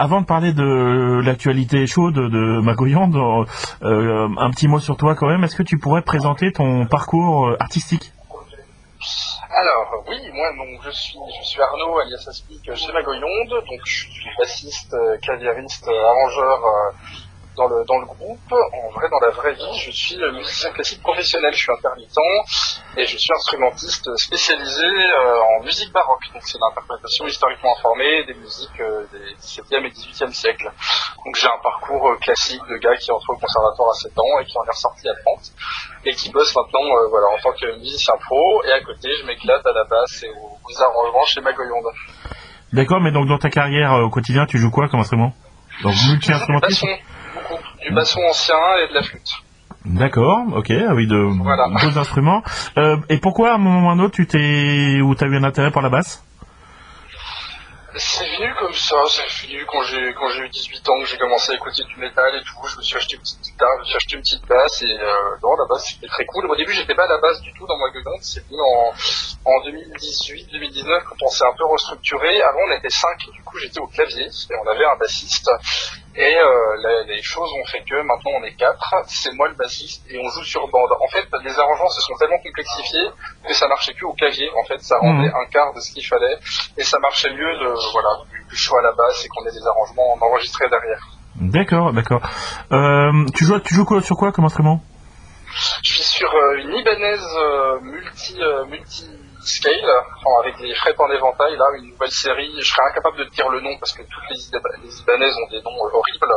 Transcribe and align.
Avant 0.00 0.20
de 0.20 0.26
parler 0.26 0.52
de 0.52 1.20
l'actualité 1.24 1.86
chaude 1.88 2.14
de 2.14 2.60
Magoyande, 2.60 3.16
euh, 3.82 4.28
un 4.38 4.50
petit 4.50 4.68
mot 4.68 4.78
sur 4.78 4.96
toi 4.96 5.16
quand 5.16 5.26
même. 5.26 5.42
Est-ce 5.42 5.56
que 5.56 5.64
tu 5.64 5.76
pourrais 5.78 6.02
présenter 6.02 6.52
ton 6.52 6.86
parcours 6.86 7.48
euh, 7.48 7.56
artistique? 7.58 8.12
Alors 9.50 10.04
oui, 10.08 10.16
moi 10.32 10.46
donc 10.56 10.80
je 10.84 10.90
suis 10.90 11.18
je 11.40 11.46
suis 11.48 11.60
Arnaud 11.60 11.98
alias 11.98 12.24
Aspic 12.28 12.74
chez 12.74 12.92
Magoyonde, 12.92 13.50
donc 13.50 13.80
je 13.84 14.04
suis 14.04 14.30
bassiste, 14.38 14.94
claviériste, 15.22 15.88
arrangeur 15.88 16.60
dans 17.58 17.68
le, 17.68 17.84
dans 17.84 17.98
le 17.98 18.06
groupe, 18.06 18.52
en 18.52 18.90
vrai, 18.94 19.08
dans 19.10 19.18
la 19.18 19.30
vraie 19.30 19.52
vie, 19.52 19.78
je 19.78 19.90
suis 19.90 20.16
musicien 20.32 20.70
classique 20.70 21.02
professionnel, 21.02 21.52
je 21.52 21.58
suis 21.58 21.72
intermittent 21.72 22.16
et 22.96 23.04
je 23.04 23.16
suis 23.18 23.32
instrumentiste 23.32 24.08
spécialisé 24.16 24.86
euh, 24.86 25.58
en 25.58 25.64
musique 25.64 25.92
baroque. 25.92 26.22
Donc 26.32 26.42
c'est 26.44 26.58
l'interprétation 26.58 27.26
historiquement 27.26 27.76
informée 27.76 28.24
des 28.24 28.34
musiques 28.34 28.80
euh, 28.80 29.04
des 29.12 29.34
17e 29.42 29.84
et 29.86 29.90
18e 29.90 30.32
siècles. 30.32 30.70
Donc 31.24 31.36
j'ai 31.36 31.48
un 31.48 31.60
parcours 31.62 32.08
euh, 32.08 32.16
classique 32.16 32.62
de 32.70 32.76
gars 32.78 32.96
qui 32.96 33.10
est 33.10 33.14
entré 33.14 33.32
au 33.32 33.36
conservatoire 33.36 33.90
à 33.90 33.94
7 33.94 34.12
ans 34.18 34.40
et 34.40 34.44
qui 34.44 34.56
en 34.56 34.64
est 34.64 34.70
ressorti 34.70 35.08
à 35.08 35.14
30 35.24 35.52
et 36.06 36.12
qui 36.12 36.30
bosse 36.30 36.54
maintenant 36.54 36.86
voilà, 37.10 37.26
en 37.34 37.38
tant 37.42 37.52
que 37.52 37.78
musicien 37.78 38.14
pro 38.24 38.62
et 38.64 38.72
à 38.72 38.80
côté 38.80 39.10
je 39.20 39.26
m'éclate 39.26 39.66
à 39.66 39.72
la 39.72 39.84
basse 39.84 40.22
et 40.22 40.30
aux, 40.30 40.82
arrangements 40.82 41.24
chez 41.26 41.40
Magoyonde. 41.40 41.90
D'accord, 42.72 43.00
mais 43.00 43.10
donc 43.10 43.26
dans 43.26 43.38
ta 43.38 43.50
carrière 43.50 43.92
au 44.04 44.10
quotidien, 44.10 44.46
tu 44.46 44.58
joues 44.58 44.70
quoi 44.70 44.88
comme 44.88 45.00
instrument? 45.00 45.32
Donc 45.82 45.94
multi-instrumentiste? 46.08 46.84
Du 47.82 47.92
basson 47.92 48.20
ancien 48.28 48.56
et 48.84 48.88
de 48.88 48.94
la 48.94 49.02
flûte. 49.02 49.30
D'accord, 49.84 50.44
ok, 50.54 50.70
ah 50.70 50.94
oui, 50.94 51.06
de 51.06 51.82
deux 51.82 51.98
instruments. 51.98 52.42
Euh, 52.76 52.96
et 53.08 53.18
pourquoi 53.18 53.52
à 53.52 53.54
un 53.54 53.58
moment 53.58 53.86
ou 53.86 53.90
à 53.90 53.92
un 53.92 53.98
autre 54.00 54.14
tu 54.14 54.26
t'es 54.26 55.00
ou 55.00 55.14
t'as 55.14 55.26
eu 55.26 55.36
un 55.36 55.44
intérêt 55.44 55.70
pour 55.70 55.82
la 55.82 55.88
basse? 55.88 56.24
C'est 57.96 58.28
venu 58.36 58.54
comme 58.60 58.74
ça, 58.74 58.96
c'est 59.08 59.46
venu 59.46 59.64
quand 59.66 59.82
j'ai 59.82 60.12
quand 60.14 60.28
j'ai 60.28 60.44
eu 60.44 60.48
18 60.48 60.88
ans 60.88 61.00
que 61.00 61.06
j'ai 61.06 61.16
commencé 61.16 61.52
à 61.52 61.54
écouter 61.54 61.82
du 61.84 61.96
métal 61.96 62.32
et 62.36 62.44
tout. 62.44 62.68
Je 62.68 62.76
me 62.76 62.82
suis 62.82 62.96
acheté 62.96 63.16
une 63.16 63.22
petite 63.22 63.40
guitare, 63.40 63.68
je 63.76 63.80
me 63.80 63.84
suis 63.86 63.96
acheté 63.96 64.14
une 64.16 64.22
petite 64.22 64.46
basse 64.46 64.82
et 64.82 64.98
euh, 65.00 65.36
non 65.42 65.56
la 65.56 65.66
basse 65.68 65.86
c'était 65.88 66.06
très 66.06 66.24
cool. 66.26 66.46
Au 66.50 66.54
début 66.54 66.72
j'étais 66.74 66.94
pas 66.94 67.06
à 67.06 67.08
la 67.08 67.18
basse 67.18 67.40
du 67.40 67.52
tout 67.54 67.66
dans 67.66 67.78
ma 67.78 67.90
gueulante, 67.90 68.20
c'est 68.20 68.46
venu 68.46 68.60
en, 68.60 68.92
en 69.50 69.56
2018-2019 69.66 71.02
quand 71.08 71.16
on 71.22 71.28
s'est 71.28 71.44
un 71.44 71.56
peu 71.56 71.64
restructuré. 71.64 72.42
Avant 72.42 72.60
on 72.68 72.76
était 72.76 72.90
5, 72.90 73.18
du 73.32 73.42
coup 73.42 73.58
j'étais 73.58 73.80
au 73.80 73.86
clavier 73.86 74.26
et 74.26 74.54
on 74.62 74.70
avait 74.70 74.84
un 74.84 74.96
bassiste 74.96 75.50
et 76.18 76.36
euh, 76.36 77.04
les, 77.06 77.22
choses 77.22 77.48
ont 77.52 77.64
fait 77.66 77.84
que 77.88 77.94
maintenant 78.02 78.32
on 78.40 78.42
est 78.42 78.54
quatre, 78.56 78.92
c'est 79.06 79.32
moi 79.34 79.46
le 79.48 79.54
bassiste 79.54 80.04
et 80.10 80.18
on 80.18 80.28
joue 80.30 80.42
sur 80.42 80.66
bande. 80.66 80.90
En 81.00 81.06
fait, 81.06 81.24
les 81.44 81.56
arrangements 81.56 81.88
se 81.90 82.00
sont 82.00 82.14
tellement 82.18 82.38
complexifiés 82.38 83.08
que 83.46 83.54
ça 83.54 83.68
marchait 83.68 83.94
plus 83.94 84.04
au 84.04 84.14
clavier. 84.14 84.50
En 84.60 84.66
fait, 84.66 84.80
ça 84.80 84.98
rendait 84.98 85.28
mhm. 85.28 85.34
un 85.34 85.46
quart 85.52 85.72
de 85.74 85.80
ce 85.80 85.92
qu'il 85.92 86.04
fallait 86.04 86.36
et 86.76 86.82
ça 86.82 86.98
marchait 86.98 87.30
mieux 87.30 87.54
de 87.60 87.92
voilà 87.92 88.08
du, 88.50 88.56
choix 88.56 88.80
à 88.80 88.82
la 88.82 88.92
basse 88.92 89.24
et 89.24 89.28
qu'on 89.28 89.46
ait 89.46 89.52
des 89.52 89.64
arrangements 89.64 90.18
enregistrés 90.20 90.68
derrière. 90.68 91.06
D'accord, 91.36 91.92
d'accord. 91.92 92.20
Euh, 92.72 93.24
tu 93.36 93.44
joues, 93.44 93.60
tu 93.60 93.74
joues 93.74 93.84
quoi, 93.84 94.02
sur 94.02 94.16
quoi 94.16 94.32
comme 94.32 94.44
instrument? 94.44 94.82
Je 95.84 95.92
suis 95.92 96.02
sur 96.02 96.34
euh, 96.34 96.58
une 96.58 96.74
Ibanez 96.74 97.16
euh, 97.36 97.80
multi 97.80 98.36
multi 98.68 99.08
Scale, 99.48 99.90
avec 100.40 100.60
les 100.60 100.74
frais 100.74 100.94
en 100.98 101.10
éventail, 101.10 101.56
là, 101.56 101.64
une 101.78 101.90
nouvelle 101.90 102.10
série. 102.10 102.54
Je 102.58 102.68
serais 102.68 102.82
incapable 102.90 103.18
de 103.18 103.24
dire 103.24 103.48
le 103.48 103.60
nom 103.60 103.76
parce 103.78 103.92
que 103.92 104.02
toutes 104.02 104.28
les, 104.30 104.36
les 104.84 105.00
Ibanaises 105.00 105.34
ont 105.36 105.50
des 105.50 105.62
noms 105.62 105.84
horribles. 105.92 106.34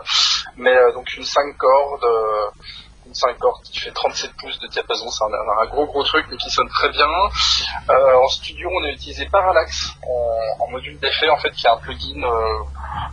Mais 0.57 0.75
euh, 0.75 0.91
donc 0.93 1.11
une 1.15 1.23
5 1.23 1.57
cordes, 1.57 2.03
euh, 2.03 2.49
une 3.05 3.13
5 3.13 3.37
cordes 3.37 3.63
qui 3.63 3.79
fait 3.79 3.91
37 3.91 4.31
pouces 4.39 4.59
de 4.59 4.67
diapason, 4.67 5.09
c'est 5.09 5.25
un, 5.25 5.65
gros 5.67 5.85
gros 5.85 6.03
truc 6.03 6.25
mais 6.29 6.37
qui 6.37 6.49
sonne 6.49 6.69
très 6.69 6.89
bien. 6.89 7.09
Euh, 7.89 8.15
en 8.15 8.27
studio, 8.27 8.69
on 8.71 8.83
a 8.85 8.89
utilisé 8.89 9.27
Parallax 9.29 9.91
en, 10.07 10.63
en 10.63 10.67
module 10.69 10.97
d'effet 10.99 11.29
en 11.29 11.37
fait, 11.37 11.51
qui 11.51 11.67
est 11.67 11.69
un 11.69 11.77
plugin 11.77 12.23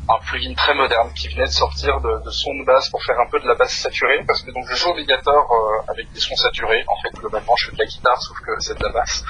un 0.09 0.19
plugin 0.25 0.55
très 0.55 0.75
moderne 0.75 1.13
qui 1.15 1.29
venait 1.29 1.47
de 1.47 1.53
sortir 1.53 2.01
de, 2.01 2.25
de, 2.25 2.31
son 2.31 2.55
de 2.55 2.65
basse 2.65 2.89
pour 2.89 3.03
faire 3.03 3.19
un 3.21 3.29
peu 3.31 3.41
de 3.41 3.47
la 3.47 3.55
basse 3.55 3.75
saturée 3.75 4.25
parce 4.27 4.43
que 4.43 4.51
donc 4.51 4.65
je 4.71 4.77
joue 4.77 4.91
obligatoire 4.91 5.47
euh, 5.51 5.93
avec 5.93 6.11
des 6.13 6.21
sons 6.21 6.37
saturés. 6.37 6.85
En 6.89 6.97
fait 7.03 7.15
globalement 7.19 7.55
je 7.57 7.67
fais 7.67 7.73
de 7.73 7.79
la 7.79 7.85
guitare 7.85 8.21
sauf 8.23 8.39
que 8.41 8.53
c'est 8.61 8.79
de 8.79 8.83
la 8.83 8.93
basse. 8.93 9.25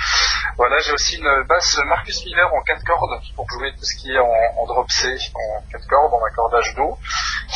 Voilà 0.56 0.78
j'ai 0.78 0.92
aussi 0.92 1.16
une 1.16 1.42
basse 1.48 1.78
Marcus 1.86 2.24
Miller 2.24 2.52
en 2.52 2.62
4 2.62 2.84
cordes 2.84 3.20
pour 3.34 3.46
jouer 3.50 3.72
tout 3.72 3.84
ce 3.84 3.96
qui 3.96 4.12
est 4.12 4.18
en, 4.18 4.66
drop 4.66 4.90
C 4.90 5.16
en 5.34 5.62
4 5.72 5.86
cordes 5.88 6.14
en 6.14 6.24
accordage 6.24 6.74
Do 6.76 6.96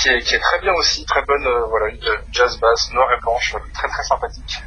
qui 0.01 0.09
est, 0.09 0.21
qui 0.21 0.35
est 0.35 0.41
très 0.41 0.61
bien 0.61 0.73
aussi 0.75 1.05
très 1.05 1.23
bonne 1.23 1.47
euh, 1.47 1.67
voilà 1.67 1.89
une 1.89 2.01
jazz 2.33 2.59
basse 2.59 2.93
noire 2.93 3.13
et 3.13 3.21
blanche 3.21 3.55
très 3.75 3.89
très 3.89 4.03
sympathique 4.03 4.63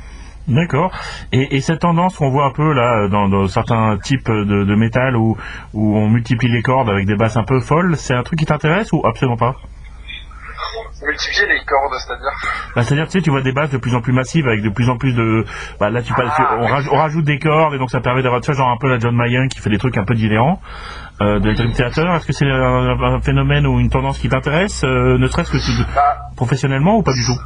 D'accord. 0.48 0.92
Et, 1.32 1.56
et, 1.56 1.62
cette 1.62 1.80
tendance 1.80 2.18
qu'on 2.18 2.30
voit 2.30 2.46
un 2.46 2.52
peu 2.52 2.72
là 2.74 3.08
dans, 3.08 3.28
dans 3.28 3.48
certains 3.48 3.98
types 3.98 4.30
de, 4.30 4.64
de, 4.64 4.76
métal 4.76 5.16
où, 5.16 5.36
où 5.74 5.98
on 5.98 6.10
multiplie 6.10 6.50
les 6.50 6.62
cordes 6.62 6.90
avec 6.90 7.08
des 7.08 7.16
basses 7.16 7.38
un 7.38 7.44
peu 7.44 7.60
folles, 7.60 7.98
c'est 7.98 8.14
un 8.14 8.22
truc 8.22 8.38
qui 8.40 8.46
t'intéresse 8.46 8.92
ou 8.94 9.02
absolument 9.06 9.38
pas? 9.38 9.56
Multiplier 11.04 11.48
les 11.48 11.66
cordes, 11.66 11.94
c'est-à-dire? 12.00 12.32
Bah, 12.76 12.84
C'est-à-dire, 12.84 13.06
tu 13.06 13.12
sais, 13.12 13.22
tu 13.22 13.30
vois 13.30 13.42
des 13.42 13.52
basses 13.52 13.72
de 13.72 13.78
plus 13.78 13.96
en 13.96 14.02
plus 14.02 14.14
massives 14.14 14.48
avec 14.48 14.62
de 14.62 14.70
plus 14.70 14.90
en 14.90 14.98
plus 14.98 15.14
de... 15.14 15.46
Bah, 15.80 15.90
là, 15.90 16.02
tu 16.02 16.14
ah, 16.16 16.58
on, 16.60 16.98
rajoute, 16.98 17.26
des 17.26 17.38
cordes 17.38 17.74
et 17.74 17.78
donc 17.78 17.92
ça 17.92 18.00
permet 18.00 18.22
d'avoir, 18.22 18.42
tu 18.42 18.52
vois, 18.52 18.58
genre 18.58 18.70
un 18.70 18.78
peu 18.78 18.88
la 18.88 19.00
John 19.00 19.16
Mayen 19.16 19.48
qui 19.48 19.60
fait 19.60 19.70
des 19.70 19.78
trucs 19.78 19.98
un 19.98 20.06
peu 20.06 20.16
différents 20.16 20.62
euh, 21.22 21.40
de 21.40 21.54
Dream 21.54 21.74
Theater. 21.74 22.16
Est-ce 22.16 22.26
que 22.26 22.34
c'est 22.34 22.50
un, 22.50 23.20
phénomène 23.22 23.68
ou 23.68 23.80
une 23.80 23.90
tendance 23.90 24.20
qui 24.20 24.30
t'intéresse, 24.30 24.84
euh, 24.84 25.18
ne 25.18 25.28
serait-ce 25.28 25.52
que 25.52 25.94
bah, 25.96 26.02
professionnellement 26.36 26.98
ou 26.98 27.04
pas 27.04 27.14
du 27.14 27.26
tout? 27.26 27.40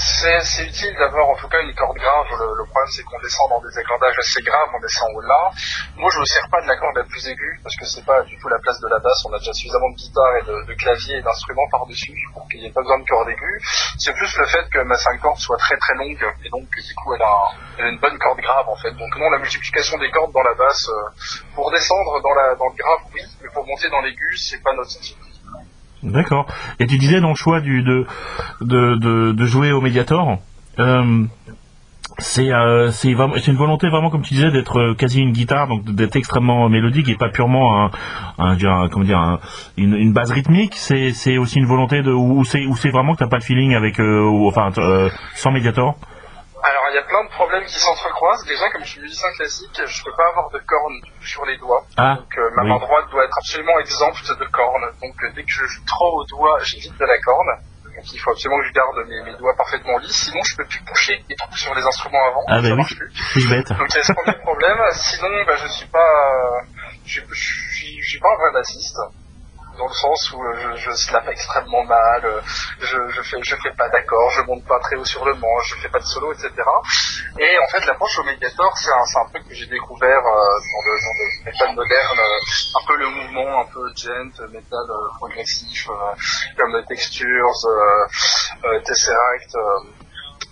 C'est 0.00 0.64
utile 0.64 0.96
d'avoir 0.96 1.28
en 1.28 1.36
tout 1.36 1.48
cas 1.48 1.60
une 1.60 1.74
corde 1.74 1.96
grave. 1.96 2.26
Le, 2.30 2.64
problème 2.64 2.88
c'est 2.90 3.02
qu'on 3.02 3.20
descend 3.20 3.50
dans 3.50 3.60
des 3.60 3.76
accordages 3.78 4.18
assez 4.18 4.40
graves, 4.42 4.68
on 4.74 4.80
descend 4.80 5.08
au 5.14 5.20
là. 5.20 5.50
Moi 5.96 6.10
je 6.12 6.18
me 6.20 6.24
sers 6.24 6.48
pas 6.50 6.62
de 6.62 6.68
la 6.68 6.76
corde 6.76 6.96
la 6.96 7.04
plus 7.04 7.28
aiguë 7.28 7.60
parce 7.62 7.76
que 7.76 7.84
c'est 7.84 8.04
pas 8.04 8.22
du 8.22 8.38
tout 8.38 8.48
la 8.48 8.58
place 8.60 8.80
de 8.80 8.88
la 8.88 8.98
basse. 8.98 9.22
On 9.26 9.32
a 9.34 9.38
déjà 9.38 9.52
suffisamment 9.52 9.90
de 9.90 9.96
guitare 9.96 10.36
et 10.40 10.44
de, 10.44 10.74
clavier 10.74 11.18
et 11.18 11.22
d'instruments 11.22 11.68
par-dessus 11.70 12.16
pour 12.32 12.48
qu'il 12.48 12.60
n'y 12.60 12.66
ait 12.66 12.72
pas 12.72 12.80
besoin 12.80 12.98
de 12.98 13.04
corde 13.04 13.28
aiguë. 13.28 13.60
C'est 13.98 14.14
plus 14.14 14.36
le 14.38 14.46
fait 14.46 14.68
que 14.70 14.78
ma 14.80 14.96
5 14.96 15.20
cordes 15.20 15.38
soit 15.38 15.58
très 15.58 15.76
très 15.76 15.94
longue 15.94 16.24
et 16.44 16.48
donc 16.48 16.70
du 16.70 16.94
coup 16.94 17.14
elle 17.14 17.22
a, 17.22 17.88
une 17.90 17.98
bonne 17.98 18.18
corde 18.18 18.40
grave 18.40 18.68
en 18.68 18.76
fait. 18.76 18.92
Donc 18.92 19.14
non, 19.16 19.28
la 19.28 19.38
multiplication 19.38 19.98
des 19.98 20.10
cordes 20.10 20.32
dans 20.32 20.42
la 20.42 20.54
basse, 20.54 20.88
euh, 20.88 21.44
pour 21.54 21.70
descendre 21.70 22.22
dans, 22.22 22.34
la, 22.34 22.54
dans 22.54 22.68
le 22.68 22.76
grave 22.76 23.00
oui, 23.12 23.20
mais 23.42 23.48
pour 23.50 23.66
monter 23.66 23.90
dans 23.90 24.00
l'aigu 24.00 24.36
c'est 24.36 24.62
pas 24.62 24.72
notre 24.72 24.90
style. 24.90 25.29
D'accord. 26.02 26.46
Et 26.78 26.86
tu 26.86 26.98
disais 26.98 27.20
dans 27.20 27.30
le 27.30 27.34
choix 27.34 27.60
du, 27.60 27.82
de, 27.82 28.06
de, 28.60 29.32
de, 29.32 29.44
jouer 29.44 29.72
au 29.72 29.80
Mediator, 29.80 30.38
euh, 30.78 31.24
c'est 32.18 32.52
euh, 32.52 32.90
une 32.90 33.56
volonté 33.56 33.88
vraiment 33.88 34.10
comme 34.10 34.22
tu 34.22 34.34
disais 34.34 34.50
d'être 34.50 34.78
euh, 34.78 34.94
quasi 34.94 35.20
une 35.20 35.32
guitare 35.32 35.68
donc 35.68 35.84
d'être 35.84 36.16
extrêmement 36.16 36.68
mélodique 36.68 37.08
et 37.08 37.16
pas 37.16 37.28
purement 37.28 37.90
un, 38.38 38.58
comment 38.88 39.04
dire 39.04 39.38
une, 39.76 40.12
base 40.12 40.30
rythmique 40.30 40.74
c'est 40.76 41.38
aussi 41.38 41.58
une 41.58 41.66
volonté 41.66 42.02
de 42.02 42.12
ou 42.12 42.44
c'est 42.44 42.90
vraiment 42.90 43.14
que 43.14 43.20
t'as 43.20 43.28
pas 43.28 43.38
de 43.38 43.44
feeling 43.44 43.74
avec 43.74 44.00
euh, 44.00 44.28
enfin 44.46 44.70
sans 45.34 45.50
Mediator? 45.50 45.96
Alors 46.62 46.84
il 46.90 46.94
y 46.94 46.98
a 46.98 47.02
plein 47.02 47.24
de 47.24 47.30
problèmes 47.30 47.64
qui 47.64 47.78
s'entrecroisent. 47.78 48.44
Déjà, 48.46 48.68
comme 48.70 48.84
je 48.84 48.90
suis 48.90 49.00
musicien 49.00 49.28
classique, 49.36 49.80
je 49.84 50.04
peux 50.04 50.14
pas 50.16 50.28
avoir 50.28 50.50
de 50.50 50.58
cornes 50.58 51.00
sur 51.22 51.44
les 51.46 51.56
doigts. 51.58 51.84
Ah, 51.96 52.16
donc 52.16 52.38
euh, 52.38 52.50
ma 52.56 52.64
main 52.64 52.78
droite 52.78 53.10
doit 53.10 53.24
être 53.24 53.38
absolument 53.38 53.78
exempte 53.78 54.28
de 54.28 54.44
cornes. 54.46 54.90
Donc 55.02 55.14
euh, 55.22 55.32
dès 55.34 55.44
que 55.44 55.50
je 55.50 55.64
joue 55.64 55.84
trop 55.86 56.20
au 56.20 56.24
doigt, 56.26 56.58
j'évite 56.64 56.96
de 56.98 57.04
la 57.04 57.18
corne. 57.20 57.50
Donc 57.84 58.12
il 58.12 58.18
faut 58.18 58.30
absolument 58.30 58.60
que 58.60 58.68
je 58.68 58.72
garde 58.72 58.96
mes, 59.08 59.36
doigts 59.36 59.56
parfaitement 59.56 59.98
lisses, 59.98 60.30
sinon 60.30 60.42
je 60.44 60.56
peux 60.56 60.64
plus 60.64 60.82
toucher 60.84 61.24
les 61.28 61.36
trous 61.36 61.56
sur 61.56 61.74
les 61.74 61.82
instruments 61.82 62.26
avant. 62.28 62.44
Ah 62.48 62.62
bah 62.62 62.68
oui, 62.76 62.94
plus. 62.94 63.48
bête. 63.48 63.68
Donc 63.68 63.88
il 63.90 63.96
y 63.96 63.98
a 63.98 64.02
ce 64.02 64.12
premier 64.12 64.38
problème. 64.38 64.78
Sinon, 64.92 65.28
bah, 65.46 65.56
je 65.56 65.68
suis 65.68 65.88
pas, 65.88 66.62
je, 67.04 67.20
je, 67.20 68.00
je 68.00 68.08
suis 68.08 68.20
pas 68.20 68.28
un 68.28 68.36
vrai 68.36 68.52
bassiste 68.52 68.98
dans 69.80 69.88
le 69.88 69.94
sens 69.94 70.32
où 70.32 70.42
euh, 70.44 70.54
je, 70.76 70.76
je 70.76 70.90
slap 70.92 71.26
extrêmement 71.28 71.84
mal, 71.84 72.22
euh, 72.24 72.40
je, 72.80 72.98
je 73.08 73.56
fais 73.56 73.72
pas 73.76 73.88
d'accord, 73.88 74.30
je 74.30 74.42
monte 74.42 74.64
pas 74.66 74.78
très 74.80 74.96
haut 74.96 75.04
sur 75.06 75.24
le 75.24 75.32
manche, 75.34 75.74
je 75.74 75.80
fais 75.80 75.88
pas 75.88 75.98
de 75.98 76.04
solo, 76.04 76.32
etc. 76.34 76.52
Et 77.38 77.58
en 77.64 77.68
fait 77.68 77.86
l'approche 77.86 78.18
au 78.18 78.24
Mediator, 78.24 78.76
c'est 78.76 78.92
un, 78.92 79.22
un 79.22 79.28
truc 79.30 79.48
que 79.48 79.54
j'ai 79.54 79.66
découvert 79.66 80.18
euh, 80.18 80.58
dans, 80.68 80.82
le, 80.84 80.92
dans 81.00 81.16
le 81.16 81.44
métal 81.50 81.74
moderne, 81.74 82.20
un 82.74 82.86
peu 82.86 82.96
le 82.96 83.08
mouvement 83.08 83.60
un 83.62 83.66
peu 83.72 83.80
gent, 83.96 84.46
métal 84.52 84.86
progressif, 85.16 85.88
comme 86.58 86.84
Textures, 86.86 87.56
Tesseract 88.84 89.56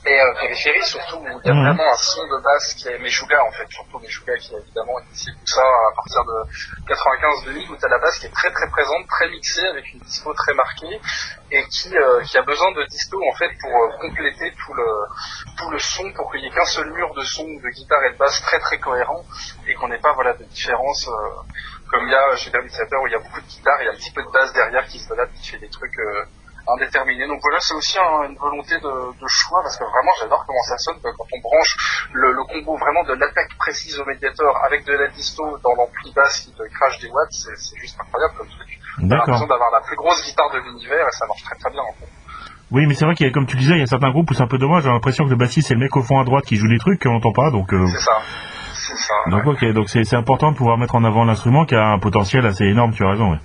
et 0.06 0.20
euh, 0.20 0.34
périphérie 0.40 0.84
surtout 0.84 1.16
où 1.16 1.26
il 1.26 1.46
y 1.46 1.50
a 1.50 1.54
mhm. 1.54 1.64
vraiment 1.66 1.92
un 1.92 1.96
son 1.96 2.22
de 2.22 2.42
basse 2.42 2.74
qui 2.74 2.88
est 2.88 2.98
Meshuga 2.98 3.42
en 3.44 3.50
fait 3.50 3.66
surtout 3.68 3.98
Meshuga 3.98 4.36
qui 4.36 4.54
a 4.54 4.58
évidemment 4.58 4.98
initié 5.00 5.32
tout 5.32 5.46
ça 5.46 5.62
à 5.62 5.94
partir 5.94 6.24
de 6.24 7.50
95-2000 7.50 7.70
où 7.70 7.76
tu 7.76 7.84
as 7.84 7.88
la 7.88 7.98
basse 7.98 8.18
qui 8.18 8.26
est 8.26 8.34
très 8.34 8.50
très 8.52 8.68
présente 8.68 9.06
très 9.08 9.28
mixée 9.28 9.66
avec 9.66 9.92
une 9.92 9.98
dispo 10.00 10.32
très 10.34 10.54
marquée 10.54 11.00
et 11.50 11.64
qui, 11.66 11.96
euh, 11.96 12.22
qui 12.22 12.38
a 12.38 12.42
besoin 12.42 12.70
de 12.72 12.84
dispo 12.86 13.18
en 13.28 13.34
fait 13.36 13.50
pour 13.60 13.74
euh, 13.74 13.88
compléter 14.00 14.52
tout 14.64 14.74
le 14.74 14.86
tout 15.58 15.70
le 15.70 15.78
son 15.78 16.12
pour 16.12 16.30
qu'il 16.30 16.42
n'y 16.42 16.46
ait 16.46 16.50
qu'un 16.50 16.64
seul 16.64 16.90
mur 16.92 17.12
de 17.14 17.24
son 17.24 17.44
de 17.44 17.68
guitare 17.68 18.04
et 18.04 18.12
de 18.12 18.18
basse 18.18 18.40
très 18.42 18.60
très 18.60 18.78
cohérent 18.78 19.24
et 19.66 19.74
qu'on 19.74 19.88
n'ait 19.88 19.98
pas 19.98 20.12
voilà 20.12 20.34
de 20.34 20.44
différence 20.44 21.10
comme 21.90 22.06
il 22.06 22.12
y 22.12 22.14
a 22.14 22.36
chez 22.36 22.50
David 22.50 22.70
où 22.70 23.06
il 23.08 23.12
y 23.12 23.16
a 23.16 23.18
beaucoup 23.18 23.40
de 23.40 23.46
guitare 23.46 23.80
et 23.82 23.88
un 23.88 23.94
petit 23.94 24.12
peu 24.12 24.22
de 24.22 24.30
basse 24.30 24.52
derrière 24.52 24.86
qui 24.86 25.00
se 25.00 25.08
balade 25.08 25.30
qui 25.34 25.50
fait 25.50 25.58
des 25.58 25.70
trucs 25.70 25.98
indéterminé. 26.74 27.26
Donc 27.26 27.40
voilà, 27.42 27.58
c'est 27.60 27.74
aussi 27.74 27.98
une 27.98 28.36
volonté 28.36 28.76
de, 28.78 29.26
choix 29.26 29.60
parce 29.62 29.76
que 29.76 29.84
vraiment 29.84 30.12
j'adore 30.20 30.44
comment 30.46 30.62
ça 30.62 30.78
sonne 30.78 30.96
quand 31.02 31.26
on 31.32 31.40
branche 31.40 32.08
le, 32.12 32.32
combo 32.48 32.76
vraiment 32.76 33.04
de 33.04 33.12
l'attaque 33.14 33.50
précise 33.58 33.98
au 34.00 34.04
médiateur 34.04 34.56
avec 34.64 34.84
de 34.84 34.92
la 34.92 35.08
disto 35.08 35.44
dans 35.62 35.74
l'ampli 35.74 36.12
basse 36.12 36.40
qui 36.40 36.52
te 36.52 36.62
crache 36.72 36.98
des 37.00 37.10
watts, 37.10 37.32
c'est 37.32 37.76
juste 37.76 37.98
incroyable 38.00 38.34
comme 38.38 38.48
truc. 38.48 38.80
T'as 38.98 39.16
l'impression 39.16 39.46
d'avoir 39.46 39.70
la 39.70 39.80
plus 39.80 39.96
grosse 39.96 40.24
guitare 40.24 40.50
de 40.52 40.58
l'univers 40.58 41.06
et 41.06 41.12
ça 41.12 41.26
marche 41.26 41.44
très 41.44 41.56
très 41.56 41.70
bien 41.70 41.82
en 41.82 41.92
fait. 42.00 42.08
Oui, 42.70 42.86
mais 42.86 42.94
c'est 42.94 43.06
vrai 43.06 43.14
qu'il 43.14 43.26
y 43.26 43.30
a, 43.30 43.32
comme 43.32 43.46
tu 43.46 43.56
disais, 43.56 43.74
il 43.74 43.80
y 43.80 43.82
a 43.82 43.86
certains 43.86 44.10
groupes 44.10 44.30
où 44.30 44.34
c'est 44.34 44.42
un 44.42 44.48
peu 44.48 44.58
dommage. 44.58 44.82
J'ai 44.82 44.90
l'impression 44.90 45.24
que 45.24 45.30
le 45.30 45.36
bassiste 45.36 45.68
c'est 45.68 45.74
le 45.74 45.80
mec 45.80 45.96
au 45.96 46.02
fond 46.02 46.20
à 46.20 46.24
droite 46.24 46.44
qui 46.44 46.56
joue 46.56 46.68
des 46.68 46.78
trucs 46.78 47.02
qu'on 47.02 47.12
n'entend 47.12 47.32
pas, 47.32 47.50
donc. 47.50 47.72
Euh... 47.72 47.86
C'est 47.86 48.00
ça. 48.00 48.18
C'est 48.74 48.96
ça. 48.96 49.14
Donc 49.30 49.46
ok, 49.46 49.64
donc 49.72 49.88
c'est 49.88 50.14
important 50.14 50.52
de 50.52 50.56
pouvoir 50.56 50.78
mettre 50.78 50.94
en 50.94 51.04
avant 51.04 51.24
l'instrument 51.24 51.64
qui 51.66 51.74
a 51.74 51.88
un 51.88 51.98
potentiel 51.98 52.46
assez 52.46 52.64
énorme. 52.64 52.92
Tu 52.92 53.04
as 53.04 53.10
raison. 53.10 53.32
Ouais. 53.32 53.38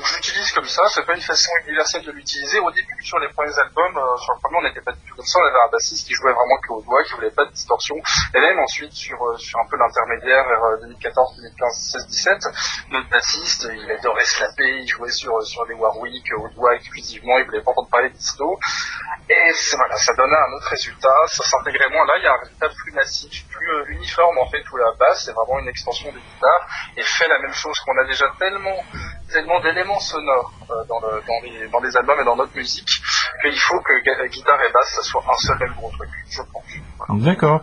Donc 0.00 0.08
j'utilise 0.08 0.50
comme 0.52 0.64
ça. 0.64 0.80
C'est 0.88 1.04
pas 1.04 1.14
une 1.14 1.20
façon 1.20 1.50
universelle 1.66 2.02
de 2.02 2.12
l'utiliser. 2.12 2.58
Au 2.58 2.70
début, 2.70 3.04
sur 3.04 3.18
les 3.18 3.28
premiers 3.28 3.52
albums, 3.58 3.98
euh, 3.98 4.16
sur 4.16 4.32
le 4.32 4.40
premier, 4.40 4.56
on 4.56 4.62
n'était 4.62 4.80
pas 4.80 4.92
du 4.92 5.00
tout 5.06 5.14
comme 5.14 5.26
ça. 5.26 5.38
On 5.40 5.44
avait 5.44 5.60
un 5.60 5.70
bassiste 5.70 6.06
qui 6.06 6.14
jouait 6.14 6.32
vraiment 6.32 6.56
que 6.56 6.72
au 6.72 6.80
doigt, 6.80 7.04
qui 7.04 7.12
voulait 7.12 7.30
pas 7.30 7.44
de 7.44 7.50
distorsion. 7.50 7.96
Et 8.34 8.40
même 8.40 8.58
ensuite, 8.60 8.94
sur 8.94 9.22
euh, 9.22 9.36
un 9.36 9.68
peu 9.68 9.76
l'intermédiaire 9.76 10.48
vers 10.48 10.80
2014, 10.80 11.36
2015, 11.36 11.76
16, 11.92 12.06
17, 12.06 12.48
notre 12.92 13.10
bassiste, 13.10 13.68
il 13.70 13.90
adorait 13.90 14.24
se 14.24 14.40
laper. 14.40 14.80
Il 14.80 14.88
jouait 14.88 15.12
sur 15.12 15.36
sur 15.42 15.66
les 15.66 15.74
Warwick 15.74 16.32
au 16.38 16.48
doigt 16.48 16.76
exclusivement. 16.76 17.36
Il 17.36 17.44
voulait 17.44 17.60
pas 17.60 17.72
entendre 17.72 17.90
parler 17.90 18.08
de 18.08 18.16
disto. 18.16 18.58
Et 19.28 19.52
voilà, 19.76 19.96
ça 19.96 20.14
donnait 20.14 20.34
un 20.34 20.52
autre 20.56 20.68
résultat. 20.70 21.14
Ça 21.26 21.44
s'intégrait 21.44 21.90
moins. 21.90 22.06
Là, 22.06 22.14
il 22.16 22.24
y 22.24 22.26
a 22.26 22.32
un 22.32 22.38
résultat 22.38 22.68
plus 22.70 22.92
massif, 22.92 23.46
plus 23.50 23.70
euh, 23.70 23.84
uniforme 23.88 24.38
en 24.38 24.48
fait. 24.48 24.64
Où 24.72 24.76
la 24.78 24.92
basse, 24.98 25.26
c'est 25.26 25.32
vraiment 25.32 25.58
une 25.58 25.68
extension 25.68 26.10
des 26.10 26.20
guitares 26.20 26.68
et 26.96 27.02
fait 27.02 27.28
la 27.28 27.38
même 27.40 27.52
chose 27.52 27.78
qu'on 27.80 27.98
a 27.98 28.04
déjà 28.04 28.32
tellement 28.38 28.82
tellement 29.32 29.60
d'éléments 29.60 30.00
sonores 30.00 30.52
euh, 30.70 30.74
dans, 30.88 31.00
le, 31.00 31.22
dans, 31.26 31.40
les, 31.44 31.68
dans 31.68 31.80
les 31.80 31.96
albums 31.96 32.20
et 32.20 32.24
dans 32.24 32.36
notre 32.36 32.54
musique 32.56 32.90
qu'il 33.42 33.58
faut 33.58 33.80
que 33.80 34.28
guitare 34.28 34.58
et 34.68 34.72
basse 34.72 34.94
ça 34.96 35.02
soit 35.02 35.22
un 35.28 35.36
seul 35.36 35.58
même 35.58 35.74
gros 35.76 35.90
truc, 35.90 36.08
je 36.30 36.42
pense. 36.52 37.22
D'accord. 37.22 37.62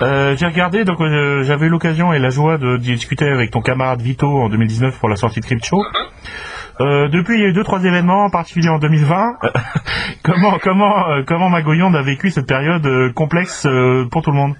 Euh, 0.00 0.36
j'ai 0.36 0.46
regardé, 0.46 0.84
donc 0.84 1.00
euh, 1.00 1.42
j'avais 1.42 1.66
eu 1.66 1.68
l'occasion 1.68 2.12
et 2.12 2.18
la 2.18 2.30
joie 2.30 2.58
de, 2.58 2.76
discuter 2.76 3.28
avec 3.28 3.50
ton 3.50 3.60
camarade 3.60 4.00
Vito 4.00 4.26
en 4.26 4.48
2019 4.48 4.98
pour 4.98 5.08
la 5.08 5.16
sortie 5.16 5.40
de 5.40 5.44
Crypt 5.44 5.64
Show. 5.64 5.76
Mm-hmm. 5.76 6.06
Euh, 6.80 7.08
depuis, 7.08 7.34
il 7.34 7.40
y 7.42 7.44
a 7.44 7.48
eu 7.48 7.52
deux 7.52 7.64
trois 7.64 7.82
événements, 7.84 8.24
en 8.26 8.30
particulier 8.30 8.68
en 8.68 8.78
2020. 8.78 9.38
comment 10.22 10.58
comment 10.62 11.08
euh, 11.08 11.22
comment 11.26 11.50
Magoyonde 11.50 11.96
a 11.96 12.02
vécu 12.02 12.30
cette 12.30 12.46
période 12.46 13.12
complexe 13.14 13.66
pour 14.12 14.22
tout 14.22 14.30
le 14.30 14.36
monde? 14.36 14.54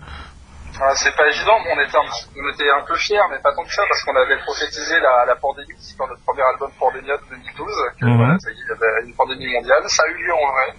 C'est 0.94 1.16
pas 1.16 1.26
évident, 1.28 1.58
mais 1.64 1.72
on 1.76 1.80
était, 1.80 1.96
un, 1.96 2.08
on 2.36 2.52
était 2.52 2.70
un 2.70 2.82
peu 2.86 2.94
fiers, 2.96 3.20
mais 3.30 3.38
pas 3.38 3.52
tant 3.54 3.64
que 3.64 3.72
ça, 3.72 3.82
parce 3.88 4.02
qu'on 4.04 4.16
avait 4.16 4.38
prophétisé 4.38 4.98
la, 5.00 5.24
la 5.26 5.36
pandémie 5.36 5.74
dans 5.98 6.06
notre 6.06 6.22
premier 6.24 6.42
album 6.42 6.70
Pandémie 6.78 7.08
de 7.08 7.30
2012, 7.30 7.72
que 8.00 8.06
mhm. 8.06 8.16
voilà, 8.16 8.36
il 8.46 8.66
y 8.66 8.72
avait 8.72 9.06
une 9.06 9.14
pandémie 9.14 9.52
mondiale. 9.52 9.82
Ça 9.88 10.02
a 10.04 10.10
eu 10.10 10.14
lieu 10.14 10.32
en 10.32 10.52
vrai. 10.52 10.74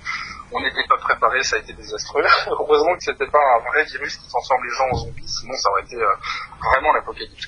On 0.51 0.60
n'était 0.62 0.88
pas 0.88 0.98
préparé, 0.98 1.44
ça 1.44 1.57
a 1.57 1.60
été 1.60 1.74
désastreux. 1.74 2.25
Heureusement 2.48 2.96
que 2.96 3.04
c'était 3.04 3.28
pas 3.28 3.44
un 3.56 3.60
vrai 3.69 3.84
virus 3.84 4.18
qui 4.18 4.28
transforme 4.28 4.63
les 4.63 4.74
gens 4.74 4.88
en 4.92 4.96
zombies, 4.96 5.28
sinon 5.28 5.54
ça 5.54 5.69
aurait 5.69 5.84
été 5.84 5.98
euh, 5.98 6.16
vraiment 6.72 6.94
l'apocalypse. 6.94 7.48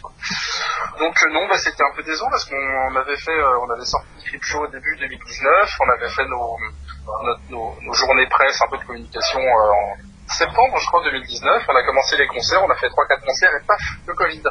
Donc 1.00 1.24
euh, 1.24 1.34
non, 1.34 1.48
bah, 1.48 1.58
c'était 1.58 1.84
un 1.84 1.96
peu 1.96 2.04
décevant 2.04 2.30
parce 2.30 2.46
qu'on 2.46 2.96
avait 2.96 3.18
fait, 3.18 3.32
euh, 3.32 3.66
on 3.66 3.70
avait 3.72 3.86
sorti 3.86 4.08
Show 4.42 4.64
au 4.64 4.68
début 4.68 4.96
2019, 4.98 5.78
on 5.82 5.90
avait 5.90 6.10
fait 6.10 6.26
nos, 6.26 6.58
nos, 7.50 7.76
nos, 7.82 7.94
journées 7.94 8.28
presse, 8.28 8.62
un 8.62 8.70
peu 8.70 8.78
de 8.78 8.84
communication 8.84 9.40
en 9.40 9.96
septembre, 10.34 10.78
je 10.80 10.86
crois, 10.88 11.04
2019, 11.04 11.64
on 11.68 11.76
a 11.76 11.84
commencé 11.84 12.18
les 12.18 12.28
concerts, 12.28 12.64
on 12.64 12.70
a 12.70 12.76
fait 12.76 12.88
3-4 12.88 13.26
concerts 13.26 13.52
et 13.56 13.66
paf, 13.66 13.82
le 14.08 14.14
Covid. 14.14 14.44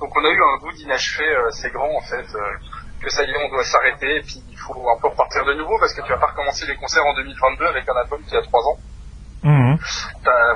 Donc 0.00 0.16
on 0.16 0.24
a 0.24 0.28
eu 0.28 0.42
un 0.42 0.58
goût 0.58 0.72
d'inachevé 0.72 1.28
euh, 1.28 1.48
assez 1.48 1.70
grand 1.70 1.90
en 1.96 2.00
fait, 2.02 2.26
euh, 2.34 2.52
que 3.00 3.10
ça 3.10 3.24
y 3.24 3.30
est, 3.30 3.44
on 3.44 3.48
doit 3.48 3.64
s'arrêter 3.64 4.16
et 4.16 4.20
puis 4.20 4.42
il 4.48 4.56
faut 4.58 4.88
un 4.88 5.00
peu 5.00 5.08
repartir 5.08 5.44
de 5.44 5.54
nouveau 5.54 5.78
parce 5.78 5.92
que 5.92 6.02
tu 6.02 6.08
vas 6.08 6.18
pas 6.18 6.28
recommencer 6.28 6.66
les 6.66 6.76
concerts 6.76 7.04
en 7.04 7.14
2022 7.14 7.66
avec 7.66 7.88
un 7.88 7.96
album 7.96 8.22
qui 8.24 8.36
a 8.36 8.42
3 8.42 8.60
ans. 8.60 8.78
Mmh. 9.42 9.76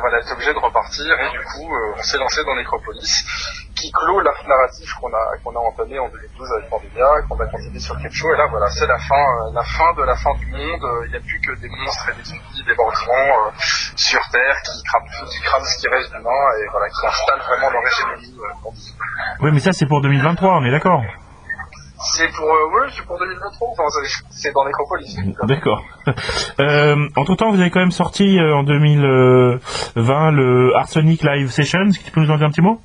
Voilà, 0.01 0.21
t'es 0.23 0.33
obligé 0.33 0.53
de 0.53 0.59
repartir 0.59 1.07
et 1.07 1.31
du 1.31 1.39
coup 1.39 1.73
euh, 1.73 1.95
on 1.97 2.03
s'est 2.03 2.19
lancé 2.19 2.43
dans 2.45 2.57
Necropolis 2.57 3.25
qui 3.77 3.93
clôt 3.93 4.21
l'arc 4.21 4.47
narratif 4.49 4.93
qu'on 4.95 5.09
a 5.09 5.39
qu'on 5.43 5.55
a 5.55 5.61
entamé 5.61 5.99
en 5.99 6.09
2012 6.09 6.53
avec 6.59 6.69
Pandemia 6.69 7.23
qu'on 7.29 7.39
a 7.39 7.47
continué 7.47 7.79
sur 7.79 7.95
Show 8.11 8.35
et 8.35 8.37
là 8.37 8.49
voilà 8.51 8.69
c'est 8.71 8.87
la 8.87 8.99
fin 8.99 9.15
euh, 9.15 9.55
la 9.55 9.63
fin 9.63 9.93
de 9.95 10.03
la 10.03 10.17
fin 10.17 10.35
du 10.35 10.47
monde. 10.47 10.85
Il 11.07 11.11
n'y 11.11 11.17
a 11.17 11.21
plus 11.21 11.41
que 11.41 11.55
des 11.61 11.69
monstres 11.69 12.11
et 12.11 12.15
des 12.17 12.25
zombies 12.25 12.65
des 12.67 12.75
bordements 12.75 13.47
euh, 13.47 13.51
sur 13.95 14.21
Terre 14.33 14.57
qui 14.65 14.83
crament 14.83 15.29
qui 15.31 15.41
crament 15.43 15.65
ce 15.65 15.79
qui 15.79 15.89
reste 15.89 16.11
d'humain 16.11 16.43
et 16.59 16.67
voilà 16.73 16.89
qui 16.89 17.07
installent 17.07 17.47
vraiment 17.47 17.71
leur 17.71 17.83
hégémonie 17.87 18.37
oui 19.41 19.51
mais 19.53 19.61
ça 19.61 19.73
c'est 19.73 19.87
pour 19.87 20.03
2023 20.03 20.57
on 20.59 20.65
est 20.65 20.73
d'accord 20.73 21.03
c'est 22.03 22.29
pour, 22.33 22.49
euh, 22.49 22.89
c'est 22.95 23.05
pour 23.07 23.19
2023, 23.19 23.69
enfin, 23.71 23.85
c'est 24.31 24.53
dans 24.53 24.65
Necropolis. 24.65 25.17
D'accord. 25.45 25.83
Euh, 26.61 27.09
entre 27.17 27.35
temps, 27.37 27.51
vous 27.51 27.61
avez 27.61 27.71
quand 27.71 27.81
même 27.81 27.91
sorti 27.91 28.39
euh, 28.39 28.55
en 28.55 28.63
2020 28.65 30.31
le 30.33 30.77
Arsenic 30.77 31.23
Live 31.23 31.51
Session. 31.51 31.81
Est-ce 31.89 31.99
que 32.01 32.05
tu 32.05 32.11
peux 32.11 32.21
nous 32.21 32.31
en 32.31 32.37
dire 32.37 32.47
un 32.47 32.51
petit 32.51 32.61
mot? 32.61 32.81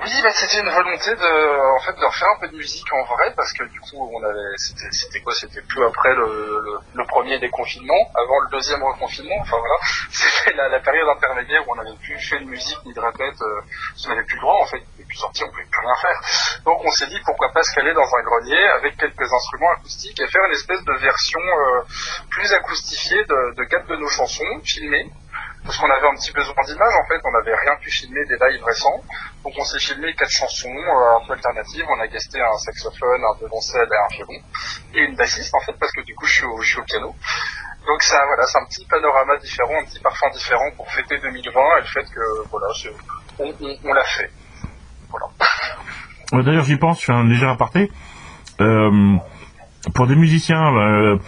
Oui, 0.00 0.14
bah, 0.22 0.30
c'était 0.32 0.62
une 0.62 0.70
volonté 0.70 1.10
de, 1.10 1.74
en 1.74 1.80
fait, 1.80 1.92
de 1.98 2.06
refaire 2.06 2.28
un 2.36 2.40
peu 2.40 2.48
de 2.48 2.56
musique 2.56 2.86
en 2.92 3.02
vrai, 3.14 3.32
parce 3.34 3.52
que 3.52 3.64
du 3.64 3.80
coup, 3.80 3.98
on 3.98 4.22
avait, 4.22 4.54
c'était, 4.56 4.90
c'était 4.92 5.20
quoi? 5.20 5.34
C'était 5.34 5.60
plus 5.62 5.84
après 5.84 6.14
le, 6.14 6.78
le, 6.94 7.04
premier 7.04 7.38
déconfinement, 7.40 8.06
avant 8.14 8.38
le 8.46 8.50
deuxième 8.52 8.82
reconfinement. 8.82 9.34
Enfin 9.40 9.58
voilà, 9.58 9.74
c'était 10.10 10.56
la, 10.56 10.68
la, 10.68 10.78
période 10.80 11.08
intermédiaire 11.08 11.66
où 11.66 11.72
on 11.72 11.82
n'avait 11.82 11.96
plus 12.00 12.16
fait 12.18 12.38
de 12.38 12.44
musique 12.44 12.78
ni 12.86 12.94
de 12.94 13.00
répète, 13.00 13.42
euh, 13.42 13.60
on 14.06 14.08
n'avait 14.10 14.24
plus 14.24 14.36
le 14.36 14.42
droit 14.42 14.62
en 14.62 14.66
fait, 14.66 14.82
et 15.00 15.04
puis 15.04 15.18
sorti, 15.18 15.42
on 15.42 15.50
pouvait 15.50 15.67
rien 15.80 15.94
faire. 15.96 16.20
Donc 16.64 16.84
on 16.84 16.90
s'est 16.90 17.06
dit 17.06 17.20
pourquoi 17.24 17.50
pas 17.52 17.62
se 17.62 17.74
caler 17.74 17.94
dans 17.94 18.04
un 18.04 18.22
grenier 18.22 18.62
avec 18.78 18.96
quelques 18.96 19.32
instruments 19.32 19.72
acoustiques 19.72 20.20
et 20.20 20.26
faire 20.26 20.44
une 20.46 20.52
espèce 20.52 20.84
de 20.84 20.92
version 20.94 21.40
euh, 21.40 21.82
plus 22.30 22.52
acoustifiée 22.52 23.24
de, 23.24 23.64
quatre 23.64 23.86
de 23.86 23.96
nos 23.96 24.08
chansons, 24.08 24.60
filmées 24.64 25.10
parce 25.64 25.76
qu'on 25.76 25.90
avait 25.90 26.06
un 26.06 26.14
petit 26.14 26.32
besoin 26.32 26.54
d'image 26.64 26.94
en 26.94 27.06
fait, 27.08 27.20
on 27.24 27.32
n'avait 27.32 27.54
rien 27.54 27.76
pu 27.82 27.90
filmer 27.90 28.24
des 28.24 28.36
lives 28.40 28.64
récents, 28.64 29.02
donc 29.44 29.52
on 29.58 29.64
s'est 29.64 29.80
filmé 29.80 30.14
quatre 30.14 30.30
chansons 30.30 30.68
euh, 30.68 31.16
un 31.16 31.26
peu 31.26 31.34
alternatives, 31.34 31.84
on 31.90 32.00
a 32.00 32.06
guesté 32.06 32.40
un 32.40 32.56
saxophone, 32.56 33.22
un 33.22 33.38
violoncelle 33.38 33.88
et 33.90 33.96
un 33.96 34.16
violon, 34.16 34.42
et 34.94 35.00
une 35.00 35.16
bassiste 35.16 35.54
en 35.54 35.60
fait, 35.60 35.74
parce 35.78 35.92
que 35.92 36.00
du 36.02 36.14
coup 36.14 36.24
je 36.26 36.32
suis 36.32 36.46
au, 36.46 36.58
au 36.58 36.84
piano. 36.84 37.14
Donc 37.88 38.02
ça, 38.02 38.22
voilà, 38.26 38.44
c'est 38.46 38.58
un 38.58 38.66
petit 38.66 38.84
panorama 38.84 39.36
différent, 39.38 39.80
un 39.80 39.84
petit 39.84 40.00
parfum 40.00 40.28
différent 40.30 40.70
pour 40.76 40.90
fêter 40.92 41.16
2020 41.18 41.60
et 41.78 41.80
le 41.80 41.86
fait 41.86 42.04
que 42.14 42.48
voilà, 42.50 42.66
on, 43.38 43.92
l'a 43.94 44.04
fait. 44.04 44.30
Voilà. 45.10 46.44
D'ailleurs, 46.44 46.64
j'y 46.64 46.76
pense, 46.76 47.00
je 47.00 47.06
fais 47.06 47.12
un 47.12 47.26
léger 47.26 47.46
aparté. 47.46 47.90
Euh, 48.60 49.16
pour 49.94 50.06
des 50.06 50.16
musiciens, 50.16 50.74
euh, 50.76 51.18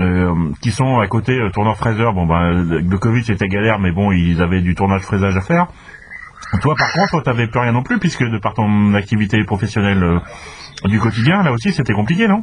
euh, 0.00 0.52
qui 0.60 0.70
sont 0.70 0.98
à 0.98 1.06
côté 1.06 1.38
tourneur 1.52 1.76
fraiseur. 1.76 2.12
Bon 2.12 2.26
ben 2.26 2.50
le 2.52 2.98
Covid 2.98 3.24
c'était 3.24 3.48
galère, 3.48 3.78
mais 3.78 3.92
bon 3.92 4.12
ils 4.12 4.42
avaient 4.42 4.60
du 4.60 4.74
tournage 4.74 5.02
fraisage 5.02 5.36
à 5.36 5.40
faire. 5.40 5.68
Toi 6.60 6.74
par 6.76 6.92
contre 6.92 7.22
t'avais 7.22 7.46
plus 7.46 7.60
rien 7.60 7.72
non 7.72 7.82
plus 7.82 7.98
puisque 7.98 8.24
de 8.24 8.38
par 8.38 8.54
ton 8.54 8.94
activité 8.94 9.42
professionnelle 9.44 10.20
du 10.84 10.98
quotidien 10.98 11.42
là 11.42 11.52
aussi 11.52 11.72
c'était 11.72 11.92
compliqué 11.92 12.28
non? 12.28 12.42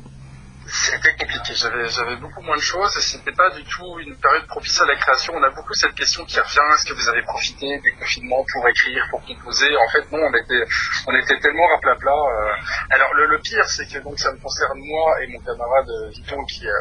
C'était 0.65 1.20
compliqué. 1.51 1.89
J'avais, 1.89 2.15
beaucoup 2.17 2.41
moins 2.41 2.55
de 2.55 2.61
choses 2.61 2.95
et 2.97 3.01
c'était 3.01 3.31
pas 3.31 3.49
du 3.51 3.63
tout 3.63 3.99
une 3.99 4.15
période 4.15 4.45
propice 4.47 4.81
à 4.81 4.85
la 4.85 4.95
création. 4.95 5.33
On 5.35 5.43
a 5.43 5.49
beaucoup 5.49 5.73
cette 5.73 5.93
question 5.95 6.25
qui 6.25 6.39
revient. 6.39 6.73
Est-ce 6.73 6.85
que 6.85 6.93
vous 6.93 7.09
avez 7.09 7.21
profité 7.23 7.79
du 7.79 7.95
confinement 7.95 8.45
pour 8.51 8.67
écrire, 8.67 9.05
pour 9.09 9.25
composer? 9.25 9.75
En 9.77 9.89
fait, 9.89 10.11
non, 10.11 10.19
on 10.21 10.33
était, 10.33 10.65
on 11.07 11.15
était 11.15 11.39
tellement 11.39 11.67
raplapla. 11.67 12.11
Euh... 12.11 12.53
Alors, 12.91 13.13
le, 13.13 13.27
le, 13.27 13.39
pire, 13.39 13.65
c'est 13.67 13.87
que 13.87 13.99
donc 13.99 14.19
ça 14.19 14.31
me 14.31 14.39
concerne 14.39 14.79
moi 14.79 15.21
et 15.21 15.27
mon 15.27 15.39
camarade 15.39 15.89
Vito 16.13 16.37
qui, 16.45 16.67
euh, 16.67 16.71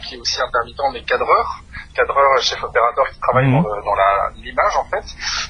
qui 0.00 0.14
est 0.16 0.18
aussi 0.18 0.40
intermittent 0.40 0.80
mais 0.92 1.02
cadreur, 1.02 1.60
cadreur 1.94 2.40
chef 2.40 2.62
opérateur 2.62 3.08
qui 3.10 3.18
travaille 3.20 3.46
mhm. 3.46 3.62
dans, 3.62 3.94
la 3.94 4.30
l'image 4.36 4.76
en 4.76 4.84
fait. 4.84 5.04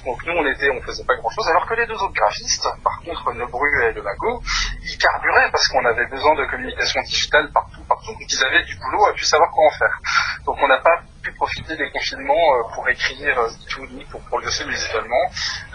Donc 0.05 0.25
nous 0.27 0.35
on 0.35 0.47
était, 0.47 0.71
on 0.71 0.81
faisait 0.83 1.05
pas 1.05 1.17
grand 1.17 1.31
chose, 1.31 1.49
alors 1.49 1.67
que 1.67 1.75
les 1.75 1.87
deux 1.87 1.95
autres 1.95 2.15
graphistes, 2.15 2.69
par 2.83 3.01
contre 3.03 3.33
Nobru 3.35 3.69
et 3.85 3.93
Le 3.93 4.03
Mago, 4.03 4.43
ils 4.83 4.99
carburaient 4.99 5.51
parce 5.51 5.67
qu'on 5.69 5.85
avait 5.85 6.07
besoin 6.07 6.35
de 6.37 6.45
communication 6.47 7.01
digitale 7.03 7.51
partout, 7.53 7.83
partout, 7.89 8.13
donc 8.13 8.27
ils 8.29 8.45
avaient 8.45 8.65
du 8.65 8.77
boulot 8.77 9.07
à 9.07 9.13
pu 9.13 9.25
savoir 9.25 9.51
en 9.57 9.71
faire. 9.71 10.01
Donc 10.45 10.57
on 10.63 10.69
n'a 10.69 10.79
pas 10.79 11.01
pu 11.23 11.33
profiter 11.33 11.77
des 11.77 11.91
confinements 11.91 12.35
euh, 12.35 12.63
pour 12.75 12.89
écrire 12.89 13.39
euh, 13.39 13.49
tout 13.69 13.87
pour 14.11 14.21
progresser 14.23 14.65
musicalement. 14.65 15.25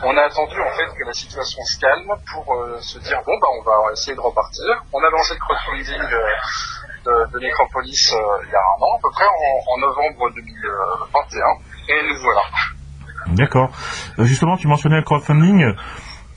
On 0.04 0.16
a 0.16 0.22
attendu 0.22 0.60
en 0.62 0.72
fait 0.72 0.88
que 0.98 1.04
la 1.04 1.14
situation 1.14 1.64
se 1.66 1.80
calme 1.80 2.14
pour 2.32 2.54
euh, 2.54 2.80
se 2.80 3.00
dire 3.00 3.22
bon 3.26 3.38
bah 3.40 3.48
on 3.60 3.64
va 3.64 3.92
essayer 3.92 4.16
de 4.16 4.22
repartir. 4.22 4.84
On 4.94 5.04
a 5.04 5.10
lancé 5.10 5.34
le 5.34 5.40
crowdfunding 5.40 6.08
de, 7.06 7.34
de 7.34 7.40
Necropolis 7.40 8.14
euh, 8.14 8.18
il 8.46 8.52
y 8.52 8.56
a 8.56 8.60
un 8.60 8.82
an, 8.82 8.98
à 8.98 9.02
peu 9.02 9.10
près 9.12 9.26
en, 9.26 9.78
novembre 9.80 10.32
2021, 10.36 11.96
et 11.96 12.08
nous 12.08 12.22
voilà. 12.22 12.42
D'accord. 13.36 13.70
Euh, 14.20 14.26
justement, 14.26 14.58
tu 14.58 14.68
mentionnais 14.68 14.98
le 14.98 15.04
crowdfunding. 15.04 15.74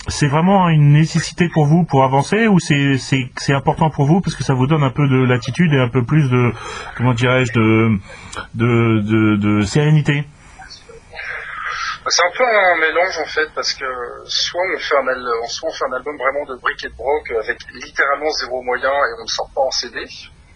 C'est 0.09 0.29
vraiment 0.29 0.69
une 0.69 0.93
nécessité 0.93 1.49
pour 1.49 1.65
vous 1.65 1.85
pour 1.85 2.05
avancer 2.05 2.47
ou 2.47 2.59
c'est 2.61 2.97
c'est 2.99 3.55
important 3.55 3.89
pour 3.89 4.05
vous 4.05 4.21
parce 4.21 4.37
que 4.37 4.45
ça 4.45 4.53
vous 4.53 4.67
donne 4.67 4.83
un 4.83 4.91
peu 4.91 5.09
de 5.09 5.25
latitude 5.25 5.73
et 5.73 5.81
un 5.81 5.89
peu 5.89 6.05
plus 6.05 6.29
de 6.29 6.53
comment 6.95 7.15
dirais-je 7.15 7.53
de 7.55 7.99
de, 8.55 9.01
de, 9.01 9.37
de 9.37 9.63
sérénité? 9.63 10.27
C'est 12.07 12.23
un 12.23 12.31
peu 12.37 12.45
un 12.45 12.77
mélange 12.77 13.19
en 13.19 13.25
fait 13.25 13.49
parce 13.55 13.73
que 13.73 13.87
soit 14.27 14.61
on 14.61 14.79
fait 14.79 14.95
un, 14.95 15.47
soit 15.47 15.71
on 15.71 15.73
fait 15.73 15.85
un 15.89 15.97
album 15.97 16.19
vraiment 16.19 16.45
de 16.45 16.61
briques 16.61 16.85
et 16.85 16.91
de 16.91 16.95
broc 16.95 17.31
avec 17.43 17.59
littéralement 17.73 18.29
zéro 18.29 18.63
moyen 18.63 18.91
et 18.91 19.13
on 19.19 19.23
ne 19.23 19.29
sort 19.29 19.49
pas 19.55 19.63
en 19.63 19.71
CD, 19.71 20.05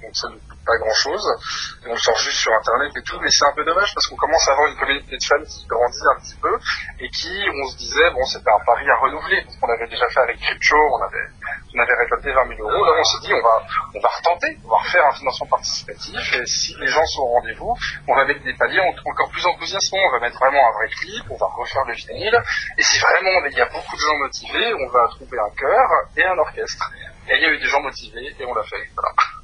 donc 0.02 0.14
ça 0.14 0.28
ne 0.28 0.34
coûte 0.34 0.64
pas 0.64 0.76
grand 0.78 0.94
chose. 0.94 1.26
on 1.86 1.96
sort 1.96 2.18
juste 2.18 2.38
sur 2.38 2.52
internet 2.52 2.92
et 2.96 3.02
tout, 3.02 3.18
mais 3.20 3.30
c'est 3.30 3.44
un 3.44 3.52
peu 3.52 3.64
dommage 3.64 3.92
parce 3.94 4.06
qu'on 4.06 4.16
commence 4.16 4.46
à 4.48 4.52
avoir 4.52 4.68
une 4.68 4.76
communauté 4.76 5.16
de 5.16 5.24
fans 5.24 5.44
qui 5.44 5.66
grandit 5.66 6.06
un 6.14 6.20
petit 6.20 6.36
peu 6.40 6.54
et 7.00 7.08
qui, 7.10 7.30
on 7.30 7.68
se 7.68 7.76
disait, 7.78 8.10
bon, 8.10 8.24
c'était 8.24 8.50
un 8.50 8.64
pari 8.64 8.88
à 8.90 8.96
renouveler, 8.96 9.42
parce 9.44 9.56
qu'on 9.56 9.70
avait 9.70 9.88
déjà 9.88 10.08
fait 10.08 10.20
avec 10.20 10.38
Crypto, 10.40 10.76
on 10.76 11.02
avait, 11.02 11.26
on 11.74 11.78
avait 11.80 11.94
récolté 11.94 12.32
20 12.32 12.56
000 12.56 12.68
euros. 12.68 12.84
Là, 12.84 12.92
on 12.98 13.04
s'est 13.04 13.26
dit, 13.26 13.32
on 13.32 13.42
va, 13.42 13.62
on 13.94 14.00
va 14.00 14.08
retenter, 14.08 14.58
on 14.64 14.68
va 14.68 14.76
refaire 14.78 15.06
un 15.06 15.12
financement 15.12 15.46
participatif. 15.46 16.34
Et 16.34 16.46
si 16.46 16.74
les 16.78 16.86
gens 16.88 17.04
sont 17.06 17.22
au 17.22 17.32
rendez-vous, 17.40 17.74
on 18.06 18.14
va 18.14 18.24
mettre 18.24 18.42
des 18.44 18.54
paliers 18.54 18.80
encore 18.80 19.30
plus 19.30 19.46
enthousiasmants. 19.46 19.98
On 19.98 20.12
va 20.12 20.20
mettre 20.20 20.38
vraiment 20.38 20.66
un 20.68 20.72
vrai 20.72 20.88
clip, 20.88 21.24
on 21.30 21.36
va 21.36 21.46
refaire 21.46 21.84
le 21.86 21.94
vinyle. 21.94 22.42
Et 22.76 22.82
si 22.82 22.98
vraiment 22.98 23.46
il 23.46 23.56
y 23.56 23.60
a 23.60 23.66
beaucoup 23.66 23.96
de 23.96 24.00
gens 24.00 24.16
motivés, 24.16 24.74
on 24.74 24.88
va 24.90 25.08
trouver 25.08 25.38
un 25.38 25.50
chœur 25.56 25.88
et 26.16 26.24
un 26.24 26.38
orchestre. 26.38 26.90
Et 27.28 27.36
il 27.36 27.42
y 27.42 27.44
a 27.44 27.50
eu 27.50 27.58
des 27.58 27.68
gens 27.68 27.80
motivés 27.80 28.34
et 28.38 28.44
on 28.44 28.54
l'a 28.54 28.62
fait. 28.62 28.88
Voilà. 28.94 29.37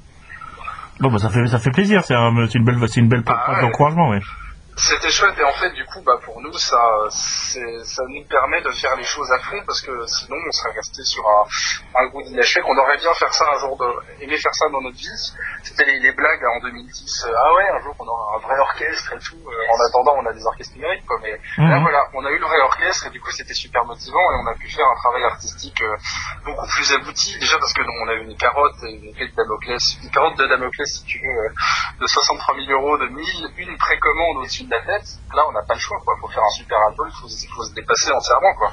Bon, 0.99 1.11
bah, 1.11 1.17
ça 1.17 1.29
fait, 1.29 1.45
ça 1.47 1.59
fait 1.59 1.71
plaisir. 1.71 2.03
C'est 2.03 2.15
un, 2.15 2.31
une 2.55 2.63
belle, 2.63 2.77
c'est 2.87 2.99
une 2.99 3.09
belle 3.09 3.23
Ah, 3.27 3.61
d'encouragement, 3.61 4.09
ouais. 4.09 4.21
C'était 4.77 5.09
chouette 5.09 5.39
et 5.39 5.43
en 5.43 5.53
fait 5.53 5.71
du 5.71 5.85
coup 5.85 6.01
bah 6.05 6.19
pour 6.23 6.41
nous 6.41 6.53
ça 6.57 6.77
ça 7.09 8.03
nous 8.09 8.25
permet 8.25 8.61
de 8.61 8.71
faire 8.71 8.95
les 8.97 9.05
choses 9.05 9.31
à 9.31 9.39
fond 9.39 9.61
parce 9.65 9.81
que 9.81 10.05
sinon 10.05 10.35
on 10.45 10.51
serait 10.51 10.75
resté 10.75 11.01
sur 11.03 11.23
un, 11.25 11.45
un 12.03 12.07
goût 12.07 12.21
d'inachevé 12.23 12.61
qu'on 12.61 12.77
aurait 12.77 12.97
bien 12.97 13.13
faire 13.13 13.33
ça 13.33 13.45
un 13.55 13.59
jour 13.59 13.77
de 13.77 14.23
aimer 14.23 14.37
faire 14.37 14.53
ça 14.53 14.67
dans 14.69 14.81
notre 14.81 14.97
vie. 14.97 15.07
C'était 15.63 15.85
les, 15.85 15.99
les, 15.99 16.11
blagues 16.11 16.43
en 16.57 16.59
2010 16.59 17.25
euh, 17.25 17.31
ah 17.37 17.53
ouais 17.53 17.69
un 17.69 17.81
jour 17.83 17.95
on 17.99 18.05
aura 18.05 18.35
un 18.35 18.39
vrai 18.39 18.59
orchestre 18.59 19.13
et 19.13 19.19
tout. 19.19 19.39
Euh, 19.47 19.73
en 19.73 19.87
attendant 19.87 20.15
on 20.17 20.25
a 20.25 20.33
des 20.33 20.45
orchestres 20.45 20.75
numériques 20.75 21.05
quoi 21.05 21.19
mais 21.23 21.39
mmh. 21.57 21.69
là 21.69 21.79
voilà 21.79 22.03
on 22.13 22.25
a 22.25 22.29
eu 22.29 22.37
le 22.37 22.45
vrai 22.45 22.59
orchestre 22.59 23.07
et 23.07 23.09
du 23.11 23.21
coup 23.21 23.31
c'était 23.31 23.53
super 23.53 23.85
motivant 23.85 24.19
et 24.19 24.35
on 24.43 24.47
a 24.51 24.55
pu 24.55 24.69
faire 24.69 24.87
un 24.87 24.95
travail 24.95 25.23
artistique 25.23 25.81
euh, 25.81 25.95
beaucoup 26.43 26.67
plus 26.67 26.93
abouti. 26.93 27.39
Déjà 27.39 27.57
parce 27.59 27.73
que 27.73 27.81
non, 27.81 27.93
on 28.03 28.09
a 28.09 28.13
eu 28.15 28.23
une 28.23 28.37
carotte 28.37 28.75
une 28.83 29.07
épée 29.07 29.29
de 29.29 29.35
Damoclès 29.35 29.97
une 30.03 30.11
carotte 30.11 30.37
de 30.37 30.47
Damoclès 30.47 30.87
si 30.87 31.05
tu 31.05 31.19
veux 31.19 31.49
de 32.01 32.07
63 32.07 32.55
000 32.55 32.71
euros 32.71 32.97
de 32.97 33.07
1000 33.07 33.25
une 33.57 33.77
précommande 33.77 34.37
au-dessus 34.37 34.64
de 34.65 34.71
la 34.71 34.81
tête, 34.81 35.07
là 35.33 35.43
on 35.49 35.53
n'a 35.53 35.61
pas 35.67 35.73
le 35.73 35.79
choix 35.79 35.97
quoi. 36.03 36.15
Faut 36.21 36.27
faire 36.27 36.43
un 36.43 36.55
super 36.55 36.77
album, 36.89 37.07
il 37.09 37.15
faut, 37.15 37.27
faut, 37.27 37.63
se 37.63 37.73
dépasser 37.73 38.11
entièrement 38.11 38.53
quoi. 38.57 38.71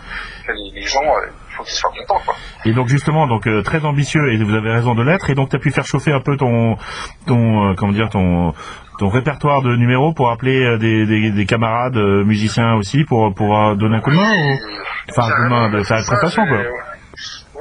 Les, 0.49 0.81
les 0.81 0.87
gens, 0.87 1.03
il 1.03 1.29
euh, 1.29 1.33
faut 1.57 1.63
qu'ils 1.63 1.75
soient 1.75 1.91
contents 1.91 2.21
quoi. 2.25 2.35
Et 2.65 2.73
donc 2.73 2.89
justement, 2.89 3.27
donc 3.27 3.47
euh, 3.47 3.63
très 3.63 3.85
ambitieux 3.85 4.33
et 4.33 4.43
vous 4.43 4.55
avez 4.55 4.71
raison 4.71 4.95
de 4.95 5.03
l'être. 5.03 5.31
Et 5.31 5.35
donc 5.35 5.51
tu 5.51 5.57
as 5.57 5.59
pu 5.59 5.71
faire 5.71 5.87
chauffer 5.87 6.13
un 6.13 6.21
peu 6.21 6.37
ton, 6.37 6.77
ton, 7.27 7.71
euh, 7.71 7.75
comment 7.77 7.93
dire, 7.93 8.09
ton, 8.11 8.53
ton 8.99 9.09
répertoire 9.09 9.63
de 9.63 9.77
numéros 9.77 10.13
pour 10.15 10.31
appeler 10.31 10.79
des, 10.79 11.07
des, 11.07 11.31
des 11.31 11.47
camarades 11.47 11.97
musiciens 11.97 12.75
aussi 12.75 13.05
pour 13.05 13.35
pour 13.35 13.77
donner 13.77 13.97
un 13.97 14.01
coup 14.01 14.11
de 14.11 14.17
main. 14.17 14.33
Ou... 14.33 14.59
Enfin, 15.11 15.29
un 15.29 15.37
coup 15.37 15.45
de 15.45 15.49
main 15.49 15.71
de 15.71 15.83
faire 15.83 15.99
une 15.99 16.05
prestation 16.05 16.47
quoi. 16.47 16.59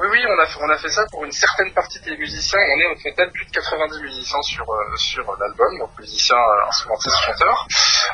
Oui, 0.02 0.08
oui, 0.10 0.18
on 0.58 0.68
a, 0.68 0.76
fait 0.78 0.88
ça 0.88 1.04
pour 1.12 1.24
une 1.24 1.30
certaine 1.30 1.72
partie 1.74 2.00
des 2.00 2.16
musiciens. 2.16 2.58
On 2.58 2.80
est 2.80 2.86
au 2.86 2.94
total 3.00 3.30
plus 3.30 3.46
de 3.46 3.52
90 3.52 4.02
musiciens 4.02 4.42
sur, 4.42 4.68
euh, 4.68 4.96
sur 4.96 5.24
l'album, 5.38 5.78
donc 5.78 5.96
musiciens, 5.96 6.34
euh, 6.34 6.66
instrumentistes, 6.66 7.18
chanteurs. 7.24 7.68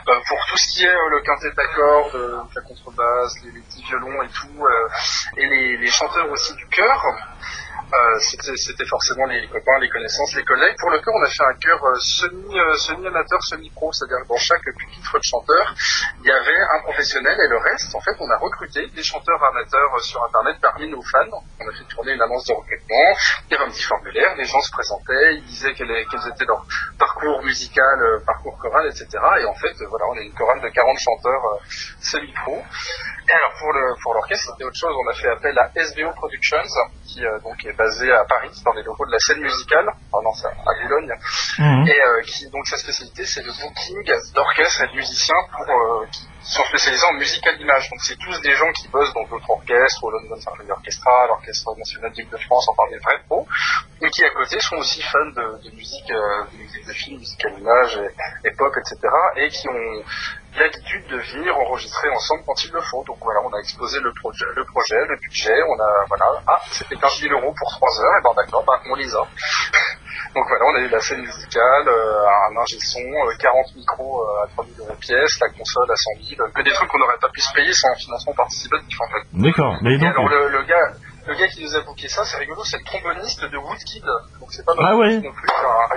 Euh, 0.09 0.21
pour 0.29 0.39
tout 0.49 0.57
ce 0.59 0.75
qui 0.75 0.85
est 0.85 0.93
le 0.93 1.23
quintet 1.23 1.51
d'accords, 1.57 2.11
la 2.55 2.61
contrebasse, 2.61 3.43
les, 3.43 3.53
petits 3.63 3.83
violons 3.85 4.23
et 4.23 4.29
tout, 4.29 4.67
et 5.39 5.47
les 5.79 5.91
chanteurs 5.91 6.31
aussi 6.31 6.55
du 6.57 6.67
chœur. 6.67 7.03
Euh, 7.95 8.19
c'était 8.21 8.85
forcément 8.85 9.25
les 9.27 9.47
copains, 9.49 9.79
les 9.81 9.89
connaissances, 9.89 10.35
les 10.35 10.45
collègues. 10.45 10.77
Pour 10.79 10.91
le 10.91 10.99
chœur, 10.99 11.15
on 11.15 11.23
a 11.23 11.31
fait 11.31 11.45
un 11.45 11.55
chœur 11.55 11.83
euh, 11.85 11.95
semi, 12.01 12.59
euh, 12.59 12.77
semi-amateur, 12.77 13.43
semi-pro, 13.43 13.91
c'est-à-dire 13.93 14.19
que 14.25 14.29
dans 14.29 14.37
chaque 14.37 14.63
pupitre 14.63 15.19
de 15.19 15.23
chanteur, 15.23 15.75
il 16.21 16.27
y 16.27 16.31
avait 16.31 16.61
un 16.61 16.83
professionnel 16.83 17.41
et 17.41 17.49
le 17.49 17.57
reste, 17.57 17.95
en 17.95 18.01
fait, 18.01 18.15
on 18.21 18.31
a 18.31 18.37
recruté 18.37 18.89
des 18.89 19.03
chanteurs 19.03 19.43
amateurs 19.43 20.01
sur 20.01 20.23
Internet 20.23 20.57
parmi 20.61 20.91
nos 20.91 21.01
fans. 21.01 21.41
On 21.61 21.69
a 21.69 21.73
fait 21.73 21.85
tourner 21.89 22.13
une 22.13 22.21
annonce 22.21 22.45
de 22.45 22.53
recrutement, 22.53 23.17
il 23.49 23.53
y 23.53 23.55
avait 23.57 23.65
un 23.65 23.71
petit 23.71 23.85
formulaire, 23.85 24.37
les 24.37 24.45
gens 24.45 24.61
se 24.61 24.71
présentaient, 24.71 25.37
ils 25.37 25.45
disaient 25.45 25.73
quels 25.73 25.91
était 25.91 26.45
leur 26.45 26.67
parcours 26.99 27.43
musical, 27.43 28.21
parcours 28.27 28.59
choral, 28.59 28.87
etc. 28.87 29.09
Et 29.41 29.45
en 29.47 29.55
fait, 29.55 29.73
voilà, 29.89 30.05
on 30.11 30.15
est 30.17 30.27
une 30.27 30.35
chorale 30.35 30.61
de 30.61 30.69
40 30.69 30.99
chanteurs 30.99 31.43
semi-pro. 32.01 32.63
Et 33.29 33.33
alors 33.33 33.53
pour 33.59 33.73
le 33.73 33.95
pour 34.03 34.15
l'orchestre, 34.15 34.53
c'était 34.53 34.65
autre 34.65 34.77
chose. 34.77 34.95
On 35.05 35.11
a 35.11 35.15
fait 35.15 35.29
appel 35.29 35.59
à 35.59 35.71
SBO 35.75 36.11
Productions, 36.13 36.63
qui 37.07 37.21
donc 37.43 37.65
est 37.65 37.78
basé 37.79 38.11
à 38.13 38.25
Paris, 38.25 38.51
dans 38.65 38.73
les 38.73 38.83
locaux 38.83 39.07
de 39.07 39.13
la 39.13 39.19
scène 39.21 39.41
musicale, 39.41 39.87
à 40.13 40.83
Boulogne, 40.83 41.15
mmh. 41.59 41.87
et 41.87 42.01
euh, 42.01 42.23
qui 42.23 42.51
donc 42.51 42.67
sa 42.67 42.77
spécialité 42.77 43.25
c'est 43.25 43.43
le 43.43 43.53
booking 43.53 44.03
d'orchestres 44.35 44.83
et 44.83 44.89
de 44.89 44.97
musiciens 44.97 45.41
pour 45.53 45.71
euh, 45.71 46.07
qui 46.11 46.27
sont 46.43 46.65
spécialisés 46.65 47.07
en 47.07 47.15
musique 47.15 47.47
à 47.47 47.53
l'image. 47.53 47.89
Donc 47.91 48.01
c'est 48.03 48.19
tous 48.19 48.41
des 48.41 48.55
gens 48.55 48.71
qui 48.73 48.89
bossent 48.89 49.13
dans 49.15 49.25
d'autres 49.25 49.51
orchestres, 49.51 50.03
au 50.03 50.11
London 50.11 50.41
Symphony 50.41 50.71
Orchestra, 50.71 51.27
l'Orchestre 51.29 51.77
National 51.77 52.13
d'Île 52.13 52.29
de 52.29 52.37
France, 52.39 52.69
enfin 52.69 52.83
des 52.91 52.99
vrais 52.99 53.21
pros, 53.27 53.47
et 54.01 54.11
qui 54.11 54.25
à 54.25 54.31
côté 54.31 54.61
sont 54.61 54.77
aussi 54.77 55.03
fans 55.03 55.27
de, 55.27 55.69
de 55.69 55.75
musique, 55.75 56.11
euh, 56.11 56.45
de 56.53 56.59
musique 56.59 56.87
de 56.87 56.93
film, 56.93 57.19
musique 57.19 57.45
à 57.45 57.49
l'image, 57.51 58.01
et, 58.45 58.51
pop, 58.53 58.73
etc. 58.77 58.97
et 59.37 59.49
qui 59.49 59.69
ont 59.69 60.05
l'habitude 60.57 61.07
de 61.09 61.19
venir 61.19 61.57
enregistrer 61.57 62.09
ensemble 62.11 62.43
quand 62.47 62.65
il 62.65 62.73
le 62.73 62.81
faut. 62.81 63.05
Donc 63.05 63.19
voilà, 63.21 63.41
on 63.45 63.53
a 63.55 63.59
exposé 63.59 63.99
le 64.01 64.13
projet, 64.15 64.47
le 64.55 64.65
projet, 64.65 64.99
le 65.09 65.17
budget, 65.17 65.63
on 65.69 65.81
a 65.81 66.05
voilà, 66.09 66.43
ah 66.47 66.61
c'était 66.71 66.97
15 66.97 67.21
000 67.21 67.35
euros 67.35 67.55
pour 67.57 67.71
3 67.71 68.01
heures, 68.01 68.19
et 68.19 68.23
ben 68.23 68.35
d'accord, 68.37 68.65
ben, 68.67 68.79
on 68.91 68.95
les 68.95 69.15
a. 69.15 69.23
Donc 70.35 70.45
voilà, 70.47 70.65
on 70.67 70.75
a 70.77 70.81
eu 70.81 70.89
la 70.89 71.01
scène 71.01 71.21
musicale, 71.23 71.89
euh, 71.89 72.51
un 72.51 72.57
ingé 72.61 72.77
son, 72.81 73.01
euh, 73.01 73.33
40 73.41 73.75
micros 73.77 74.23
euh, 74.23 74.45
à 74.45 74.47
3 74.49 74.67
000 74.77 74.87
euros 74.87 74.97
pièce, 75.01 75.41
la 75.41 75.49
console 75.49 75.91
à 75.91 75.97
100 76.21 76.37
000, 76.37 76.51
que 76.55 76.63
des 76.63 76.71
trucs 76.71 76.89
qu'on 76.89 76.99
n'aurait 76.99 77.19
pas 77.21 77.31
pu 77.31 77.41
se 77.41 77.53
payer 77.55 77.73
sans 77.73 77.95
financement 77.95 78.35
participatif 78.35 79.01
en 79.01 79.09
fait. 79.09 79.25
D'accord, 79.33 79.77
mais 79.83 79.99
donc... 79.99 80.11
alors 80.11 80.29
le, 80.29 80.49
le, 80.51 80.63
gars... 80.65 80.93
Le 81.29 81.35
gars 81.35 81.49
qui 81.49 81.63
nous 81.63 81.77
a 81.77 81.81
booké 81.83 82.09
ça, 82.09 82.25
c'est 82.25 82.39
rigolo, 82.39 82.65
c'est 82.65 82.79
le 82.79 82.85
tromboniste 82.85 83.45
de 83.45 83.59
Woodkid. 83.59 84.03
Donc 84.41 84.49
c'est 84.51 84.65
pas 84.65 84.73
ah 84.79 84.97
ouais. 84.97 85.21
non 85.21 85.31
plus. 85.31 85.49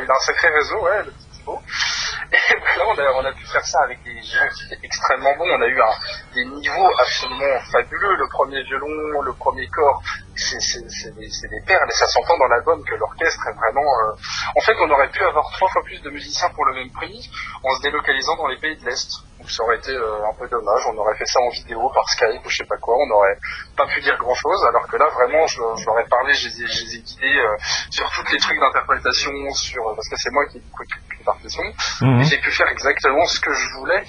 Il 0.04 0.12
a, 0.12 0.14
un 0.14 0.20
sacré 0.20 0.50
réseau, 0.50 0.82
ouais, 0.82 1.04
le 1.06 1.12
petit 1.12 1.40
Thibaut. 1.40 1.62
Et 2.34 2.78
là, 2.78 2.84
on 2.86 3.00
a, 3.00 3.12
on 3.14 3.26
a 3.26 3.32
pu 3.32 3.46
faire 3.46 3.66
ça 3.66 3.80
avec 3.84 4.04
des 4.04 4.22
gens 4.24 4.46
qui 4.54 4.66
étaient 4.66 4.86
extrêmement 4.86 5.34
bons. 5.38 5.50
On 5.50 5.62
a 5.62 5.68
eu 5.68 5.82
un, 5.82 6.34
des 6.34 6.44
niveaux 6.44 6.92
absolument 7.00 7.60
fabuleux. 7.72 8.16
Le 8.18 8.28
premier 8.28 8.62
violon, 8.64 9.22
le 9.22 9.32
premier 9.32 9.68
corps, 9.70 10.04
c'est 10.36 11.16
des, 11.16 11.30
des 11.30 11.62
perles. 11.66 11.88
Et 11.90 11.96
ça 11.96 12.08
s'entend 12.08 12.38
dans 12.38 12.48
l'album 12.48 12.84
que 12.84 12.96
l'orchestre 12.96 13.48
est 13.48 13.54
vraiment... 13.54 13.88
Euh... 13.88 14.16
En 14.58 14.62
fait, 14.62 14.76
on 14.82 14.92
aurait 14.92 15.12
pu 15.12 15.24
avoir 15.24 15.50
trois 15.54 15.70
fois 15.70 15.84
plus 15.84 16.02
de 16.02 16.10
musiciens 16.10 16.50
pour 16.50 16.66
le 16.66 16.74
même 16.74 16.92
prix 16.92 17.32
en 17.64 17.74
se 17.78 17.82
délocalisant 17.84 18.36
dans 18.36 18.48
les 18.48 18.58
pays 18.58 18.76
de 18.76 18.86
l'Est. 18.86 19.24
Donc 19.42 19.50
ça 19.50 19.64
aurait 19.64 19.78
été 19.78 19.90
euh, 19.90 20.30
un 20.30 20.34
peu 20.38 20.48
dommage. 20.48 20.86
On 20.86 20.98
aurait 20.98 21.18
fait 21.18 21.26
ça 21.26 21.40
en 21.42 21.50
vidéo 21.50 21.90
par 21.90 22.08
Skype 22.10 22.46
ou 22.46 22.50
je 22.50 22.58
sais 22.58 22.70
pas 22.70 22.78
quoi. 22.78 22.94
On 22.96 23.08
n'aurait 23.08 23.38
pas 23.76 23.88
pu 23.88 24.00
dire 24.02 24.16
grand 24.20 24.36
chose. 24.36 24.64
Alors 24.70 24.86
que 24.86 24.98
là, 24.98 25.10
vraiment, 25.10 25.48
je, 25.48 25.58
je 25.82 25.86
leur 25.88 25.98
ai 25.98 26.06
parlé, 26.06 26.32
je 26.34 26.48
les 26.48 26.62
ai, 26.62 26.68
je 26.68 26.84
les 26.86 26.96
ai 26.98 27.00
guidés 27.02 27.38
euh, 27.42 27.58
sur 27.90 28.08
tous 28.12 28.32
les 28.32 28.38
trucs 28.38 28.60
d'interprétation, 28.60 29.32
sur 29.56 29.82
parce 29.96 30.08
que 30.10 30.16
c'est 30.18 30.30
moi 30.30 30.46
qui 30.46 30.60
de 30.60 31.26
partition. 31.26 31.64
Mmh. 32.02 32.22
Et 32.22 32.24
j'ai 32.26 32.38
pu 32.38 32.52
faire 32.52 32.68
exactement 32.68 33.26
ce 33.26 33.40
que 33.40 33.52
je 33.52 33.68
voulais 33.80 34.04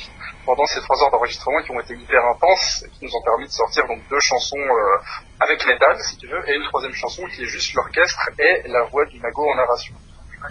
pendant 0.44 0.66
ces 0.66 0.80
trois 0.80 1.02
heures 1.02 1.10
d'enregistrement 1.10 1.62
qui 1.62 1.70
ont 1.70 1.80
été 1.80 1.94
hyper 1.94 2.24
intenses 2.26 2.84
et 2.84 2.90
qui 2.90 3.06
nous 3.06 3.16
ont 3.16 3.22
permis 3.24 3.46
de 3.46 3.52
sortir 3.52 3.86
donc 3.86 4.00
deux 4.10 4.20
chansons 4.20 4.58
euh, 4.58 4.98
avec 5.40 5.64
métal, 5.66 5.96
si 6.00 6.18
tu 6.18 6.26
veux, 6.26 6.42
et 6.46 6.56
une 6.56 6.64
troisième 6.68 6.92
chanson 6.92 7.24
qui 7.26 7.42
est 7.42 7.46
juste 7.46 7.72
l'orchestre 7.74 8.28
et 8.38 8.68
la 8.68 8.84
voix 8.84 9.06
du 9.06 9.18
mago 9.20 9.48
en 9.50 9.56
narration. 9.56 9.94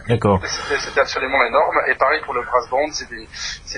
D'accord. 0.07 0.41
C'était 0.45 0.99
absolument 0.99 1.43
énorme. 1.43 1.77
Et 1.87 1.95
pareil 1.95 2.21
pour 2.23 2.33
le 2.33 2.43
brass 2.43 2.69
band, 2.69 2.91
c'est 2.91 3.09
des, 3.09 3.27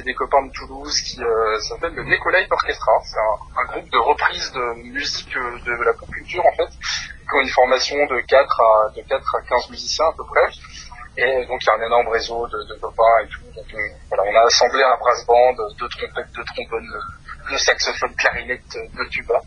des 0.03 0.13
copains 0.13 0.45
de 0.45 0.51
Toulouse 0.51 1.01
qui 1.01 1.21
euh, 1.23 1.59
s'appellent 1.59 1.95
le 1.95 2.03
Nicolai 2.03 2.47
Orchestra. 2.49 2.91
C'est 3.03 3.17
un, 3.19 3.65
groupe 3.65 3.89
de 3.89 3.97
reprise 3.97 4.51
de 4.51 4.91
musique 4.91 5.35
euh, 5.35 5.59
de 5.65 5.83
la 5.83 5.93
pop 5.93 6.09
culture 6.09 6.43
en 6.45 6.55
fait, 6.55 6.69
qui 6.69 7.35
ont 7.35 7.41
une 7.41 7.49
formation 7.49 7.97
de 8.05 8.19
4 8.21 8.61
à, 8.61 8.89
de 8.95 9.01
4 9.01 9.35
à 9.35 9.41
15 9.41 9.69
musiciens 9.69 10.05
à 10.05 10.13
peu 10.15 10.23
près. 10.25 10.49
Et 11.17 11.45
donc 11.45 11.59
il 11.61 11.67
y 11.67 11.69
a 11.69 11.75
un 11.75 11.85
énorme 11.85 12.07
réseau 12.09 12.47
de, 12.47 12.79
copains 12.79 13.19
et 13.23 13.27
tout. 13.27 13.41
Donc 13.55 13.65
on, 13.73 14.07
voilà, 14.09 14.23
on 14.31 14.35
a 14.35 14.45
assemblé 14.45 14.83
un 14.83 14.97
brass 14.97 15.25
band, 15.25 15.55
deux 15.79 15.89
trompettes, 15.89 16.31
deux 16.33 16.43
trombones, 16.43 16.89
deux 17.49 17.57
saxophones, 17.57 18.15
clarinettes, 18.15 18.77
deux 18.95 19.09
tuba. 19.09 19.41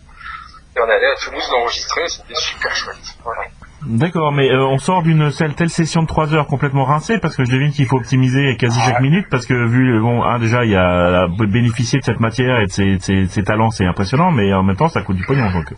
Et 0.77 0.81
on 0.81 0.89
est 0.89 0.95
allé 0.95 1.07
à 1.07 1.15
Toulouse 1.17 1.49
l'enregistrer, 1.51 2.07
c'était 2.09 2.35
super 2.35 2.75
chouette. 2.75 3.17
Voilà. 3.25 3.43
D'accord, 3.83 4.33
mais 4.33 4.50
euh, 4.50 4.64
on 4.64 4.78
sort 4.78 5.02
d'une 5.02 5.30
telle 5.56 5.68
session 5.68 6.02
de 6.02 6.06
3 6.06 6.35
heures 6.35 6.47
complètement 6.47 6.85
rincée 6.85 7.18
parce 7.18 7.37
que 7.37 7.45
je 7.45 7.50
devine 7.52 7.71
qu'il 7.71 7.87
faut 7.87 7.97
optimiser 7.97 8.56
quasi 8.56 8.80
chaque 8.80 9.00
minute 9.00 9.26
parce 9.30 9.47
que 9.47 9.54
vu 9.54 10.00
bon 10.00 10.23
un 10.25 10.38
déjà 10.38 10.64
il 10.64 10.71
y 10.71 10.76
a 10.76 11.26
bénéficier 11.28 11.99
de 12.00 12.04
cette 12.04 12.18
matière 12.18 12.59
et 12.61 12.66
de 12.66 12.73
ses, 12.73 12.99
ses, 12.99 13.26
ses 13.26 13.42
talents 13.45 13.71
c'est 13.71 13.87
impressionnant 13.87 14.33
mais 14.33 14.52
en 14.54 14.62
même 14.62 14.76
temps 14.76 14.88
ça 14.88 15.02
coûte 15.02 15.16
du 15.16 15.25
pognon 15.25 15.50
donc. 15.52 15.75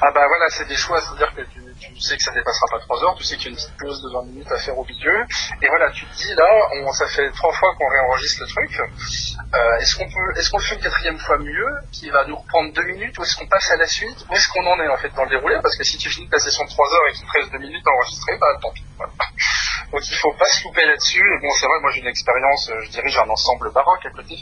Ah 0.00 0.10
bah 0.14 0.22
voilà 0.28 0.44
c'est 0.48 0.68
des 0.68 0.76
choix 0.76 0.98
c'est-à-dire 1.00 1.34
que 1.34 1.42
tu, 1.42 1.59
tu 1.80 2.00
sais 2.00 2.16
que 2.16 2.22
ça 2.22 2.32
dépassera 2.32 2.66
pas 2.70 2.78
3 2.80 3.04
heures, 3.04 3.14
tu 3.16 3.24
sais 3.24 3.36
qu'il 3.36 3.46
y 3.46 3.48
a 3.48 3.50
une 3.50 3.56
petite 3.56 3.76
pause 3.78 4.02
de 4.02 4.10
20 4.12 4.22
minutes 4.26 4.52
à 4.52 4.58
faire 4.58 4.78
au 4.78 4.84
milieu 4.84 5.24
et 5.62 5.68
voilà 5.68 5.90
tu 5.90 6.06
te 6.06 6.14
dis 6.16 6.34
là 6.34 6.46
on, 6.74 6.92
ça 6.92 7.06
fait 7.08 7.30
trois 7.32 7.52
fois 7.52 7.74
qu'on 7.76 7.88
réenregistre 7.88 8.42
le 8.42 8.48
truc 8.48 8.80
euh, 8.80 9.76
est-ce 9.80 9.96
qu'on 9.96 10.08
peut 10.08 10.38
est-ce 10.38 10.50
qu'on 10.50 10.58
le 10.58 10.64
fait 10.64 10.74
une 10.76 10.82
quatrième 10.82 11.18
fois 11.18 11.38
mieux 11.38 11.68
qui 11.92 12.10
va 12.10 12.24
nous 12.26 12.36
reprendre 12.36 12.72
deux 12.72 12.84
minutes 12.84 13.18
ou 13.18 13.22
est-ce 13.22 13.36
qu'on 13.36 13.46
passe 13.46 13.70
à 13.70 13.76
la 13.76 13.86
suite? 13.86 14.26
Où 14.30 14.34
est-ce 14.34 14.48
qu'on 14.48 14.64
en 14.66 14.78
est 14.80 14.88
en 14.88 14.96
fait 14.96 15.12
dans 15.14 15.24
le 15.24 15.30
déroulé? 15.30 15.56
Parce 15.62 15.76
que 15.76 15.84
si 15.84 15.98
tu 15.98 16.08
finis 16.08 16.28
ta 16.28 16.38
session 16.38 16.64
de 16.64 16.70
3 16.70 16.94
heures 16.94 17.08
et 17.10 17.12
qu'il 17.12 17.26
te 17.26 17.32
reste 17.32 17.52
deux 17.52 17.58
minutes 17.58 17.86
à 17.86 17.90
enregistrer 17.90 18.36
bah 18.38 18.46
tant 18.60 18.70
pis. 18.72 18.84
Donc 19.92 20.02
il 20.08 20.16
faut 20.16 20.32
pas 20.34 20.46
se 20.46 20.62
louper 20.64 20.84
là-dessus. 20.86 21.18
Et 21.18 21.38
bon, 21.40 21.50
c'est 21.58 21.66
vrai, 21.66 21.80
moi 21.80 21.90
j'ai 21.90 22.00
une 22.00 22.06
expérience, 22.06 22.70
je 22.84 22.90
dirige 22.90 23.18
un 23.18 23.28
ensemble 23.28 23.72
baroque 23.72 24.06
à 24.06 24.10
côté, 24.10 24.36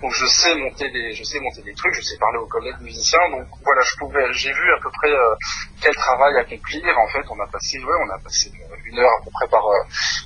donc 0.00 0.12
je 0.14 0.26
sais 0.26 0.54
monter 0.54 0.90
des, 0.90 1.12
je 1.12 1.24
sais 1.24 1.40
monter 1.40 1.62
des 1.62 1.74
trucs, 1.74 1.94
je 1.94 2.02
sais 2.02 2.16
parler 2.18 2.38
aux 2.38 2.46
collègues 2.46 2.80
musiciens. 2.80 3.28
Donc 3.30 3.48
voilà, 3.64 3.82
je 3.82 3.96
pouvais, 3.96 4.32
j'ai 4.32 4.52
vu 4.52 4.72
à 4.78 4.80
peu 4.80 4.90
près 4.90 5.10
euh, 5.10 5.34
quel 5.80 5.94
travail 5.96 6.36
En 6.90 7.08
fait, 7.08 7.24
on 7.30 7.38
a 7.40 7.46
passé, 7.46 7.78
ouais, 7.78 7.98
on 8.06 8.10
a 8.10 8.18
passé 8.18 8.50
une 8.84 8.98
heure 8.98 9.12
à 9.20 9.24
peu 9.24 9.30
près 9.30 9.46
par 9.48 9.64
euh, 9.64 9.84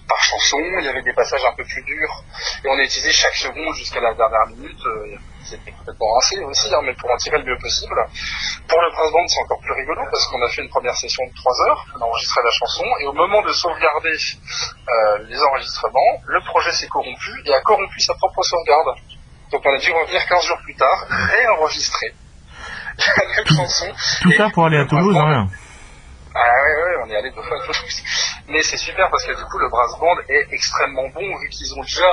par 0.08 0.18
chanson. 0.18 0.58
Il 0.80 0.84
y 0.84 0.88
avait 0.88 1.02
des 1.02 1.12
passages 1.12 1.44
un 1.44 1.54
peu 1.54 1.64
plus 1.64 1.82
durs 1.82 2.24
et 2.64 2.68
on 2.68 2.78
a 2.78 2.82
utilisé 2.82 3.12
chaque 3.12 3.34
seconde 3.34 3.74
jusqu'à 3.74 4.00
la 4.00 4.14
dernière 4.14 4.46
minute. 4.48 4.80
Euh, 4.86 5.16
c'était 5.44 5.70
complètement 5.70 6.12
rincé 6.14 6.42
aussi, 6.42 6.74
hein, 6.74 6.80
mais 6.82 6.94
pour 6.94 7.10
en 7.10 7.16
tirer 7.16 7.38
le 7.38 7.44
mieux 7.44 7.58
possible. 7.58 7.94
Pour 8.66 8.80
le 8.80 8.90
brass 8.90 9.12
band, 9.12 9.28
c'est 9.28 9.42
encore 9.42 9.60
plus 9.60 9.74
rigolo 9.74 10.02
parce 10.10 10.26
qu'on 10.26 10.42
a 10.42 10.48
fait 10.48 10.62
une 10.62 10.70
première 10.70 10.96
session 10.96 11.22
de 11.26 11.34
3 11.34 11.68
heures, 11.68 11.86
on 11.94 12.02
a 12.02 12.04
enregistré 12.04 12.40
la 12.42 12.50
chanson, 12.50 12.84
et 13.00 13.06
au 13.06 13.12
moment 13.12 13.42
de 13.42 13.52
sauvegarder 13.52 14.10
euh, 14.10 15.18
les 15.28 15.40
enregistrements, 15.40 16.18
le 16.26 16.40
projet 16.40 16.72
s'est 16.72 16.88
corrompu 16.88 17.30
et 17.44 17.54
a 17.54 17.60
corrompu 17.60 18.00
sa 18.00 18.14
propre 18.14 18.42
sauvegarde. 18.42 18.98
Donc 19.52 19.62
on 19.64 19.72
a 19.72 19.78
dû 19.78 19.92
revenir 19.92 20.26
15 20.26 20.44
jours 20.44 20.58
plus 20.64 20.74
tard, 20.74 21.06
réenregistrer 21.08 22.12
la 22.98 23.36
même 23.36 23.46
chanson. 23.46 23.86
Tout 24.22 24.32
ça 24.32 24.50
pour 24.52 24.66
aller 24.66 24.78
à 24.78 24.86
Toulouse, 24.86 25.16
hein. 25.16 25.46
Ah 26.36 26.62
ouais, 26.62 26.74
ouais, 26.84 26.96
on 27.04 27.10
est 27.10 27.16
allé 27.16 27.30
deux 27.30 27.42
fois 27.42 27.56
à 27.56 27.60
Toulouse. 27.66 28.02
Mais 28.48 28.62
c'est 28.62 28.76
super 28.76 29.08
parce 29.10 29.24
que 29.24 29.32
du 29.32 29.44
coup, 29.50 29.58
le 29.58 29.68
brass 29.68 29.98
band 29.98 30.16
est 30.28 30.46
extrêmement 30.52 31.08
bon 31.14 31.26
vu 31.40 31.48
qu'ils 31.48 31.72
ont 31.74 31.82
déjà, 31.82 32.06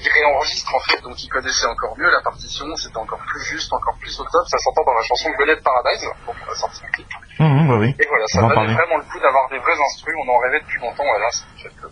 ils 0.00 0.08
réenregistrent 0.08 0.74
en 0.74 0.80
fait, 0.80 1.00
donc 1.02 1.22
ils 1.22 1.28
connaissaient 1.28 1.66
encore 1.66 1.94
mieux 1.98 2.10
la 2.10 2.20
partition, 2.22 2.66
c'était 2.76 2.96
encore 2.98 3.20
plus 3.26 3.44
juste, 3.44 3.72
encore 3.72 3.96
plus 4.00 4.18
au 4.18 4.24
top. 4.24 4.44
Ça 4.48 4.58
s'entend 4.58 4.84
dans 4.84 4.94
la 4.94 5.02
chanson 5.04 5.30
Golette 5.38 5.62
Paradise, 5.62 6.02
donc 6.26 6.34
on 6.48 6.50
a 6.50 6.54
sorti 6.54 6.80
un 6.84 6.90
clip. 6.90 7.06
Hum, 7.38 7.46
hum, 7.58 7.68
bah 7.68 7.76
oui. 7.78 7.94
Et 7.98 8.06
voilà, 8.08 8.26
ça 8.26 8.40
valait 8.42 8.72
vraiment 8.74 8.96
le 8.98 9.04
coup 9.04 9.20
d'avoir 9.20 9.48
des 9.50 9.58
vrais 9.58 9.78
instrus, 9.84 10.14
on 10.26 10.28
en 10.32 10.38
rêvait 10.38 10.60
depuis 10.60 10.80
longtemps, 10.80 11.04
et 11.04 11.20
là, 11.20 11.28
c'est 11.30 11.62
fait 11.68 11.74
le 11.82 11.90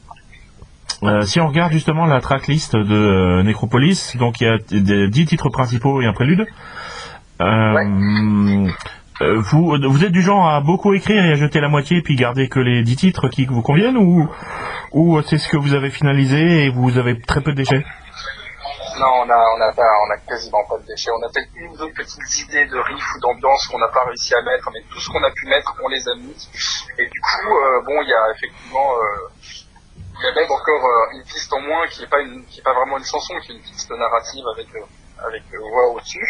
Euh, 1.08 1.22
si 1.22 1.38
on 1.40 1.46
regarde 1.46 1.70
justement 1.72 2.06
la 2.06 2.20
tracklist 2.20 2.75
de 2.75 2.94
euh, 2.94 3.42
Necropolis, 3.44 4.16
donc 4.16 4.40
il 4.40 4.44
y 4.48 4.50
a 4.50 4.58
des- 4.58 5.08
10 5.08 5.26
titres 5.26 5.48
principaux 5.50 6.00
et 6.02 6.06
un 6.06 6.12
prélude. 6.12 6.46
Euh, 7.40 8.68
euh, 9.20 9.40
vous, 9.40 9.76
vous 9.76 10.04
êtes 10.04 10.12
du 10.12 10.22
genre 10.22 10.48
à 10.48 10.60
beaucoup 10.60 10.94
écrire 10.94 11.25
et 11.25 11.32
à 11.32 11.34
jeter 11.34 11.60
la 11.60 11.68
moitié 11.68 12.02
puis 12.02 12.14
garder 12.14 12.48
que 12.48 12.60
les 12.60 12.82
10 12.82 12.96
titres 12.96 13.28
qui 13.28 13.46
vous 13.46 13.62
conviennent 13.62 13.96
ou, 13.96 14.28
ou 14.92 15.20
c'est 15.22 15.38
ce 15.38 15.48
que 15.48 15.56
vous 15.56 15.75
avez 15.75 15.90
finalisé 15.90 16.64
et 16.64 16.70
vous 16.70 16.98
avez 16.98 17.20
très 17.20 17.40
peu 17.40 17.52
de 17.52 17.56
déchets? 17.56 17.84
Non, 18.98 19.22
on 19.22 19.30
a, 19.30 19.38
on 19.56 19.60
a 19.60 19.72
pas, 19.72 19.90
on 20.06 20.10
a 20.10 20.16
quasiment 20.18 20.64
pas 20.68 20.78
de 20.78 20.87
déchets. 20.87 21.10
On 21.10 21.22
a 21.22 21.30
peut-être 21.32 21.50
une 21.54 21.70
ou 21.70 21.76
deux 21.76 21.92
petites 21.92 22.40
idées 22.42 22.66
de 22.66 22.78
riff 22.78 23.04
ou 23.16 23.20
d'ambiance 23.20 23.66
qu'on 23.68 23.78
n'a 23.78 23.88
pas 23.88 24.04
réussi 24.04 24.34
à 24.34 24.42
mettre, 24.42 24.68
mais 24.72 24.82
tout 24.90 24.98
ce 24.98 25.08
qu'on 25.10 25.22
a 25.22 25.30
pu 25.30 25.46
mettre, 25.46 25.72
on 25.82 25.88
les 25.88 26.08
a 26.08 26.14
mis. 26.16 26.34
Et 26.98 27.06
du 27.06 27.20
coup, 27.20 27.54
euh, 27.54 27.82
bon, 27.87 28.02
il 28.02 28.08
y 28.08 28.14
a 28.14 28.30
effectivement, 28.34 28.94
euh, 28.98 29.28
il 30.18 30.25
y 30.25 30.28
a 30.28 30.34
même 30.34 30.50
encore 30.50 30.82
une 31.12 31.22
piste 31.22 31.52
en 31.52 31.60
moins 31.60 31.87
qui 31.87 32.02
est 32.02 32.10
pas 32.10 32.20
une, 32.20 32.44
qui 32.46 32.60
pas 32.60 32.75
vraiment 32.75 32.98
une 32.98 33.04
chanson, 33.04 33.34
qui 33.44 33.52
est 33.52 33.54
une 33.54 33.62
piste 33.62 33.90
narrative 33.90 34.44
avec 34.52 34.66
avec 35.25 35.42
voix 35.50 35.88
au-dessus, 35.94 36.26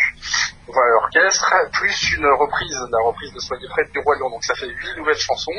orchestre, 0.77 1.55
plus 1.73 2.17
une 2.17 2.27
reprise, 2.27 2.79
la 2.91 3.07
reprise 3.07 3.33
de 3.33 3.41
Soyez 3.41 3.69
prête 3.69 3.91
du 3.93 3.99
Roi 4.01 4.17
Lion. 4.17 4.31
Donc 4.31 4.45
ça 4.45 4.55
fait 4.55 4.69
huit 4.69 4.97
nouvelles 4.97 5.19
chansons, 5.19 5.53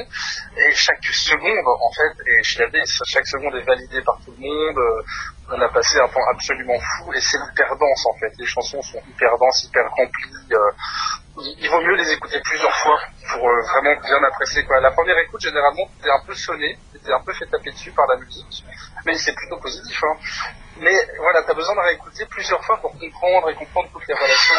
et 0.58 0.72
chaque 0.74 1.04
seconde, 1.04 1.66
en 1.66 1.92
fait, 1.94 2.14
est 2.26 2.44
chiadée, 2.44 2.84
chaque 3.06 3.28
seconde 3.28 3.56
est 3.56 3.66
validée 3.66 4.02
par 4.02 4.20
tout 4.24 4.34
le 4.38 4.42
monde. 4.42 4.78
euh, 4.78 5.02
on 5.52 5.60
a 5.62 5.70
passé 5.70 6.00
un 6.00 6.08
temps 6.08 6.26
absolument 6.32 6.78
fou, 6.78 7.12
et 7.14 7.22
c'est 7.22 7.38
hyper 7.38 7.76
dense, 7.76 8.06
en 8.06 8.20
fait. 8.20 8.32
Les 8.38 8.46
chansons 8.46 8.82
sont 8.84 9.02
hyper 9.10 9.38
denses, 9.40 9.64
hyper 9.64 9.90
remplies. 9.90 10.54
euh, 10.54 10.72
il, 11.42 11.70
vaut 11.70 11.82
mieux 11.82 11.96
les 11.96 12.12
écouter 12.12 12.40
plusieurs 12.44 12.76
fois 12.76 13.00
pour 13.32 13.48
euh, 13.48 13.62
vraiment 13.62 13.96
bien 14.02 14.24
apprécier. 14.24 14.66
La 14.82 14.92
première 14.92 15.18
écoute, 15.20 15.42
généralement, 15.42 15.90
t'es 16.02 16.10
un 16.10 16.22
peu 16.26 16.34
sonné, 16.34 16.78
t'es 17.04 17.12
un 17.12 17.22
peu 17.22 17.34
fait 17.34 17.46
taper 17.46 17.72
dessus 17.72 17.92
par 17.92 18.08
la 18.08 18.18
musique, 18.18 18.64
mais 19.06 19.18
c'est 19.18 19.34
plutôt 19.34 19.58
positif. 19.58 20.04
Hein. 20.04 20.18
Mais 20.78 20.96
voilà, 21.18 21.44
t'as 21.44 21.54
besoin 21.54 21.76
de 21.76 21.82
réécouter 21.82 22.26
plusieurs 22.28 22.64
fois 22.64 22.78
pour 22.78 22.98
comprendre 22.98 23.50
et 23.50 23.56
comprendre 23.56 23.90
toutes 23.92 24.08
les 24.08 24.14
relations 24.14 24.56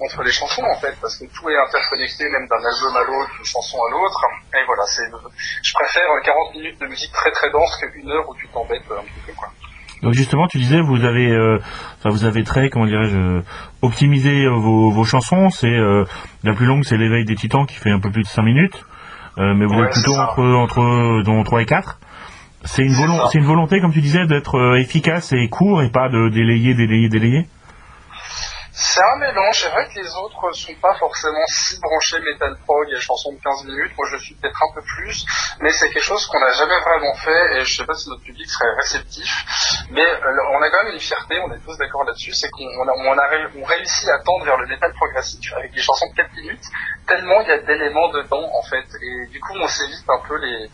entre 0.00 0.22
les 0.22 0.32
chansons 0.32 0.64
en 0.64 0.78
fait, 0.80 0.96
parce 1.00 1.16
que 1.18 1.26
tout 1.26 1.50
est 1.50 1.58
interconnecté, 1.58 2.28
même 2.30 2.46
d'un 2.48 2.64
album 2.64 2.96
à 2.96 3.04
l'autre, 3.04 3.30
d'une 3.36 3.44
chanson 3.44 3.78
à 3.84 3.90
l'autre. 3.90 4.20
Et 4.54 4.64
voilà, 4.66 4.84
c'est, 4.86 5.04
je 5.62 5.72
préfère 5.74 6.10
euh, 6.10 6.20
40 6.20 6.54
minutes 6.54 6.80
de 6.80 6.86
musique 6.86 7.12
très 7.12 7.30
très 7.32 7.50
dense 7.50 7.76
qu'une 7.76 8.10
heure 8.10 8.28
où 8.28 8.34
tu 8.34 8.48
t'embêtes 8.48 8.90
un 8.90 9.04
petit 9.04 9.20
peu. 9.26 9.32
Donc 10.04 10.12
justement, 10.12 10.46
tu 10.46 10.58
disais, 10.58 10.80
vous 10.82 11.02
avez, 11.04 11.30
euh, 11.30 11.58
enfin, 11.98 12.10
vous 12.10 12.24
avez 12.26 12.44
très, 12.44 12.68
comment 12.68 12.86
dirais-je, 12.86 13.40
optimisé 13.80 14.44
euh, 14.44 14.50
vos, 14.50 14.90
vos 14.90 15.04
chansons. 15.04 15.48
C'est 15.50 15.66
euh, 15.74 16.04
la 16.42 16.52
plus 16.52 16.66
longue, 16.66 16.84
c'est 16.84 16.98
l'éveil 16.98 17.24
des 17.24 17.34
Titans 17.34 17.66
qui 17.66 17.76
fait 17.76 17.90
un 17.90 18.00
peu 18.00 18.10
plus 18.10 18.22
de 18.22 18.28
5 18.28 18.42
minutes, 18.42 18.84
Euh, 19.38 19.54
mais 19.54 19.64
vous 19.64 19.74
Ouais, 19.74 19.86
êtes 19.86 19.94
plutôt 19.94 20.14
entre 20.14 20.44
entre 20.44 21.22
dont 21.24 21.42
3 21.42 21.62
et 21.62 21.66
4 21.66 21.98
C'est 22.64 22.84
une, 22.84 23.44
volonté, 23.44 23.80
comme 23.80 23.92
tu 23.92 24.00
disais, 24.00 24.26
d'être 24.26 24.76
efficace 24.78 25.32
et 25.32 25.48
court 25.48 25.82
et 25.82 25.90
pas 25.90 26.08
de 26.08 26.28
délayer, 26.28 26.74
délayer, 26.74 27.08
délayer? 27.08 27.46
C'est 28.76 29.04
un 29.04 29.16
mélange, 29.18 29.60
c'est 29.60 29.68
vrai 29.68 29.86
que 29.86 30.00
les 30.00 30.16
autres 30.16 30.50
sont 30.52 30.74
pas 30.82 30.94
forcément 30.96 31.46
si 31.46 31.78
branchés 31.78 32.18
metal 32.18 32.56
prog 32.64 32.88
et 32.90 32.98
chansons 32.98 33.32
de 33.32 33.38
15 33.38 33.66
minutes, 33.66 33.92
moi 33.96 34.08
je 34.10 34.16
suis 34.16 34.34
peut-être 34.34 34.60
un 34.68 34.74
peu 34.74 34.82
plus, 34.82 35.24
mais 35.60 35.70
c'est 35.70 35.90
quelque 35.90 36.02
chose 36.02 36.26
qu'on 36.26 36.40
n'a 36.40 36.50
jamais 36.50 36.80
vraiment 36.80 37.14
fait 37.14 37.56
et 37.56 37.64
je 37.64 37.76
sais 37.76 37.84
pas 37.84 37.94
si 37.94 38.08
notre 38.08 38.24
public 38.24 38.50
serait 38.50 38.74
réceptif, 38.74 39.30
mais 39.90 40.04
euh, 40.04 40.54
on 40.54 40.60
a 40.60 40.70
quand 40.70 40.82
même 40.82 40.92
une 40.92 40.98
fierté, 40.98 41.38
on 41.38 41.52
est 41.54 41.60
tous 41.60 41.76
d'accord 41.78 42.02
là-dessus, 42.02 42.34
c'est 42.34 42.50
qu'on 42.50 42.64
on 42.64 42.88
a, 42.88 42.92
on 42.96 43.16
a 43.16 43.28
réussit 43.64 44.08
à 44.08 44.18
tendre 44.18 44.44
vers 44.44 44.56
le 44.56 44.66
métal 44.66 44.92
progressif 44.94 45.52
avec 45.54 45.72
des 45.72 45.80
chansons 45.80 46.10
de 46.10 46.16
4 46.16 46.32
minutes, 46.34 46.64
tellement 47.06 47.42
il 47.42 47.48
y 47.48 47.52
a 47.52 47.58
d'éléments 47.58 48.08
dedans 48.08 48.50
en 48.58 48.62
fait, 48.62 48.86
et 49.00 49.26
du 49.28 49.38
coup 49.38 49.54
on 49.54 49.68
s'évite 49.68 50.04
un 50.08 50.18
peu 50.26 50.36
les, 50.38 50.68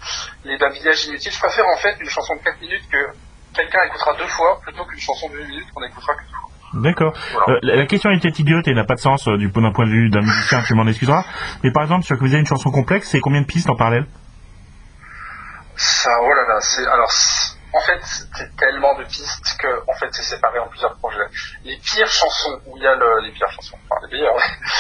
les 0.45 0.57
babillages 0.57 1.05
inutiles. 1.05 1.33
Je 1.33 1.39
préfère 1.39 1.67
en 1.67 1.77
fait 1.77 1.97
une 2.01 2.09
chanson 2.09 2.35
de 2.35 2.41
4 2.41 2.63
minutes 2.63 2.89
que 2.91 3.13
quelqu'un 3.55 3.83
écoutera 3.85 4.15
deux 4.15 4.29
fois 4.29 4.59
plutôt 4.63 4.87
qu'une 4.87 5.01
chanson 5.01 5.29
de 5.29 5.37
8 5.37 5.45
minutes 5.49 5.69
qu'on 5.75 5.85
écoutera 5.85 6.15
qu'une 6.15 6.35
fois. 6.35 6.50
D'accord. 6.75 7.13
Voilà. 7.33 7.55
Euh, 7.55 7.59
la 7.63 7.87
question 7.87 8.11
était 8.11 8.29
idiote 8.29 8.69
et 8.69 8.75
n'a 8.75 8.85
pas 8.85 8.95
de 8.95 9.01
sens 9.01 9.27
euh, 9.29 9.37
du 9.37 9.49
d'un 9.49 9.73
point 9.73 9.87
de 9.87 9.91
vue 9.91 10.11
d'un 10.11 10.21
musicien, 10.21 10.63
tu 10.63 10.75
m'en 10.75 10.87
excuseras. 10.87 11.25
Mais 11.65 11.73
par 11.73 11.83
exemple, 11.83 12.05
sur 12.05 12.17
que 12.17 12.21
vous 12.21 12.31
avez 12.31 12.41
une 12.41 12.47
chanson 12.47 12.71
complexe, 12.71 13.09
c'est 13.11 13.21
combien 13.21 13.41
de 13.41 13.47
pistes 13.47 13.69
en 13.71 13.77
parallèle? 13.77 14.07
Ça, 15.77 16.11
oh 16.23 16.29
là 16.29 16.43
là, 16.47 16.61
c'est 16.61 16.87
alors 16.87 17.11
en 17.73 17.81
fait 17.81 18.01
c'est 18.03 18.57
tellement 18.57 18.99
de 18.99 19.05
pistes 19.05 19.57
que 19.59 19.69
en 19.89 19.95
fait 19.95 20.09
c'est 20.13 20.23
séparé 20.23 20.59
en 20.59 20.69
plusieurs 20.69 20.95
projets. 20.97 21.27
Les 21.65 21.77
pires 21.79 22.07
chansons 22.09 22.61
où 22.67 22.77
il 22.77 22.83
y 22.83 22.87
a 22.87 22.95
le, 22.95 23.21
les 23.25 23.33
pires 23.33 23.51
chansons, 23.51 23.79
enfin 23.89 24.01
les 24.07 24.19
meilleures, 24.19 24.37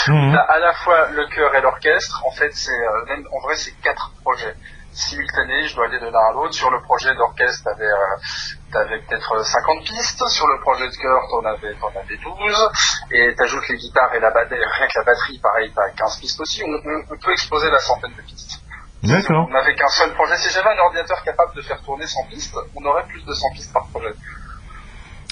Mhm. 0.09 0.33
T'as 0.33 0.55
à 0.55 0.59
la 0.59 0.73
fois 0.75 1.09
le 1.11 1.27
chœur 1.29 1.55
et 1.55 1.61
l'orchestre. 1.61 2.23
En 2.27 2.31
fait, 2.33 2.51
c'est 2.53 2.71
euh, 2.73 3.05
même 3.09 3.25
en 3.33 3.41
vrai 3.41 3.55
c'est 3.57 3.73
quatre 3.83 4.13
projets 4.23 4.55
simultanés. 4.93 5.67
Je 5.69 5.75
dois 5.75 5.87
aller 5.87 5.99
de 6.01 6.07
l'un 6.07 6.29
à 6.31 6.33
l'autre. 6.33 6.55
Sur 6.55 6.71
le 6.71 6.81
projet 6.83 7.15
d'orchestre, 7.15 7.65
t'avais 7.65 7.85
euh, 7.91 8.17
t'avais 8.73 8.99
peut-être 9.01 9.45
50 9.45 9.85
pistes. 9.85 10.27
Sur 10.29 10.47
le 10.49 10.61
projet 10.61 10.87
de 10.89 10.95
chœur, 10.97 11.21
t'en 11.31 11.45
avais 11.49 11.75
t'en 11.81 11.89
avais 11.89 12.17
12. 12.17 12.69
Et 13.13 13.35
t'ajoutes 13.37 13.69
les 13.69 13.77
guitares 13.77 14.15
et 14.15 14.21
la 14.21 14.31
batterie, 14.31 14.59
rien 14.59 14.87
que 14.87 14.99
la 14.99 15.05
batterie, 15.05 15.39
pareil, 15.43 15.73
t'as 15.75 15.89
15 15.91 16.19
pistes 16.21 16.41
aussi. 16.41 16.63
On, 16.65 16.71
on- 16.73 17.05
on 17.11 17.19
peut 17.19 17.33
exploser 17.33 17.71
la 17.71 17.79
centaine 17.79 18.13
de 18.17 18.23
pistes. 18.23 18.61
D'accord. 19.03 19.47
On 19.49 19.53
n'avait 19.53 19.75
qu'un 19.75 19.89
seul 19.89 20.13
projet. 20.13 20.37
Si 20.37 20.51
j'avais 20.53 20.69
un 20.77 20.79
ordinateur 20.79 21.23
capable 21.25 21.55
de 21.55 21.63
faire 21.63 21.81
tourner 21.83 22.07
100 22.07 22.21
pistes, 22.29 22.55
on 22.77 22.85
aurait 22.85 23.07
plus 23.07 23.23
de 23.25 23.33
100 23.33 23.49
pistes 23.55 23.73
par 23.73 23.87
projet. 23.89 24.13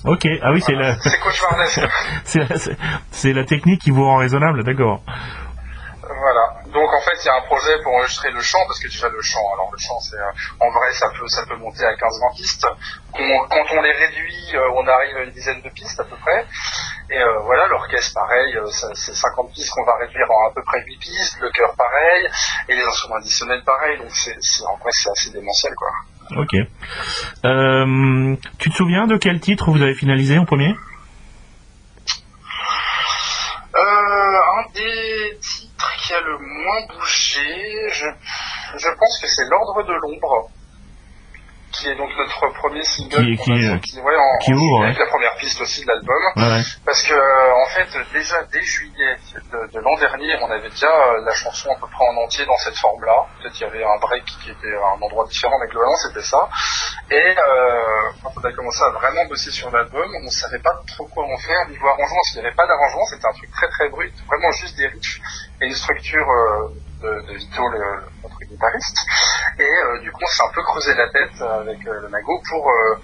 Ok. 0.07 0.27
Ah 0.43 0.53
oui, 0.53 0.63
c'est 0.65 0.73
la, 0.77 0.97
C'est 1.01 1.19
cauchemardesque. 1.21 1.81
c'est 2.25 2.39
la, 2.49 2.57
c'est 3.11 3.33
la 3.35 3.45
technique 3.45 3.83
qui 3.83 3.91
vous 3.91 4.05
rend 4.05 4.17
raisonnable, 4.19 4.65
d'accord. 4.65 5.03
Voilà. 6.01 6.48
Donc 6.79 6.95
en 6.95 7.01
fait, 7.01 7.19
il 7.25 7.27
y 7.27 7.29
a 7.29 7.35
un 7.35 7.47
projet 7.47 7.75
pour 7.83 7.93
enregistrer 7.93 8.31
le 8.31 8.41
chant, 8.41 8.61
parce 8.69 8.79
que 8.79 8.87
déjà 8.87 9.09
le 9.09 9.21
chant, 9.21 9.43
alors 9.55 9.69
le 9.73 9.79
chant, 9.79 9.99
c'est 9.99 10.17
euh, 10.17 10.61
en 10.61 10.71
vrai, 10.71 10.93
ça 10.93 11.09
peut 11.11 11.27
ça 11.27 11.45
peut 11.45 11.57
monter 11.57 11.85
à 11.85 11.93
15-20 11.95 12.37
pistes. 12.37 12.67
Quand 13.13 13.67
on 13.73 13.83
les 13.83 13.91
réduit, 13.91 14.55
euh, 14.55 14.71
on 14.77 14.87
arrive 14.87 15.17
à 15.17 15.23
une 15.25 15.33
dizaine 15.33 15.61
de 15.61 15.71
pistes 15.71 15.99
à 15.99 16.05
peu 16.05 16.15
près. 16.23 16.47
Et 17.11 17.19
euh, 17.19 17.41
voilà, 17.41 17.67
l'orchestre, 17.67 18.15
pareil, 18.15 18.57
c'est 18.95 19.15
50 19.15 19.53
pistes 19.53 19.71
qu'on 19.71 19.85
va 19.85 19.97
réduire 19.99 20.31
en 20.31 20.51
à 20.51 20.55
peu 20.55 20.63
près 20.63 20.85
8 20.87 20.99
pistes, 20.99 21.41
le 21.41 21.51
chœur, 21.51 21.75
pareil, 21.77 22.29
et 22.69 22.77
les 22.77 22.83
instruments 22.85 23.17
additionnels, 23.17 23.65
pareil. 23.65 23.99
Donc 23.99 24.11
en 24.69 24.77
vrai, 24.77 24.91
c'est 24.93 25.11
assez 25.11 25.31
démentiel, 25.33 25.73
quoi. 25.75 25.91
Ok. 26.37 26.55
Tu 28.61 28.71
te 28.71 28.77
souviens 28.77 29.09
de 29.09 29.17
quel 29.17 29.41
titre 29.41 29.73
vous 29.73 29.83
avez 29.83 29.95
finalisé 29.95 30.39
en 30.39 30.45
premier 30.45 30.77
Euh, 33.79 33.81
un 33.81 34.73
des 34.75 35.39
titres 35.41 35.93
qui 35.99 36.08
le 36.21 36.39
moins 36.39 36.87
bougé, 36.89 37.91
je 37.91 38.89
pense 38.99 39.19
que 39.21 39.27
c'est 39.27 39.45
L'Ordre 39.49 39.83
de 39.83 39.93
l'Ombre, 39.93 40.51
qui 41.79 41.89
est 41.89 41.95
donc 41.95 42.11
notre 42.19 42.53
premier 42.55 42.83
single. 42.85 43.23
Qui- 43.25 43.37
qui- 43.37 43.53
a 43.53 44.03
ouais, 44.03 44.17
en, 44.17 44.39
qui 44.39 44.53
ouvre, 44.53 44.81
ouais. 44.81 44.93
la 44.99 45.07
première 45.07 45.35
piste 45.37 45.61
aussi 45.61 45.83
de 45.83 45.89
l'album. 45.89 46.23
Ouais. 46.37 46.63
Parce 46.85 47.03
que, 47.03 47.15
euh, 47.15 47.55
en 47.55 47.67
fait, 47.67 47.89
déjà 48.13 48.43
dès 48.53 48.63
juillet 48.63 49.17
de, 49.53 49.73
de 49.73 49.79
l'an 49.81 49.95
dernier, 49.97 50.37
on 50.43 50.51
avait 50.51 50.71
déjà 50.71 50.89
euh, 50.91 51.25
la 51.25 51.33
chanson 51.35 51.71
à 51.71 51.77
peu 51.81 51.87
près 51.87 52.05
en 52.05 52.17
entier 52.25 52.45
dans 52.47 52.57
cette 52.59 52.77
forme-là. 52.77 53.27
Peut-être 53.41 53.55
qu'il 53.55 53.67
y 53.67 53.71
avait 53.71 53.85
un 53.85 53.99
break 54.01 54.25
qui 54.25 54.51
était 54.51 54.75
à 54.75 54.97
un 54.97 55.01
endroit 55.03 55.25
différent, 55.27 55.55
mais 55.61 55.69
globalement 55.69 55.97
c'était 55.97 56.23
ça. 56.27 56.49
Et 57.11 57.15
euh, 57.17 58.11
quand 58.23 58.33
on 58.37 58.45
a 58.45 58.53
commencé 58.53 58.83
à 58.83 58.91
vraiment 58.91 59.25
bosser 59.27 59.51
sur 59.51 59.71
l'album, 59.71 60.09
on 60.25 60.29
savait 60.31 60.59
pas 60.59 60.75
trop 60.87 61.07
quoi 61.07 61.25
en 61.25 61.37
faire 61.39 61.69
niveau 61.69 61.87
arrangement, 61.87 62.17
parce 62.17 62.31
qu'il 62.33 62.41
n'y 62.41 62.47
avait 62.47 62.57
pas 62.57 62.67
d'arrangement, 62.67 63.05
c'était 63.07 63.27
un 63.27 63.33
truc 63.33 63.51
très 63.53 63.69
très 63.69 63.89
brut, 63.89 64.13
vraiment 64.27 64.51
juste 64.53 64.77
des 64.77 64.87
riffs 64.89 65.21
et 65.61 65.67
une 65.67 65.75
structure 65.75 66.27
euh, 66.29 66.69
de, 67.03 67.11
de 67.29 67.35
Vito, 67.37 67.69
le, 67.69 67.79
notre 68.23 68.39
guitariste. 68.49 68.99
Et 69.59 69.63
euh, 69.69 69.99
du 70.01 70.11
coup, 70.13 70.21
on 70.23 70.27
s'est 70.27 70.45
un 70.45 70.53
peu 70.53 70.63
creusé 70.63 70.95
la 70.95 71.09
tête 71.11 71.41
avec 71.41 71.87
euh, 71.87 72.01
le 72.03 72.09
Nago 72.09 72.41
pour 72.49 72.69
euh, 72.71 72.97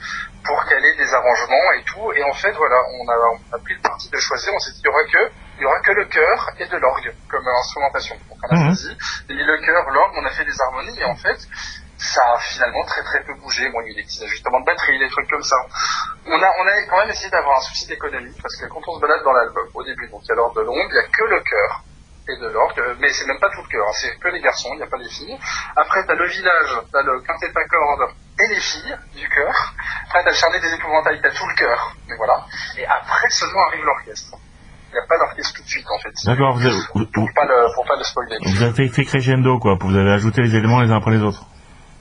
pour 0.44 0.64
caler 0.66 0.94
des 0.96 1.14
arrangements 1.14 1.72
et 1.78 1.82
tout. 1.84 2.12
Et 2.12 2.22
en 2.24 2.32
fait, 2.34 2.52
voilà, 2.52 2.76
on 2.76 3.08
a, 3.08 3.16
on 3.16 3.56
a 3.56 3.58
pris 3.62 3.74
le 3.74 3.80
parti 3.82 4.10
de 4.10 4.18
choisir. 4.18 4.52
On 4.54 4.58
s'est 4.58 4.72
dit, 4.72 4.80
il 4.82 4.86
y 4.86 4.88
aura 4.88 5.04
que 5.04 5.32
il 5.58 5.62
y 5.62 5.66
aura 5.66 5.80
que 5.80 5.92
le 5.92 6.04
chœur 6.06 6.50
et 6.58 6.66
de 6.66 6.76
l'orgue 6.76 7.14
comme 7.30 7.46
euh, 7.46 7.58
instrumentation. 7.58 8.16
Donc 8.28 8.38
on 8.42 8.54
a 8.54 8.58
Mhm. 8.58 8.64
choisi, 8.66 8.96
et 9.30 9.34
le 9.34 9.56
chœur, 9.64 9.90
l'orgue, 9.90 10.14
on 10.16 10.26
a 10.26 10.30
fait 10.30 10.44
des 10.44 10.60
harmonies 10.60 10.98
et 11.00 11.04
en 11.04 11.14
fait, 11.16 11.38
ça 11.96 12.20
a 12.34 12.38
finalement 12.38 12.84
très 12.84 13.02
très 13.02 13.22
peu 13.24 13.34
bougé. 13.34 13.68
Moi, 13.70 13.82
il 13.84 13.86
y 13.86 13.88
a 13.90 13.92
eu 13.92 14.02
des 14.02 14.06
petits 14.06 14.22
ajustements 14.24 14.60
de 14.60 14.66
batterie, 14.66 14.98
des 14.98 15.08
trucs 15.08 15.30
comme 15.30 15.42
ça. 15.42 15.56
On 16.26 16.42
a, 16.42 16.50
on 16.58 16.66
a 16.66 16.82
quand 16.90 16.98
même 16.98 17.10
essayé 17.10 17.30
d'avoir 17.30 17.56
un 17.58 17.60
souci 17.62 17.86
d'économie, 17.86 18.34
parce 18.42 18.56
que 18.56 18.66
quand 18.66 18.80
on 18.88 18.96
se 18.96 19.00
balade 19.00 19.22
dans 19.22 19.32
l'album, 19.32 19.68
au 19.74 19.82
début, 19.84 20.08
donc 20.10 20.20
il 20.24 20.28
y 20.28 20.32
a 20.32 20.34
l'ordre 20.34 20.56
de 20.56 20.62
l'ombre, 20.66 20.90
il 20.90 20.92
n'y 20.92 20.98
a 20.98 21.08
que 21.08 21.24
le 21.24 21.40
cœur 21.40 21.84
et 22.28 22.36
de 22.40 22.48
l'orgue, 22.48 22.96
mais 23.00 23.08
c'est 23.12 23.26
même 23.26 23.38
pas 23.38 23.50
tout 23.50 23.60
le 23.62 23.68
cœur, 23.68 23.84
hein. 23.86 23.92
c'est 24.00 24.16
que 24.18 24.28
les 24.28 24.40
garçons, 24.40 24.70
il 24.72 24.78
n'y 24.78 24.82
a 24.82 24.86
pas 24.86 24.96
les 24.96 25.08
filles. 25.08 25.36
Après, 25.76 26.04
t'as 26.06 26.14
le 26.14 26.26
village, 26.26 26.72
t'as 26.92 27.02
le 27.02 27.20
quintet 27.20 27.52
à 27.52 27.64
cordes 27.68 28.10
et 28.40 28.48
les 28.48 28.60
filles 28.60 28.96
du 29.14 29.28
cœur. 29.28 29.52
Après, 30.08 30.24
t'as 30.24 30.30
le 30.30 30.36
charnet 30.36 30.60
des 30.60 30.72
épouvantails, 30.72 31.20
t'as 31.22 31.30
tout 31.30 31.46
le 31.46 31.54
cœur, 31.54 31.94
mais 32.08 32.16
voilà. 32.16 32.46
Et 32.78 32.86
après 32.86 33.28
seulement 33.30 33.66
arrive 33.68 33.84
l'orchestre. 33.84 34.36
Il 34.90 34.94
n'y 34.94 35.00
a 35.00 35.06
pas 35.06 35.18
d'orchestre 35.18 35.54
tout 35.56 35.62
de 35.62 35.68
suite, 35.68 35.86
en 35.90 35.98
fait. 35.98 36.12
D'accord, 36.24 36.54
vous 36.54 36.64
avez, 36.66 36.76
vous, 36.94 37.06
Pour 37.12 37.28
pas 37.34 37.44
le, 37.44 37.74
pour 37.74 37.84
pas 37.84 37.96
le 37.96 38.04
spoiler. 38.04 38.36
vous 38.46 38.62
avez 38.62 38.88
fait 38.88 39.04
crescendo, 39.04 39.58
quoi. 39.58 39.76
Vous 39.80 39.94
avez 39.96 40.12
ajouté 40.12 40.42
les 40.42 40.54
éléments 40.54 40.80
les 40.80 40.90
uns 40.90 40.96
après 40.98 41.10
les 41.10 41.22
autres. 41.22 41.44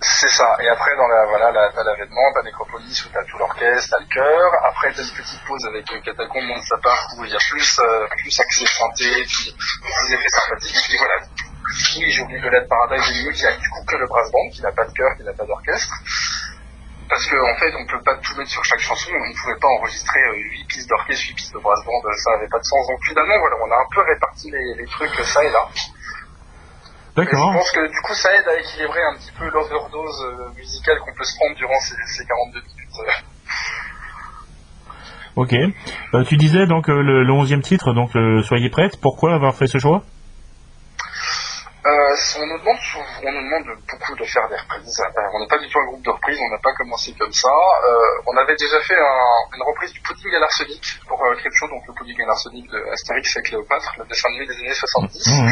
C'est 0.04 0.30
ça. 0.30 0.58
Et 0.60 0.68
après, 0.68 0.96
dans 0.98 1.08
la, 1.08 1.26
voilà, 1.26 1.52
la, 1.52 1.72
t'as 1.72 1.84
l'avènement, 1.84 2.28
t'as 2.34 2.44
Nécropolis 2.44 3.06
où 3.06 3.10
t'as 3.14 3.24
tout 3.24 3.38
l'orchestre, 3.38 3.96
t'as 3.96 4.00
le 4.04 4.08
chœur. 4.12 4.52
Après, 4.66 4.92
t'as 4.92 5.02
une 5.02 5.16
petite 5.16 5.42
pause 5.46 5.66
avec 5.66 5.90
euh, 5.94 6.02
Catacombe, 6.04 6.44
Monde 6.44 6.64
Sapin, 6.64 6.96
où 7.18 7.24
il 7.24 7.32
y 7.32 7.36
a 7.36 7.40
plus, 7.50 7.80
euh, 7.80 8.08
plus 8.18 8.38
accès 8.38 8.66
chanté, 8.66 9.24
puis 9.24 9.56
des 9.56 10.14
effets 10.14 10.30
sympathiques. 10.30 10.84
Puis 10.84 10.98
voilà. 10.98 11.16
Oui, 11.96 12.12
j'ai 12.12 12.22
oublié 12.22 12.40
le 12.40 12.50
Led 12.50 12.68
Paradise 12.68 13.08
du 13.08 13.20
milieu 13.20 13.32
qui 13.32 13.48
a 13.48 13.56
du 13.56 13.70
coup 13.70 13.86
que 13.88 13.96
le 13.96 14.08
brass 14.08 14.30
band, 14.30 14.50
qui 14.52 14.62
n'a 14.62 14.72
pas 14.74 14.86
de 14.86 14.92
chœur, 14.92 15.16
qui 15.16 15.24
n'a 15.24 15.34
pas 15.34 15.46
d'orchestre. 15.46 15.94
Parce 17.08 17.26
qu'en 17.28 17.50
en 17.50 17.56
fait, 17.56 17.74
on 17.74 17.86
peut 17.88 18.04
pas 18.04 18.16
tout 18.18 18.36
mettre 18.36 18.52
sur 18.52 18.64
chaque 18.66 18.80
chanson, 18.80 19.12
on 19.14 19.30
ne 19.30 19.34
pouvait 19.34 19.60
pas 19.60 19.68
enregistrer 19.80 20.20
euh, 20.20 20.68
8 20.68 20.68
pistes 20.68 20.90
d'orchestre, 20.90 21.28
8 21.30 21.34
pistes 21.36 21.54
de 21.54 21.60
brass 21.60 21.80
band, 21.86 22.02
ça 22.18 22.32
n'avait 22.32 22.52
pas 22.52 22.60
de 22.60 22.66
sens. 22.66 22.88
Donc 22.88 23.00
finalement, 23.08 23.40
voilà, 23.40 23.56
on 23.64 23.72
a 23.72 23.78
un 23.80 23.88
peu 23.96 24.02
réparti 24.02 24.52
les 24.52 24.86
trucs 24.88 25.16
ça 25.24 25.44
et 25.44 25.50
là. 25.50 25.64
D'accord. 27.16 27.52
Je 27.54 27.58
pense 27.58 27.72
que 27.72 27.92
du 27.92 28.02
coup, 28.02 28.14
ça 28.14 28.34
aide 28.36 28.48
à 28.48 28.60
équilibrer 28.60 29.04
un 29.04 29.16
petit 29.18 29.32
peu 29.38 29.46
l'overdose 29.50 30.26
euh, 30.26 30.50
musicale 30.56 30.98
qu'on 31.00 31.14
peut 31.14 31.24
se 31.24 31.36
prendre 31.38 31.56
durant 31.56 31.80
ces, 31.80 31.96
ces 32.08 32.26
42 32.26 32.60
minutes. 32.62 32.84
Ok. 35.36 35.54
Euh, 35.54 36.24
tu 36.26 36.38
disais 36.38 36.66
donc 36.68 36.90
euh, 36.90 37.02
le, 37.02 37.24
le 37.24 37.34
11e 37.34 37.62
titre, 37.62 37.94
donc 37.94 38.16
euh, 38.16 38.42
soyez 38.44 38.70
prête. 38.70 39.00
Pourquoi 39.02 39.34
avoir 39.34 39.56
fait 39.56 39.68
ce 39.68 39.78
choix? 39.80 40.04
On 42.40 42.46
nous 42.46 42.60
demande 42.60 42.78
sou- 42.80 43.00
on 43.24 43.32
nous 43.32 43.42
demande 43.44 43.78
beaucoup 43.90 44.16
de 44.16 44.24
faire 44.26 44.48
des 44.50 44.56
reprises. 44.58 45.00
Euh, 45.00 45.22
on 45.34 45.40
n'est 45.40 45.48
pas 45.48 45.58
du 45.58 45.68
tout 45.70 45.80
un 45.80 45.86
groupe 45.86 46.04
de 46.04 46.10
reprises, 46.12 46.40
on 46.42 46.50
n'a 46.50 46.60
pas 46.62 46.74
commencé 46.74 47.14
comme 47.20 47.32
ça. 47.34 47.50
Euh, 47.50 48.22
on 48.28 48.38
avait 48.38 48.56
déjà 48.56 48.80
fait 48.82 48.98
un- 48.98 49.56
une 49.56 49.64
reprise 49.64 49.92
du 49.94 50.00
pudding 50.02 50.34
à 50.36 50.40
l'arsenic 50.40 51.00
pour 51.08 51.24
euh, 51.26 51.36
Crypto, 51.36 51.68
donc 51.68 51.82
le 51.88 51.94
pudding 51.94 52.22
à 52.22 52.26
l'arsenic 52.28 52.70
de 52.70 52.80
Astérix 52.92 53.36
et 53.38 53.42
Cléopâtre, 53.44 53.94
le 54.00 54.06
dessin 54.06 54.30
animé 54.30 54.46
des 54.48 54.58
années 54.60 54.74
70. 54.74 55.28
Mhm. 55.28 55.52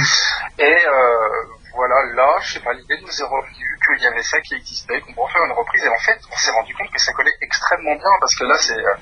Et 0.60 0.78
euh, 0.88 1.30
voilà, 1.74 1.96
là, 2.14 2.36
je 2.42 2.54
sais 2.54 2.60
pas, 2.60 2.74
l'idée 2.74 2.98
nous 3.02 3.22
est 3.22 3.28
revenue 3.28 3.78
qu'il 3.88 4.04
y 4.04 4.08
avait 4.08 4.24
ça 4.24 4.40
qui 4.42 4.56
existait, 4.56 5.00
qu'on 5.02 5.14
pourrait 5.14 5.32
faire 5.32 5.44
une 5.46 5.52
reprise. 5.52 5.84
Et 5.84 5.90
en 5.90 6.00
fait, 6.00 6.20
on 6.32 6.36
s'est 6.36 6.52
rendu 6.52 6.74
compte 6.76 6.92
que 6.92 7.00
ça 7.00 7.14
collait 7.14 7.34
extrêmement 7.42 7.96
bien, 7.96 8.12
parce 8.20 8.36
que 8.36 8.44
là, 8.46 8.56
c'est 8.60 8.78
euh, 8.78 8.96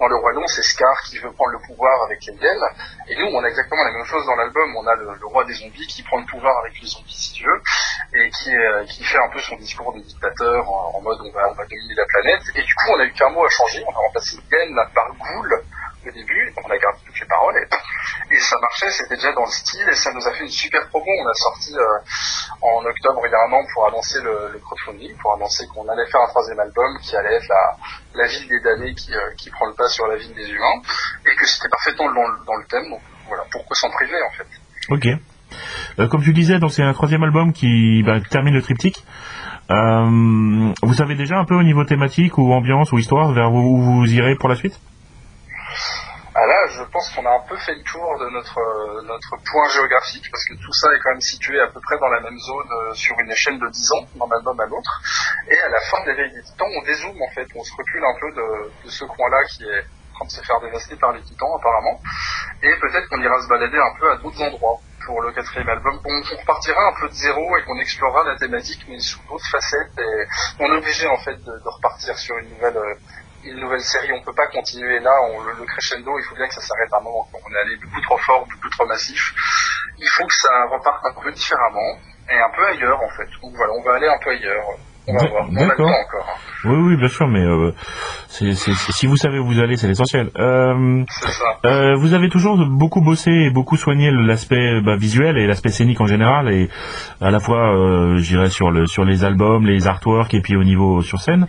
dans 0.00 0.08
le 0.08 0.16
Roi 0.16 0.32
c'est 0.46 0.62
Scar 0.62 1.00
qui 1.02 1.18
veut 1.18 1.32
prendre 1.32 1.52
le 1.52 1.58
pouvoir 1.66 2.02
avec 2.04 2.24
les 2.26 2.34
Yel. 2.34 2.58
Et 3.08 3.16
nous, 3.16 3.26
on 3.26 3.44
a 3.44 3.48
exactement 3.48 3.84
la 3.84 3.92
même 3.92 4.04
chose 4.04 4.24
dans 4.26 4.36
l'album. 4.36 4.74
On 4.76 4.86
a 4.86 4.94
le, 4.94 5.26
roi 5.26 5.44
des 5.44 5.54
zombies 5.54 5.86
qui 5.86 6.02
prend 6.02 6.18
le 6.18 6.26
pouvoir 6.26 6.58
avec 6.58 6.80
les 6.80 6.86
zombies, 6.86 7.14
si 7.14 7.32
tu 7.32 7.44
veux, 7.44 7.62
et 8.14 8.30
qui, 8.30 8.56
euh, 8.56 8.84
qui 8.86 9.04
fait 9.04 9.18
un 9.18 9.28
peu 9.30 9.40
son 9.40 9.56
discours 9.56 9.92
de 9.94 10.00
dictateur 10.00 10.68
en, 10.68 10.96
en 10.96 11.00
mode 11.02 11.18
on 11.20 11.30
va, 11.32 11.48
on 11.50 11.54
va 11.54 11.64
dominer 11.64 11.94
la 11.94 12.06
planète. 12.06 12.42
Et 12.54 12.62
du 12.62 12.74
coup, 12.74 12.86
on 12.90 13.00
a 13.00 13.04
eu 13.04 13.12
qu'un 13.12 13.30
mot 13.30 13.44
à 13.44 13.50
changer. 13.50 13.84
On 13.86 13.92
a 13.92 13.98
remplacé 13.98 14.36
Yen 14.50 14.74
par 14.94 15.08
Ghoul 15.16 15.64
au 16.06 16.12
début. 16.12 16.52
On 16.56 16.70
a 16.70 16.78
gardé 16.78 16.98
toutes 17.06 17.20
les 17.20 17.26
paroles. 17.26 17.56
Et, 18.30 18.38
ça 18.38 18.56
marchait, 18.60 18.90
c'était 18.90 19.16
déjà 19.16 19.32
dans 19.32 19.44
le 19.44 19.50
style. 19.50 19.88
Et 19.88 19.94
ça 19.94 20.12
nous 20.12 20.26
a 20.26 20.32
fait 20.32 20.44
une 20.44 20.50
super 20.50 20.86
promo. 20.88 21.06
On 21.06 21.28
a 21.28 21.34
sorti 21.34 21.74
euh, 21.74 21.98
en 22.62 22.84
octobre 22.84 23.22
il 23.26 23.30
y 23.30 23.34
a 23.34 23.42
un 23.48 23.52
an 23.52 23.64
pour 23.72 23.86
annoncer 23.86 24.20
le, 24.22 24.58
crowdfunding, 24.58 25.16
pour 25.18 25.34
annoncer 25.34 25.66
qu'on 25.68 25.88
allait 25.88 26.06
faire 26.06 26.20
un 26.20 26.28
troisième 26.28 26.60
album 26.60 26.98
qui 27.02 27.16
allait 27.16 27.36
être 27.36 27.52
la, 28.14 28.26
ville 28.26 28.48
des 28.48 28.60
damnés 28.60 28.94
qui, 28.94 29.14
euh, 29.14 29.34
qui 29.36 29.50
prend 29.50 29.66
le 29.66 29.74
pas 29.74 29.88
sur 29.88 30.06
la 30.06 30.16
ville 30.16 30.34
des 30.34 30.48
humains. 30.50 30.80
Et 31.26 31.34
que 31.36 31.46
c'était 31.46 31.68
parfaitement 31.68 32.12
dans 32.12 32.44
dans 32.44 32.56
le 32.56 32.66
thème. 32.66 32.90
Donc 32.90 33.02
voilà, 33.28 33.44
pourquoi 33.50 33.74
s'en 33.76 33.90
priver 33.90 34.20
en 34.22 34.30
fait. 34.32 34.46
Ok. 34.90 35.06
Euh, 35.98 36.08
comme 36.08 36.22
tu 36.22 36.32
disais, 36.32 36.58
donc 36.58 36.72
c'est 36.72 36.82
un 36.82 36.92
troisième 36.92 37.22
album 37.22 37.52
qui 37.52 38.02
bah, 38.02 38.18
termine 38.30 38.54
le 38.54 38.62
triptyque. 38.62 39.04
Vous 39.68 40.94
savez 40.94 41.14
déjà 41.14 41.38
un 41.38 41.44
peu 41.44 41.54
au 41.54 41.62
niveau 41.62 41.84
thématique 41.84 42.36
ou 42.38 42.52
ambiance 42.52 42.92
ou 42.92 42.98
histoire 42.98 43.32
vers 43.32 43.52
où 43.52 43.80
vous 43.80 44.12
irez 44.12 44.36
pour 44.36 44.48
la 44.48 44.56
suite? 44.56 44.78
Ah 46.36 46.46
là, 46.46 46.66
je 46.66 46.82
pense 46.90 47.14
qu'on 47.14 47.24
a 47.26 47.30
un 47.30 47.46
peu 47.48 47.56
fait 47.58 47.76
le 47.76 47.82
tour 47.84 48.18
de 48.18 48.28
notre 48.30 48.58
euh, 48.58 49.02
notre 49.02 49.36
point 49.36 49.68
géographique 49.68 50.28
parce 50.32 50.44
que 50.46 50.54
tout 50.54 50.72
ça 50.72 50.92
est 50.92 50.98
quand 50.98 51.10
même 51.10 51.20
situé 51.20 51.60
à 51.60 51.68
peu 51.68 51.78
près 51.80 51.96
dans 51.98 52.08
la 52.08 52.20
même 52.22 52.36
zone 52.38 52.66
euh, 52.72 52.94
sur 52.94 53.14
une 53.20 53.30
échelle 53.30 53.56
de 53.60 53.68
10 53.70 53.92
ans 53.92 54.02
d'un 54.16 54.36
album 54.36 54.58
à 54.58 54.66
l'autre. 54.66 55.00
Et 55.48 55.56
à 55.60 55.68
la 55.68 55.80
fin 55.80 56.02
de 56.02 56.10
l'éveil 56.10 56.32
des 56.32 56.42
titans, 56.42 56.66
on 56.74 56.82
dézoome 56.82 57.22
en 57.22 57.30
fait, 57.34 57.46
on 57.54 57.62
se 57.62 57.72
recule 57.76 58.04
un 58.04 58.18
peu 58.18 58.32
de, 58.32 58.84
de 58.84 58.90
ce 58.90 59.04
coin-là 59.04 59.44
qui 59.44 59.62
est 59.62 59.86
en 60.10 60.14
train 60.18 60.26
de 60.26 60.30
se 60.32 60.42
faire 60.42 60.60
dévaster 60.60 60.96
par 60.96 61.12
les 61.12 61.22
titans 61.22 61.54
apparemment. 61.56 62.00
Et 62.64 62.74
peut-être 62.80 63.08
qu'on 63.08 63.22
ira 63.22 63.40
se 63.40 63.48
balader 63.48 63.78
un 63.78 63.94
peu 64.00 64.10
à 64.10 64.16
d'autres 64.16 64.42
endroits 64.42 64.80
pour 65.06 65.22
le 65.22 65.30
quatrième 65.30 65.68
album. 65.68 66.00
On, 66.04 66.22
on 66.34 66.36
repartira 66.36 66.82
un 66.88 66.94
peu 66.98 67.08
de 67.10 67.14
zéro 67.14 67.56
et 67.58 67.62
qu'on 67.62 67.78
explorera 67.78 68.24
la 68.24 68.36
thématique 68.36 68.84
mais 68.88 68.98
sous 68.98 69.20
d'autres 69.28 69.48
facettes. 69.52 69.96
Et 69.98 70.26
on 70.58 70.66
est 70.66 70.78
obligé 70.78 71.06
en 71.06 71.18
fait 71.18 71.36
de, 71.36 71.52
de 71.62 71.68
repartir 71.68 72.18
sur 72.18 72.36
une 72.38 72.48
nouvelle 72.50 72.76
euh, 72.76 72.94
une 73.44 73.60
nouvelle 73.60 73.80
série, 73.82 74.12
on 74.12 74.22
peut 74.22 74.34
pas 74.34 74.46
continuer 74.48 74.98
là, 75.00 75.12
on, 75.30 75.42
le, 75.42 75.52
le 75.52 75.64
crescendo, 75.64 76.18
il 76.18 76.24
faut 76.24 76.34
bien 76.34 76.48
que 76.48 76.54
ça 76.54 76.60
s'arrête 76.60 76.92
un 76.92 77.00
moment. 77.00 77.28
On 77.32 77.54
est 77.54 77.58
allé 77.58 77.76
beaucoup 77.76 78.00
trop 78.02 78.18
fort, 78.18 78.46
beaucoup 78.46 78.70
trop 78.70 78.86
massif. 78.86 79.34
Il 79.98 80.08
faut 80.08 80.26
que 80.26 80.34
ça 80.34 80.64
reparte 80.70 81.04
un 81.04 81.20
peu 81.22 81.32
différemment 81.32 81.98
et 82.30 82.38
un 82.38 82.50
peu 82.56 82.66
ailleurs 82.66 83.00
en 83.00 83.10
fait. 83.10 83.28
Donc 83.42 83.54
voilà, 83.54 83.72
on 83.74 83.82
va 83.82 83.94
aller 83.94 84.08
un 84.08 84.18
peu 84.18 84.30
ailleurs. 84.30 84.64
D'accord. 85.06 85.88
hein. 85.88 85.94
Oui, 86.66 86.76
oui, 86.76 86.96
bien 86.96 87.08
sûr, 87.08 87.28
mais 87.28 87.44
euh, 87.44 87.72
si 88.28 89.06
vous 89.06 89.16
savez 89.18 89.38
où 89.38 89.44
vous 89.44 89.60
allez, 89.60 89.76
c'est 89.76 89.86
l'essentiel. 89.86 90.30
Euh, 90.38 91.04
euh, 91.66 91.94
vous 91.96 92.14
avez 92.14 92.30
toujours 92.30 92.56
beaucoup 92.66 93.02
bossé 93.02 93.30
et 93.30 93.50
beaucoup 93.50 93.76
soigné 93.76 94.10
l'aspect 94.10 94.80
bah, 94.80 94.96
visuel 94.96 95.36
et 95.36 95.46
l'aspect 95.46 95.68
scénique 95.68 96.00
en 96.00 96.06
général, 96.06 96.48
et 96.50 96.70
à 97.20 97.30
la 97.30 97.38
fois, 97.38 97.74
dirais, 98.18 98.48
sur, 98.48 98.70
le, 98.70 98.86
sur 98.86 99.04
les 99.04 99.24
albums, 99.26 99.66
les 99.66 99.86
artworks, 99.86 100.32
et 100.32 100.40
puis 100.40 100.56
au 100.56 100.64
niveau 100.64 101.02
sur 101.02 101.20
scène. 101.20 101.46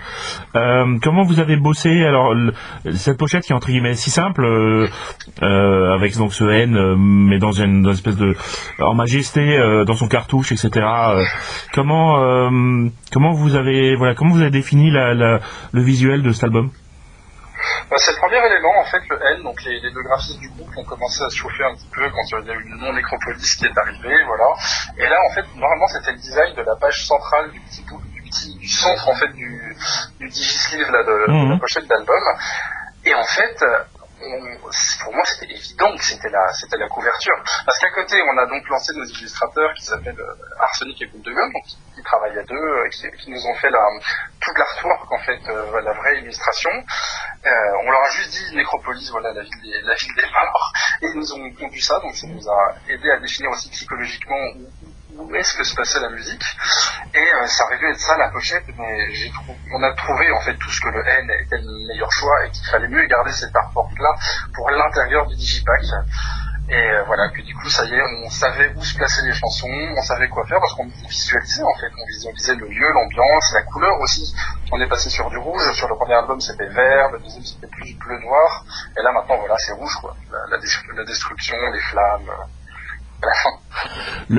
Comment 0.54 1.24
vous 1.24 1.40
avez 1.40 1.56
bossé? 1.56 2.04
Alors 2.06 2.34
le- 2.34 2.54
cette 2.94 3.18
pochette 3.18 3.44
qui 3.46 3.54
est 3.54 3.56
entre 3.56 3.68
guillemets 3.68 3.94
si 3.94 4.10
simple, 4.10 4.46
avec 5.42 6.18
donc 6.18 6.34
ce 6.34 6.44
N, 6.44 6.96
mais 6.98 7.40
dans 7.40 7.54
une, 7.54 7.84
dans 7.84 7.92
une 7.92 7.96
espèce 7.96 8.18
de 8.18 8.36
en 8.80 8.96
majesté, 8.96 9.58
dans 9.88 9.94
son 9.94 10.08
cartouche, 10.10 10.52
etc. 10.52 10.86
comment 11.74 12.50
comment 13.14 13.32
vous 13.32 13.45
avez 13.54 13.96
voilà 13.96 14.16
comment 14.16 14.34
vous 14.34 14.42
avez 14.42 14.50
défini 14.50 14.90
la, 14.90 15.14
la- 15.14 15.40
le 15.72 15.82
visuel 15.84 16.24
de 16.24 16.32
cet 16.32 16.46
album 16.46 16.72
Bah, 17.92 17.98
c'est 18.00 18.12
le 18.12 18.18
premier 18.18 18.42
élément, 18.50 18.74
en 18.82 18.86
fait, 18.86 19.02
le 19.10 19.18
N, 19.38 19.44
donc 19.44 19.62
les, 19.64 19.80
les 19.80 19.92
deux 19.94 20.02
graphistes 20.02 20.40
du 20.40 20.50
groupe 20.50 20.70
ont 20.76 20.84
commencé 20.86 21.22
à 21.24 21.30
se 21.30 21.38
chauffer 21.38 21.64
un 21.64 21.74
petit 21.76 21.88
peu 21.94 22.02
quand 22.10 22.26
il 22.42 22.48
y 22.48 22.52
a 22.52 22.54
eu 22.56 22.66
le 22.66 22.78
nom 22.82 22.92
Nécropolis 22.94 23.56
qui 23.56 23.66
est 23.66 23.78
arrivé, 23.78 24.24
voilà. 24.26 24.50
Et 24.98 25.06
là, 25.06 25.18
en 25.30 25.34
fait, 25.36 25.46
normalement, 25.56 25.86
c'était 25.94 26.12
le 26.12 26.18
design 26.18 26.56
de 26.56 26.62
la 26.66 26.76
page 26.82 27.06
centrale 27.06 27.52
du 27.52 27.60
petit 27.62 27.84
bout, 27.86 28.02
du 28.14 28.22
petit, 28.24 28.58
du 28.58 28.68
centre, 28.68 29.08
en 29.08 29.14
fait, 29.16 29.32
du, 29.34 29.76
du 30.20 30.28
digisleeve, 30.30 30.90
là, 30.92 31.04
de, 31.04 31.28
de 31.28 31.32
Mhm. 31.46 31.50
la 31.52 31.58
pochette 31.58 31.88
d'album. 31.88 32.24
Et 33.06 33.14
en 33.14 33.24
fait, 33.26 33.56
c'est- 34.20 35.04
pour 35.04 35.14
moi, 35.14 35.24
c'était 35.26 35.54
évident 35.54 35.96
que 35.96 36.04
c'était 36.04 36.30
la, 36.30 36.52
c'était 36.54 36.78
la 36.78 36.88
couverture. 36.88 37.36
Parce 37.66 37.80
qu'à 37.80 37.92
côté, 37.92 38.22
on 38.22 38.38
a 38.38 38.46
donc 38.46 38.68
lancé 38.70 38.94
nos 38.96 39.06
illustrateurs 39.06 39.74
qui 39.74 39.86
s'appellent 39.86 40.20
euh, 40.20 40.60
Arsenic 40.60 41.02
et 41.02 41.06
Boule 41.08 41.22
de 41.22 41.32
Gueule, 41.32 41.52
donc 41.54 41.64
qui, 41.66 42.04
travaillent 42.04 42.38
à 42.38 42.44
deux, 42.44 42.56
euh, 42.56 42.90
qui, 42.90 43.32
nous 43.32 43.46
ont 43.48 43.56
fait 43.56 43.70
la, 43.70 43.80
toute 44.40 44.58
l'artwork, 44.58 45.12
en 45.12 45.20
fait, 45.20 45.40
euh, 45.50 45.82
la 45.82 45.94
vraie 45.94 46.20
illustration. 46.20 46.70
Euh, 46.72 47.50
on 47.84 47.92
leur 47.92 48.02
a 48.02 48.10
juste 48.10 48.32
dit 48.32 48.56
Nécropolis, 48.56 49.10
voilà, 49.12 49.34
la 49.34 49.42
ville 49.42 49.62
des, 49.64 49.82
morts. 49.84 50.72
Et 51.02 51.08
ils 51.08 51.18
nous 51.18 51.34
ont 51.34 51.52
pondu 51.54 51.82
ça, 51.82 52.00
donc 52.00 52.16
ça 52.16 52.28
nous 52.28 52.48
a 52.50 52.76
aidé 52.90 53.10
à 53.12 53.20
définir 53.20 53.52
aussi 53.52 53.70
psychologiquement 53.70 54.38
où 55.18 55.36
est-ce 55.36 55.56
que 55.58 55.64
se 55.64 55.76
passait 55.76 56.00
la 56.00 56.10
musique. 56.10 56.44
Et 57.14 57.18
euh, 57.20 57.48
ça 57.48 57.66
aurait 57.66 57.78
dû 57.78 57.88
être 57.88 58.00
ça 58.00 58.18
la 58.18 58.30
pochette, 58.30 58.66
mais 58.78 59.14
j'ai 59.14 59.32
on 59.74 59.82
a 59.84 59.94
trouvé 59.94 60.32
en 60.32 60.42
fait 60.42 60.56
tout 60.58 60.70
ce 60.72 60.82
que 60.82 60.90
le 60.90 61.08
N 61.08 61.30
était 61.44 61.58
le 61.58 61.88
meilleur 61.88 62.12
choix 62.12 62.46
et 62.46 62.52
qu'il 62.52 62.66
fallait 62.68 62.88
mieux 62.88 63.06
garder 63.08 63.32
cet 63.32 63.56
artwork 63.56 63.92
là 64.00 64.14
pour 64.54 64.70
l'intérieur 64.70 65.26
du 65.28 65.36
digipack. 65.36 65.82
Et 66.68 66.74
euh, 66.76 67.04
voilà, 67.06 67.30
que 67.30 67.44
du 67.44 67.54
coup, 67.54 67.70
ça 67.70 67.86
y 67.86 67.94
est, 67.94 68.02
on 68.26 68.30
savait 68.32 68.74
où 68.76 68.84
se 68.84 68.96
placer 68.98 69.22
les 69.22 69.34
chansons, 69.34 69.68
on 69.70 70.02
savait 70.02 70.28
quoi 70.30 70.44
faire 70.48 70.60
parce 70.60 70.74
qu'on 70.74 70.88
visualisait 71.08 71.62
en 71.62 71.76
fait, 71.76 71.92
on 71.96 72.06
visualisait 72.08 72.56
le 72.56 72.68
lieu, 72.68 72.92
l'ambiance, 72.92 73.52
la 73.54 73.62
couleur 73.62 73.94
aussi. 74.02 74.34
On 74.72 74.82
est 74.82 74.88
passé 74.90 75.12
sur 75.12 75.30
du 75.30 75.38
rouge, 75.38 75.72
sur 75.74 75.88
le 75.88 75.96
premier 75.96 76.16
album 76.16 76.42
c'était 76.42 76.66
vert, 76.66 77.12
le 77.12 77.20
deuxième 77.20 77.44
c'était 77.46 77.68
plus 77.68 77.94
bleu 78.00 78.18
noir, 78.20 78.66
et 78.98 79.04
là 79.04 79.12
maintenant 79.14 79.38
voilà, 79.38 79.56
c'est 79.60 79.74
rouge 79.74 79.94
quoi. 80.02 80.16
La, 80.32 80.40
la, 80.50 80.58
des- 80.58 80.96
la 80.98 81.04
destruction, 81.06 81.56
les 81.72 81.82
flammes, 81.82 82.32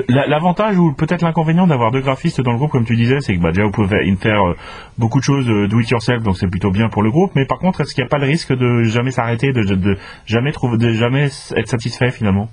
L'avantage 0.09 0.77
ou 0.79 0.93
peut-être 0.93 1.23
l'inconvénient 1.23 1.67
d'avoir 1.67 1.91
deux 1.91 2.01
graphistes 2.01 2.41
dans 2.41 2.53
le 2.53 2.59
groupe, 2.59 2.71
comme 2.73 2.85
tu 2.85 2.97
disais, 2.97 3.21
c'est 3.21 3.37
que 3.37 3.41
bah, 3.43 3.51
déjà 3.53 3.65
vous 3.65 3.71
pouvez 3.71 4.17
faire- 4.17 4.43
euh, 4.49 4.57
beaucoup 4.99 5.19
de 5.19 5.25
choses 5.25 5.49
euh, 5.49 5.69
do 5.69 5.81
it 5.81 5.89
yourself, 5.91 6.23
donc 6.23 6.37
c'est 6.37 6.49
plutôt 6.49 6.71
bien 6.71 6.89
pour 6.89 7.03
le 7.03 7.11
groupe. 7.11 7.33
Mais 7.35 7.45
par 7.47 7.59
contre, 7.59 7.81
est-ce 7.81 7.95
qu'il 7.95 8.03
n'y 8.03 8.07
a 8.07 8.11
pas 8.11 8.19
le 8.19 8.27
risque 8.27 8.53
de 8.53 8.83
jamais 8.85 9.11
s'arrêter, 9.13 9.53
de 9.53 9.97
jamais 10.27 10.53
trouver, 10.53 10.79
de 10.79 10.93
jamais 10.93 11.29
être 11.57 11.69
satisfait 11.69 12.11
finalement? 12.11 12.49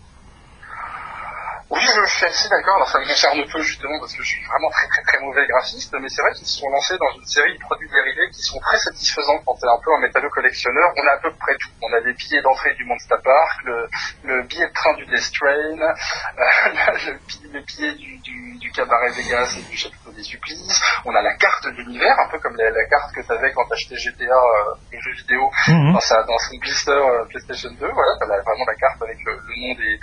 Oui, 1.73 1.81
je 1.81 2.05
suis 2.05 2.25
assez 2.25 2.49
d'accord. 2.49 2.75
Alors, 2.75 2.87
ça 2.89 2.99
me 2.99 3.05
concerne 3.07 3.41
peu, 3.49 3.59
justement, 3.65 3.97
parce 3.99 4.13
que 4.13 4.21
je 4.21 4.29
suis 4.29 4.45
vraiment 4.45 4.69
très, 4.69 4.85
très, 4.87 5.01
très 5.09 5.19
mauvais 5.25 5.45
graphiste. 5.47 5.89
Mais 5.99 6.07
c'est 6.07 6.21
vrai 6.21 6.31
qu'ils 6.37 6.45
se 6.45 6.59
sont 6.61 6.69
lancés 6.69 6.97
dans 7.01 7.09
une 7.17 7.25
série 7.25 7.53
de 7.53 7.59
produits 7.65 7.89
dérivés 7.89 8.29
qui 8.29 8.41
sont 8.45 8.59
très 8.61 8.77
satisfaisants 8.77 9.41
quand 9.45 9.57
t'es 9.57 9.65
un 9.67 9.79
peu 9.81 9.89
un 9.97 10.01
métallo 10.05 10.29
collectionneur. 10.29 10.93
On 10.95 11.07
a 11.07 11.13
à 11.17 11.17
peu 11.17 11.33
près 11.33 11.55
tout. 11.57 11.73
On 11.81 11.91
a 11.97 12.01
des 12.05 12.13
billets 12.13 12.41
d'entrée 12.43 12.73
du 12.75 12.85
Monster 12.85 13.17
Park, 13.23 13.57
le, 13.65 13.89
le 14.23 14.43
billet 14.45 14.67
de 14.69 14.73
train 14.73 14.93
du 15.01 15.05
Death 15.07 15.31
Train, 15.33 15.81
euh, 15.81 15.93
le, 17.09 17.13
bi- 17.25 17.49
le 17.49 17.59
billet 17.65 17.93
du, 17.97 18.21
du, 18.21 18.37
du 18.61 18.69
cabaret 18.71 19.11
Vegas 19.17 19.57
et 19.57 19.63
du 19.65 19.75
château 19.77 20.11
des 20.13 20.23
Supplices. 20.23 20.77
On 21.05 21.15
a 21.15 21.21
la 21.21 21.33
carte 21.41 21.65
de 21.65 21.71
l'univers, 21.81 22.13
un 22.19 22.29
peu 22.29 22.37
comme 22.39 22.55
la, 22.55 22.69
la 22.69 22.85
carte 22.85 23.09
que 23.15 23.25
t'avais 23.25 23.51
quand 23.53 23.65
t'achetais 23.67 23.97
GTA, 23.97 24.29
euh, 24.29 24.73
le 24.93 24.99
jeu 25.01 25.11
vidéo, 25.25 25.49
Mhm. 25.73 25.93
dans, 25.93 25.99
sa, 26.05 26.21
dans 26.23 26.37
son 26.37 26.57
blister 26.61 26.91
euh, 26.91 27.25
PlayStation 27.29 27.69
2. 27.73 27.81
Voilà, 27.81 28.11
t'as 28.19 28.27
la- 28.29 28.41
vraiment 28.45 28.65
la 28.67 28.75
carte 28.75 29.01
avec 29.01 29.17
le, 29.25 29.33
le 29.41 29.53
nom 29.57 29.73
des, 29.73 29.97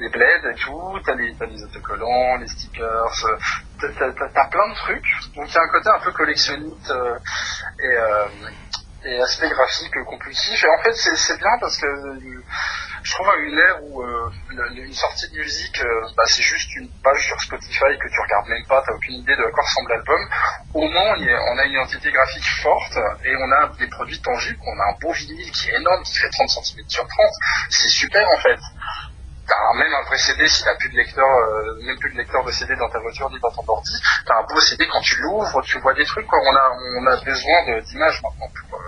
des 0.00 0.08
bleds 0.08 0.48
et 0.48 0.54
tout. 0.64 0.80
T'as 1.10 1.46
les, 1.46 1.52
les 1.52 1.64
autocollants, 1.64 2.36
les 2.36 2.46
stickers. 2.46 3.24
euh, 3.24 3.36
T'as, 3.80 4.44
plein 4.48 4.68
de 4.68 4.74
trucs. 4.74 5.06
Donc 5.34 5.48
il 5.48 5.54
y 5.54 5.58
a 5.58 5.62
un 5.62 5.68
côté 5.68 5.88
un 5.88 6.00
peu 6.00 6.12
collectionniste 6.12 6.90
euh, 6.90 7.18
et, 7.82 7.86
euh, 7.86 8.26
et 9.06 9.20
aspect 9.20 9.48
graphique 9.48 9.94
compulsif. 10.06 10.62
Et 10.62 10.68
en 10.68 10.82
fait, 10.82 10.92
c'est, 10.92 11.38
bien 11.38 11.58
parce 11.58 11.78
que 11.78 11.86
je 13.02 13.10
trouve 13.12 13.28
à 13.30 13.36
une 13.36 13.58
ère 13.58 13.82
où 13.84 14.04
une 14.52 14.92
sortie 14.92 15.30
de 15.30 15.38
musique, 15.38 15.82
bah, 16.16 16.22
c'est 16.26 16.42
juste 16.42 16.76
une 16.76 16.90
page 17.02 17.26
sur 17.26 17.40
Spotify 17.40 17.96
que 17.98 18.08
tu 18.08 18.20
regardes 18.20 18.48
même 18.48 18.66
pas, 18.68 18.82
t'as 18.86 18.92
aucune 18.92 19.14
idée 19.14 19.34
de 19.34 19.42
à 19.42 19.50
quoi 19.50 19.64
ressemble 19.64 19.88
l'album. 19.90 20.20
Au 20.74 20.86
moins, 20.86 21.16
on 21.16 21.58
a 21.58 21.64
une 21.64 21.72
identité 21.72 22.12
graphique 22.12 22.46
forte 22.62 22.98
et 23.24 23.34
on 23.34 23.52
a 23.52 23.72
des 23.78 23.88
produits 23.88 24.20
tangibles. 24.20 24.60
On 24.66 24.78
a 24.78 24.92
un 24.92 24.98
beau 25.00 25.12
vinyle 25.12 25.50
qui 25.50 25.70
est 25.70 25.74
énorme, 25.76 26.02
qui 26.04 26.18
fait 26.18 26.28
30 26.28 26.50
cm 26.50 26.84
sur 26.88 27.06
30. 27.08 27.26
C'est 27.70 27.88
super 27.88 28.28
en 28.28 28.38
fait. 28.38 28.58
T'as 29.60 29.78
même 29.78 29.92
un 29.92 30.02
vrai 30.06 30.16
CD 30.16 30.48
si 30.48 30.64
t'as 30.64 30.74
plus 30.76 30.88
de 30.90 30.96
lecteur, 30.96 31.26
euh, 31.28 31.78
même 31.82 31.98
plus 31.98 32.10
de 32.12 32.16
lecteur 32.16 32.42
de 32.44 32.50
CD 32.50 32.74
dans 32.76 32.88
ta 32.88 32.98
voiture 33.00 33.28
ni 33.30 33.38
dans 33.40 33.50
ton 33.50 33.62
ordi. 33.68 33.92
T'as 34.26 34.38
un 34.38 34.42
beau 34.44 34.58
CD 34.60 34.86
quand 34.90 35.00
tu 35.00 35.20
l'ouvres, 35.20 35.60
tu 35.62 35.78
vois 35.80 35.92
des 35.94 36.04
trucs. 36.04 36.26
Quoi. 36.26 36.38
On 36.42 36.56
a, 36.56 36.70
on 37.00 37.06
a 37.06 37.16
besoin 37.24 37.80
d'images 37.82 38.22
maintenant 38.22 38.48
pour, 38.70 38.78
euh, 38.80 38.82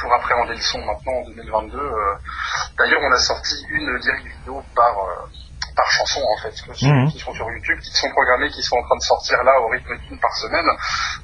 pour 0.00 0.12
appréhender 0.14 0.54
le 0.54 0.60
son 0.60 0.78
maintenant 0.84 1.12
en 1.14 1.24
2022. 1.24 1.76
euh. 1.78 2.14
D'ailleurs, 2.78 3.00
on 3.02 3.12
a 3.12 3.18
sorti 3.18 3.54
une 3.70 3.96
lyric 3.96 4.26
vidéo 4.38 4.62
par 4.76 4.94
par 5.76 5.90
chanson 5.92 6.20
en 6.20 6.42
fait, 6.42 6.52
Mhm. 6.82 7.08
qui 7.12 7.20
sont 7.20 7.32
sur 7.34 7.48
YouTube, 7.52 7.78
qui 7.78 7.92
sont 7.92 8.10
programmées, 8.10 8.48
qui 8.50 8.62
sont 8.62 8.74
en 8.76 8.82
train 8.82 8.96
de 8.96 9.02
sortir 9.02 9.42
là 9.44 9.60
au 9.60 9.68
rythme 9.68 9.96
d'une 10.08 10.18
par 10.18 10.34
semaine, 10.34 10.66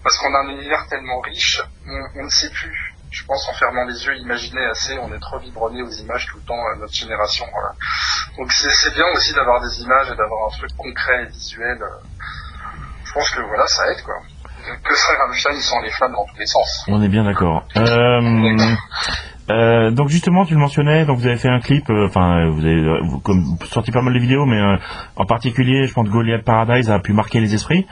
parce 0.04 0.16
qu'on 0.18 0.32
a 0.32 0.38
un 0.38 0.48
univers 0.48 0.86
tellement 0.88 1.18
riche, 1.22 1.60
on, 1.88 2.20
on 2.20 2.22
ne 2.22 2.28
sait 2.28 2.50
plus. 2.50 2.83
Je 3.14 3.24
pense 3.26 3.48
en 3.48 3.52
fermant 3.54 3.84
les 3.84 4.04
yeux, 4.04 4.16
imaginer 4.16 4.64
assez, 4.66 4.98
on 4.98 5.12
est 5.14 5.20
trop 5.20 5.38
vibronné 5.38 5.82
aux 5.82 5.90
images 5.90 6.26
tout 6.26 6.36
le 6.38 6.42
temps, 6.42 6.58
notre 6.80 6.92
génération. 6.92 7.46
Donc 8.36 8.50
c'est 8.52 8.92
bien 8.92 9.06
aussi 9.14 9.32
d'avoir 9.34 9.60
des 9.62 9.80
images 9.82 10.08
et 10.10 10.16
d'avoir 10.16 10.48
un 10.48 10.58
truc 10.58 10.70
concret 10.76 11.22
et 11.22 11.26
visuel. 11.26 11.78
euh. 11.80 11.86
Je 13.04 13.12
pense 13.12 13.30
que 13.30 13.40
voilà, 13.42 13.68
ça 13.68 13.88
aide 13.92 14.02
quoi. 14.02 14.16
Que 14.82 14.94
serait 14.96 15.16
Rammstein 15.16 15.60
sans 15.60 15.80
les 15.82 15.92
flammes 15.92 16.12
dans 16.12 16.24
tous 16.24 16.38
les 16.40 16.46
sens? 16.46 16.84
On 16.88 17.00
est 17.02 17.08
bien 17.08 17.22
d'accord. 17.22 17.62
Euh, 17.76 18.74
euh, 19.50 19.90
donc 19.90 20.08
justement, 20.08 20.44
tu 20.44 20.54
le 20.54 20.60
mentionnais, 20.60 21.04
donc 21.04 21.18
vous 21.18 21.26
avez 21.26 21.36
fait 21.36 21.48
un 21.48 21.60
clip, 21.60 21.88
euh, 21.90 22.06
enfin, 22.06 22.46
euh, 22.46 22.50
vous 22.50 22.60
avez 22.64 22.74
euh, 22.74 23.00
vous- 23.02 23.20
comme, 23.20 23.44
sorti 23.70 23.90
pas 23.92 24.00
mal 24.02 24.14
de 24.14 24.18
vidéos, 24.18 24.46
mais 24.46 24.60
en 25.16 25.26
particulier, 25.26 25.86
je 25.86 25.92
pense 25.92 26.06
que 26.08 26.12
Goliath 26.12 26.44
Paradise 26.44 26.90
a 26.90 26.98
pu 26.98 27.12
marquer 27.12 27.40
les 27.40 27.54
esprits. 27.54 27.86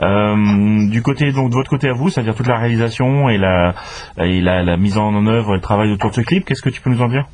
Du 0.00 1.02
côté, 1.02 1.32
donc 1.32 1.50
de 1.50 1.54
votre 1.54 1.70
côté 1.70 1.88
à 1.88 1.92
vous, 1.92 2.08
c'est-à-dire 2.08 2.34
toute 2.34 2.46
la 2.46 2.56
réalisation 2.58 3.28
et 3.28 3.38
la 3.38 3.74
et 4.18 4.40
la, 4.40 4.62
la 4.62 4.76
mise 4.76 4.96
en 4.98 5.26
œuvre, 5.26 5.50
et 5.52 5.56
le 5.56 5.60
travail 5.62 5.92
autour 5.92 6.10
de 6.10 6.14
ce 6.16 6.20
clip, 6.22 6.44
qu'est-ce 6.44 6.62
que 6.62 6.70
tu 6.70 6.80
peux 6.80 6.90
nous 6.90 7.02
en 7.02 7.08
dire? 7.08 7.26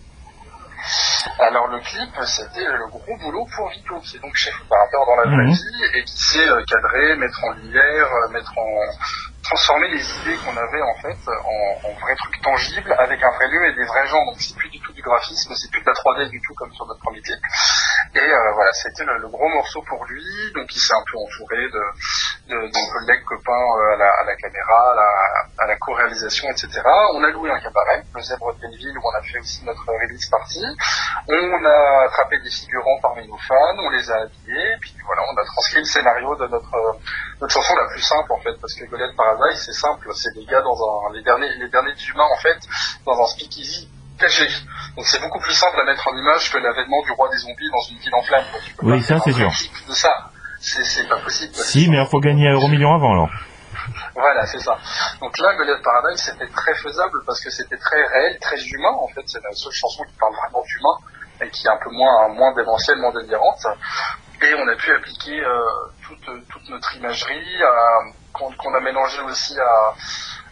Alors 1.38 1.68
le 1.68 1.78
clip, 1.78 2.10
c'était 2.24 2.66
le 2.66 2.88
gros 2.90 3.16
boulot 3.22 3.46
pour 3.54 3.68
Vito, 3.70 3.94
qui 4.02 4.16
est 4.16 4.20
donc 4.20 4.34
chef 4.34 4.52
opérateur 4.66 5.00
dans 5.06 5.16
la 5.22 5.36
vraie 5.36 5.44
Mhm. 5.46 5.52
vie 5.52 5.98
et 5.98 6.02
qui 6.04 6.16
sait 6.16 6.46
cadrer, 6.66 7.16
mettre 7.16 7.38
en 7.44 7.52
lumière, 7.62 8.06
mettre 8.32 8.52
en 8.58 9.31
transformer 9.52 9.88
les 9.88 10.00
idées 10.00 10.38
qu'on 10.44 10.56
avait 10.56 10.80
en 10.80 10.94
fait 11.02 11.28
en, 11.28 11.88
en 11.88 11.92
vrais 12.00 12.16
trucs 12.16 12.32
avec 12.98 13.22
un 13.22 13.30
vrai 13.32 13.48
lieu 13.48 13.66
et 13.68 13.74
des 13.74 13.84
vrais 13.84 14.06
gens. 14.06 14.24
Donc 14.24 14.36
c'est 14.38 14.56
plus 14.56 14.70
du 14.70 14.80
tout 14.80 14.92
du 14.92 15.02
graphisme, 15.02 15.52
c'est 15.54 15.70
plus 15.70 15.82
de 15.82 15.86
la 15.86 15.92
3D 15.92 16.30
du 16.30 16.40
tout 16.40 16.54
comme 16.54 16.72
sur 16.72 16.86
notre 16.86 17.00
premier 17.00 17.20
clip. 17.20 17.38
Et 18.14 18.18
euh, 18.18 18.52
voilà, 18.54 18.70
c'était 18.72 19.04
le, 19.04 19.18
le 19.18 19.28
gros 19.28 19.48
morceau 19.48 19.82
pour 19.82 20.04
lui. 20.06 20.24
Donc 20.54 20.74
il 20.74 20.80
s'est 20.80 20.94
un 20.94 21.04
peu 21.04 21.18
entouré 21.18 21.68
de, 21.68 21.82
de, 22.48 22.56
de 22.66 22.92
collègues 22.92 23.24
copains 23.24 23.52
euh, 23.52 23.94
à, 23.94 24.24
la, 24.24 24.36
caméra, 24.36 24.94
à 25.58 25.66
la, 25.66 25.76
co-réalisation, 25.76 26.48
etc. 26.50 26.80
On 27.14 27.22
a 27.22 27.30
loué 27.30 27.50
un 27.50 27.60
cabaret, 27.60 28.02
le 28.14 28.20
Zèbre 28.22 28.54
de 28.54 28.60
Belleville, 28.60 28.98
où 28.98 29.02
on 29.04 29.18
a 29.18 29.22
fait 29.22 29.38
aussi 29.38 29.64
notre 29.64 29.84
release 29.86 30.28
party. 30.28 30.64
On 31.28 31.64
a 31.64 32.04
attrapé 32.06 32.38
des 32.40 32.50
figurants 32.50 32.98
parmi 33.00 33.26
nos 33.28 33.38
fans, 33.38 33.78
on 33.78 33.90
les 33.90 34.10
a 34.10 34.16
habillés, 34.22 34.76
puis 34.80 34.94
voilà, 35.06 35.22
on 35.30 35.36
a 35.36 35.44
transcrit 35.44 35.80
le 35.80 35.84
scénario 35.84 36.34
de 36.36 36.46
notre, 36.48 36.74
euh, 36.74 36.92
notre 37.40 37.52
chanson 37.52 37.74
la 37.76 37.88
plus 37.88 38.02
simple 38.02 38.32
en 38.32 38.40
fait, 38.40 38.54
parce 38.60 38.74
que 38.74 38.84
Goliath 38.86 39.16
C'est 39.54 39.72
simple, 39.72 40.08
c'est 40.14 40.32
des 40.34 40.44
gars 40.44 40.62
dans 40.62 40.76
un, 40.76 41.12
les 41.14 41.22
derniers, 41.22 41.48
les 41.58 41.68
derniers 41.68 41.94
humains 42.12 42.28
en 42.32 42.40
fait, 42.40 42.58
dans 43.06 43.20
un 43.20 43.26
speakeasy 43.26 43.88
caché. 44.18 44.46
Donc 44.96 45.06
c'est 45.06 45.20
beaucoup 45.20 45.40
plus 45.40 45.54
simple 45.54 45.80
à 45.80 45.84
mettre 45.84 46.06
en 46.08 46.16
image 46.16 46.52
que 46.52 46.58
l'avènement 46.58 47.02
du 47.02 47.12
roi 47.12 47.28
des 47.30 47.38
zombies 47.38 47.70
dans 47.70 47.82
une 47.90 47.98
ville 47.98 48.14
en 48.14 48.22
peux 48.22 48.86
Oui, 48.86 49.02
ça, 49.02 49.18
c'est 49.18 49.30
un 49.30 49.34
sûr. 49.34 49.50
De 49.88 49.92
ça, 49.94 50.12
c'est 50.60 51.08
pas 51.08 51.18
possible. 51.18 51.54
Si, 51.54 51.88
mais 51.88 51.98
il 51.98 52.06
faut 52.06 52.20
gagner 52.20 52.48
à 52.48 52.52
Euromillion 52.52 52.94
avant 52.94 53.12
alors. 53.12 53.30
Voilà, 54.14 54.46
c'est 54.46 54.60
ça. 54.60 54.78
Donc 55.20 55.36
là, 55.38 55.54
Goliath 55.56 55.82
Paradise, 55.82 56.20
c'était 56.20 56.46
très 56.48 56.74
faisable 56.74 57.18
parce 57.26 57.40
que 57.42 57.50
c'était 57.50 57.78
très 57.78 58.06
réel, 58.06 58.38
très 58.40 58.58
humain, 58.58 58.92
en 59.00 59.08
fait. 59.08 59.22
C'est 59.26 59.42
la 59.42 59.50
seule 59.54 59.72
chanson 59.72 60.04
qui 60.04 60.12
parle 60.20 60.34
vraiment 60.34 60.62
d'humain 60.62 60.98
et 61.46 61.50
qui 61.50 61.66
est 61.66 61.70
un 61.70 61.78
peu 61.82 61.90
moins, 61.90 62.28
moins 62.28 62.54
démentielle, 62.54 62.98
moins 62.98 63.12
délirante. 63.12 63.66
Et 64.42 64.54
on 64.54 64.68
a 64.68 64.76
pu 64.76 64.92
appliquer 64.92 65.40
euh, 65.40 65.60
toute, 66.06 66.48
toute 66.48 66.68
notre 66.68 66.94
imagerie, 66.96 67.62
à- 67.62 68.12
qu'on 68.32 68.74
a 68.74 68.80
mélangé 68.80 69.20
aussi 69.22 69.58
à 69.58 69.94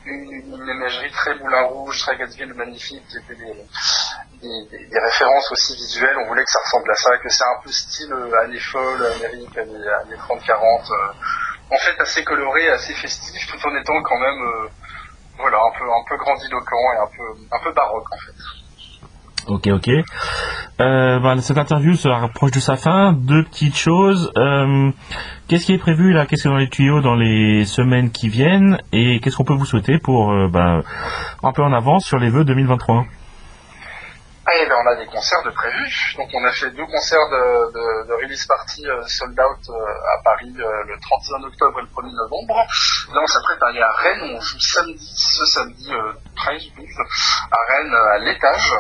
une, 0.04 0.68
imagerie 0.68 1.10
très 1.10 1.34
Moulin 1.34 1.62
Rouge, 1.62 2.00
très 2.00 2.16
Gatsby 2.16 2.46
magnifique, 2.46 3.06
qui 3.08 3.18
était 3.18 3.34
des, 3.34 4.98
références 4.98 5.50
aussi 5.52 5.76
visuelles. 5.76 6.16
On 6.24 6.28
voulait 6.28 6.44
que 6.44 6.50
ça 6.50 6.60
ressemble 6.64 6.90
à 6.90 6.94
ça, 6.94 7.18
que 7.18 7.28
c'est 7.28 7.44
un 7.44 7.62
peu 7.62 7.70
style 7.70 8.12
euh, 8.12 8.42
années 8.42 8.60
folles, 8.60 9.06
Amérique, 9.16 9.56
années, 9.58 9.88
années 9.88 10.16
30-40. 10.16 10.92
euh, 10.92 11.12
en 11.72 11.78
fait 11.78 12.00
assez 12.00 12.24
coloré, 12.24 12.68
assez 12.70 12.94
festif, 12.94 13.46
tout 13.46 13.68
en 13.68 13.76
étant 13.76 14.02
quand 14.02 14.18
même 14.18 14.42
euh, 14.42 14.68
voilà 15.38 15.58
un 15.58 15.78
peu 15.78 15.84
un 15.84 16.04
peu 16.08 16.16
grandiloquent 16.16 16.92
et 16.94 16.98
un 16.98 17.06
peu 17.06 17.22
un 17.52 17.58
peu 17.62 17.72
baroque 17.72 18.12
en 18.12 18.18
fait. 18.18 18.59
Ok, 19.48 19.68
ok. 19.68 19.88
Euh, 20.80 21.18
ben, 21.18 21.40
cette 21.40 21.58
interview 21.58 21.94
se 21.94 22.08
rapproche 22.08 22.52
de 22.52 22.60
sa 22.60 22.76
fin. 22.76 23.12
Deux 23.12 23.44
petites 23.44 23.76
choses. 23.76 24.32
Euh, 24.36 24.90
qu'est-ce 25.48 25.66
qui 25.66 25.74
est 25.74 25.78
prévu 25.78 26.12
là? 26.12 26.26
Qu'est-ce 26.26 26.42
qui 26.42 26.48
est 26.48 26.50
dans 26.50 26.56
les 26.56 26.70
tuyaux 26.70 27.00
dans 27.00 27.16
les 27.16 27.64
semaines 27.66 28.10
qui 28.10 28.28
viennent? 28.28 28.78
Et 28.92 29.20
qu'est-ce 29.20 29.36
qu'on 29.36 29.44
peut 29.44 29.54
vous 29.54 29.66
souhaiter 29.66 29.98
pour 29.98 30.32
euh, 30.32 30.48
ben, 30.48 30.82
un 31.42 31.52
peu 31.52 31.62
en 31.62 31.72
avance 31.72 32.04
sur 32.06 32.18
les 32.18 32.30
vœux 32.30 32.44
2023 32.44 33.04
Ah, 34.46 34.50
et 34.56 34.66
ben 34.68 34.74
on 34.82 34.90
a 34.90 34.96
des 34.96 35.06
concerts 35.06 35.42
de 35.44 35.50
prévus. 35.50 36.14
Donc 36.16 36.28
on 36.32 36.44
a 36.44 36.52
fait 36.52 36.70
deux 36.70 36.86
concerts 36.86 37.28
de, 37.30 38.14
release 38.22 38.46
party 38.46 38.84
sold 39.06 39.38
out 39.38 39.60
à 39.68 40.22
Paris 40.24 40.52
le 40.56 40.98
31 41.00 41.46
octobre 41.46 41.78
et 41.78 41.82
le 41.82 41.88
1er 41.88 42.16
novembre. 42.16 42.56
Là 43.14 43.20
on 43.22 43.26
s'apprête 43.26 43.62
à 43.62 43.66
aller 43.66 43.82
à 43.82 43.92
Rennes. 43.92 44.34
On 44.34 44.40
joue 44.40 44.60
samedi, 44.60 45.12
ce 45.14 45.44
samedi 45.44 45.92
euh, 45.92 46.12
13 46.36 46.62
12 46.74 46.86
à 47.50 47.72
Rennes 47.72 47.94
à 47.94 48.18
l'étage. 48.18 48.72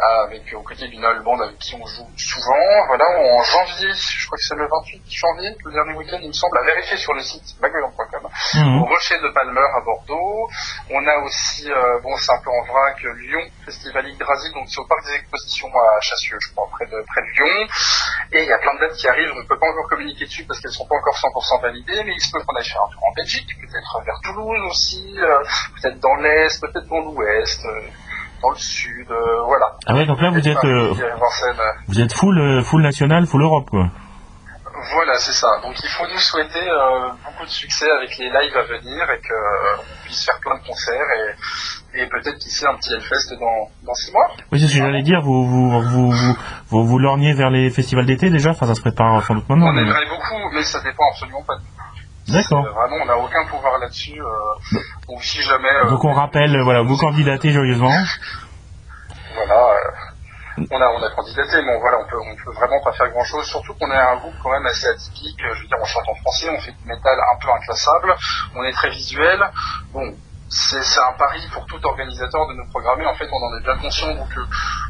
Avec 0.00 0.54
aux 0.54 0.62
côtés 0.62 0.86
d'une 0.88 1.02
bande 1.24 1.42
avec 1.42 1.58
qui 1.58 1.74
on 1.74 1.84
joue 1.84 2.08
souvent. 2.16 2.86
Voilà, 2.86 3.04
en 3.18 3.42
janvier, 3.42 3.92
je 3.94 4.26
crois 4.26 4.38
que 4.38 4.44
c'est 4.44 4.54
le 4.54 4.68
28 4.68 5.02
janvier, 5.10 5.50
le 5.64 5.72
dernier 5.72 5.94
week-end, 5.94 6.18
il 6.22 6.28
me 6.28 6.32
semble, 6.32 6.56
à 6.58 6.62
vérifier 6.62 6.96
sur 6.96 7.12
le 7.14 7.20
site 7.20 7.58
bagueulon.com. 7.60 8.28
Mhm. 8.54 8.82
au 8.82 8.84
Rocher 8.86 9.18
de 9.18 9.28
Palmer 9.34 9.66
à 9.76 9.80
Bordeaux. 9.80 10.48
On 10.90 11.06
a 11.06 11.16
aussi, 11.18 11.70
euh, 11.70 11.98
bon 12.00 12.16
c'est 12.16 12.32
un 12.32 12.38
peu 12.38 12.50
en 12.50 12.64
vrac, 12.64 13.02
Lyon, 13.02 13.42
Festival 13.64 14.08
Yggdrasil, 14.08 14.52
donc 14.54 14.68
c'est 14.68 14.80
au 14.80 14.86
parc 14.86 15.04
des 15.04 15.14
expositions 15.14 15.68
à 15.68 16.00
Chassieux, 16.00 16.38
je 16.40 16.52
crois, 16.52 16.68
près 16.70 16.86
de, 16.86 17.02
près 17.02 17.22
de 17.22 17.30
Lyon. 17.34 17.68
Et 18.32 18.42
il 18.42 18.48
y 18.48 18.52
a 18.52 18.58
plein 18.58 18.74
de 18.74 18.80
dates 18.80 18.96
qui 18.96 19.08
arrivent, 19.08 19.32
on 19.34 19.42
ne 19.42 19.48
peut 19.48 19.58
pas 19.58 19.68
encore 19.68 19.88
communiquer 19.88 20.26
dessus 20.26 20.44
parce 20.44 20.60
qu'elles 20.60 20.72
sont 20.72 20.86
pas 20.86 20.96
encore 20.96 21.16
100% 21.16 21.62
validées, 21.62 22.04
mais 22.04 22.14
il 22.14 22.20
se 22.20 22.30
peut 22.30 22.40
qu'on 22.44 22.54
aille 22.56 22.68
faire 22.68 22.82
un 22.82 22.92
tour 22.92 23.02
en 23.02 23.14
Belgique, 23.14 23.48
peut-être 23.60 24.04
vers 24.04 24.20
Toulouse 24.22 24.60
aussi, 24.70 25.14
euh, 25.18 25.42
peut-être 25.80 25.98
dans 26.00 26.14
l'Est, 26.16 26.60
peut-être 26.60 26.86
dans 26.86 27.00
l'Ouest, 27.00 27.64
euh, 27.66 27.80
dans 28.42 28.50
le 28.50 28.56
Sud, 28.58 29.10
euh, 29.10 29.42
voilà. 29.46 29.66
Ah 29.86 29.94
ouais, 29.94 30.06
donc 30.06 30.20
là 30.20 30.30
vous 30.30 30.46
êtes 30.48 30.64
euh, 30.64 30.92
euh, 30.92 31.10
vous 31.88 32.00
êtes 32.00 32.12
full 32.12 32.62
full 32.64 32.82
national, 32.82 33.26
full 33.26 33.42
Europe 33.42 33.68
quoi. 33.70 33.86
Voilà, 34.94 35.14
c'est 35.14 35.32
ça. 35.32 35.48
Donc 35.62 35.74
il 35.82 35.88
faut 35.88 36.06
nous 36.06 36.18
souhaiter 36.18 36.62
euh, 36.68 37.08
beaucoup 37.24 37.44
de 37.44 37.50
succès 37.50 37.90
avec 37.90 38.16
les 38.18 38.26
lives 38.28 38.56
à 38.56 38.62
venir 38.62 39.02
et 39.10 39.18
qu'on 39.26 39.82
puisse 40.04 40.24
faire 40.24 40.38
plein 40.40 40.56
de 40.56 40.64
concerts 40.64 41.08
et, 41.94 42.00
et 42.02 42.06
peut-être 42.06 42.38
qui 42.38 42.48
sait 42.48 42.66
un 42.66 42.74
petit 42.76 42.92
Hellfest 42.94 43.34
dans, 43.40 43.70
dans 43.84 43.94
six 43.94 44.12
mois. 44.12 44.28
Oui, 44.52 44.60
c'est 44.60 44.68
ce 44.68 44.74
que 44.74 44.78
j'allais 44.78 45.02
dire. 45.02 45.20
Vous 45.20 45.44
vous 45.44 45.80
vous 45.80 46.10
vous, 46.12 46.36
vous, 46.68 46.86
vous 46.86 46.98
lorgnez 47.00 47.32
vers 47.34 47.50
les 47.50 47.70
festivals 47.70 48.06
d'été 48.06 48.30
déjà? 48.30 48.50
Enfin, 48.50 48.66
ça 48.66 48.76
se 48.76 48.80
prépare 48.80 49.20
sans 49.24 49.34
doute 49.34 49.48
maintenant. 49.48 49.68
on 49.70 49.72
mais- 49.72 49.82
aimerait 49.82 50.06
beaucoup, 50.08 50.54
mais 50.54 50.62
ça 50.62 50.78
dépend 50.80 51.04
absolument 51.10 51.42
pas 51.42 51.56
de 51.56 51.60
nous. 51.62 51.77
D'accord. 52.28 52.66
Euh, 52.66 52.70
Vraiment, 52.72 52.96
on 53.02 53.06
n'a 53.06 53.16
aucun 53.18 53.44
pouvoir 53.46 53.78
là-dessus. 53.78 54.20
Euh, 54.20 54.78
donc 55.08 55.22
si 55.22 55.40
jamais... 55.42 55.68
euh, 55.84 55.90
Donc 55.90 56.04
on 56.04 56.12
rappelle, 56.12 56.60
voilà, 56.62 56.82
vous 56.82 56.96
candidatez 56.96 57.50
joyeusement. 57.50 57.92
Voilà. 59.34 59.74
on 60.70 60.80
a, 60.80 60.86
on 60.88 61.02
a 61.02 61.10
candidaté, 61.14 61.62
mais 61.62 61.78
voilà, 61.80 61.98
on 62.00 62.08
peut, 62.10 62.16
on 62.18 62.34
peut 62.44 62.52
vraiment 62.52 62.80
pas 62.82 62.92
faire 62.92 63.08
grand 63.10 63.24
chose, 63.24 63.46
surtout 63.46 63.72
qu'on 63.74 63.90
est 63.90 63.96
un 63.96 64.16
groupe 64.16 64.34
quand 64.42 64.50
même 64.50 64.66
assez 64.66 64.86
atypique, 64.88 65.38
je 65.38 65.60
veux 65.62 65.68
dire, 65.68 65.76
on 65.80 65.84
chante 65.84 66.08
en 66.08 66.14
français, 66.16 66.48
on 66.50 66.60
fait 66.60 66.72
du 66.72 66.84
métal 66.86 67.16
un 67.18 67.38
peu 67.40 67.48
inclassable, 67.52 68.14
on 68.56 68.64
est 68.64 68.72
très 68.72 68.90
visuel, 68.90 69.38
bon, 69.92 70.12
c'est 70.48 71.00
un 71.00 71.12
pari 71.18 71.40
pour 71.52 71.66
tout 71.66 71.78
organisateur 71.84 72.48
de 72.48 72.54
nous 72.54 72.66
programmer. 72.70 73.06
En 73.06 73.14
fait, 73.14 73.28
on 73.30 73.36
en 73.36 73.58
est 73.58 73.62
bien 73.62 73.76
conscient, 73.76 74.14
donc 74.14 74.28
euh, 74.36 74.42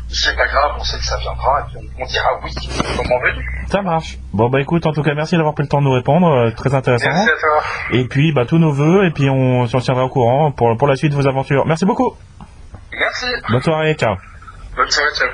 c'est 0.08 0.36
pas 0.36 0.46
grave, 0.46 0.72
on 0.78 0.84
sait 0.84 0.98
que 0.98 1.04
ça 1.04 1.16
viendra, 1.18 1.60
et 1.60 1.64
puis 1.66 1.90
on, 1.98 2.06
dira 2.06 2.28
oui, 2.42 2.50
comment 2.96 3.18
venu. 3.20 3.44
Ça 3.68 3.82
marche. 3.82 4.18
Bon 4.32 4.48
bah 4.48 4.60
écoute, 4.60 4.86
en 4.86 4.92
tout 4.92 5.02
cas, 5.02 5.14
merci 5.14 5.36
d'avoir 5.36 5.54
pris 5.54 5.64
le 5.64 5.68
temps 5.68 5.80
de 5.80 5.84
nous 5.84 5.92
répondre, 5.92 6.28
euh, 6.28 6.50
très 6.52 6.74
intéressant. 6.74 7.10
Merci 7.10 7.30
à 7.30 7.40
toi. 7.40 7.62
Et 7.92 8.04
puis 8.04 8.32
bah 8.32 8.46
tous 8.46 8.58
nos 8.58 8.72
voeux, 8.72 9.04
et 9.04 9.10
puis 9.10 9.28
on 9.28 9.66
s'en 9.66 9.80
tiendra 9.80 10.04
au 10.04 10.08
courant 10.08 10.52
pour 10.52 10.76
pour 10.76 10.86
la 10.86 10.96
suite 10.96 11.12
de 11.12 11.16
vos 11.16 11.26
aventures. 11.26 11.66
Merci 11.66 11.84
beaucoup. 11.84 12.16
Merci. 12.92 13.26
Bonne 13.50 13.62
soirée, 13.62 13.94
ciao. 13.94 14.16
Bonne 14.76 14.90
soirée, 14.90 15.14
ciao. 15.14 15.28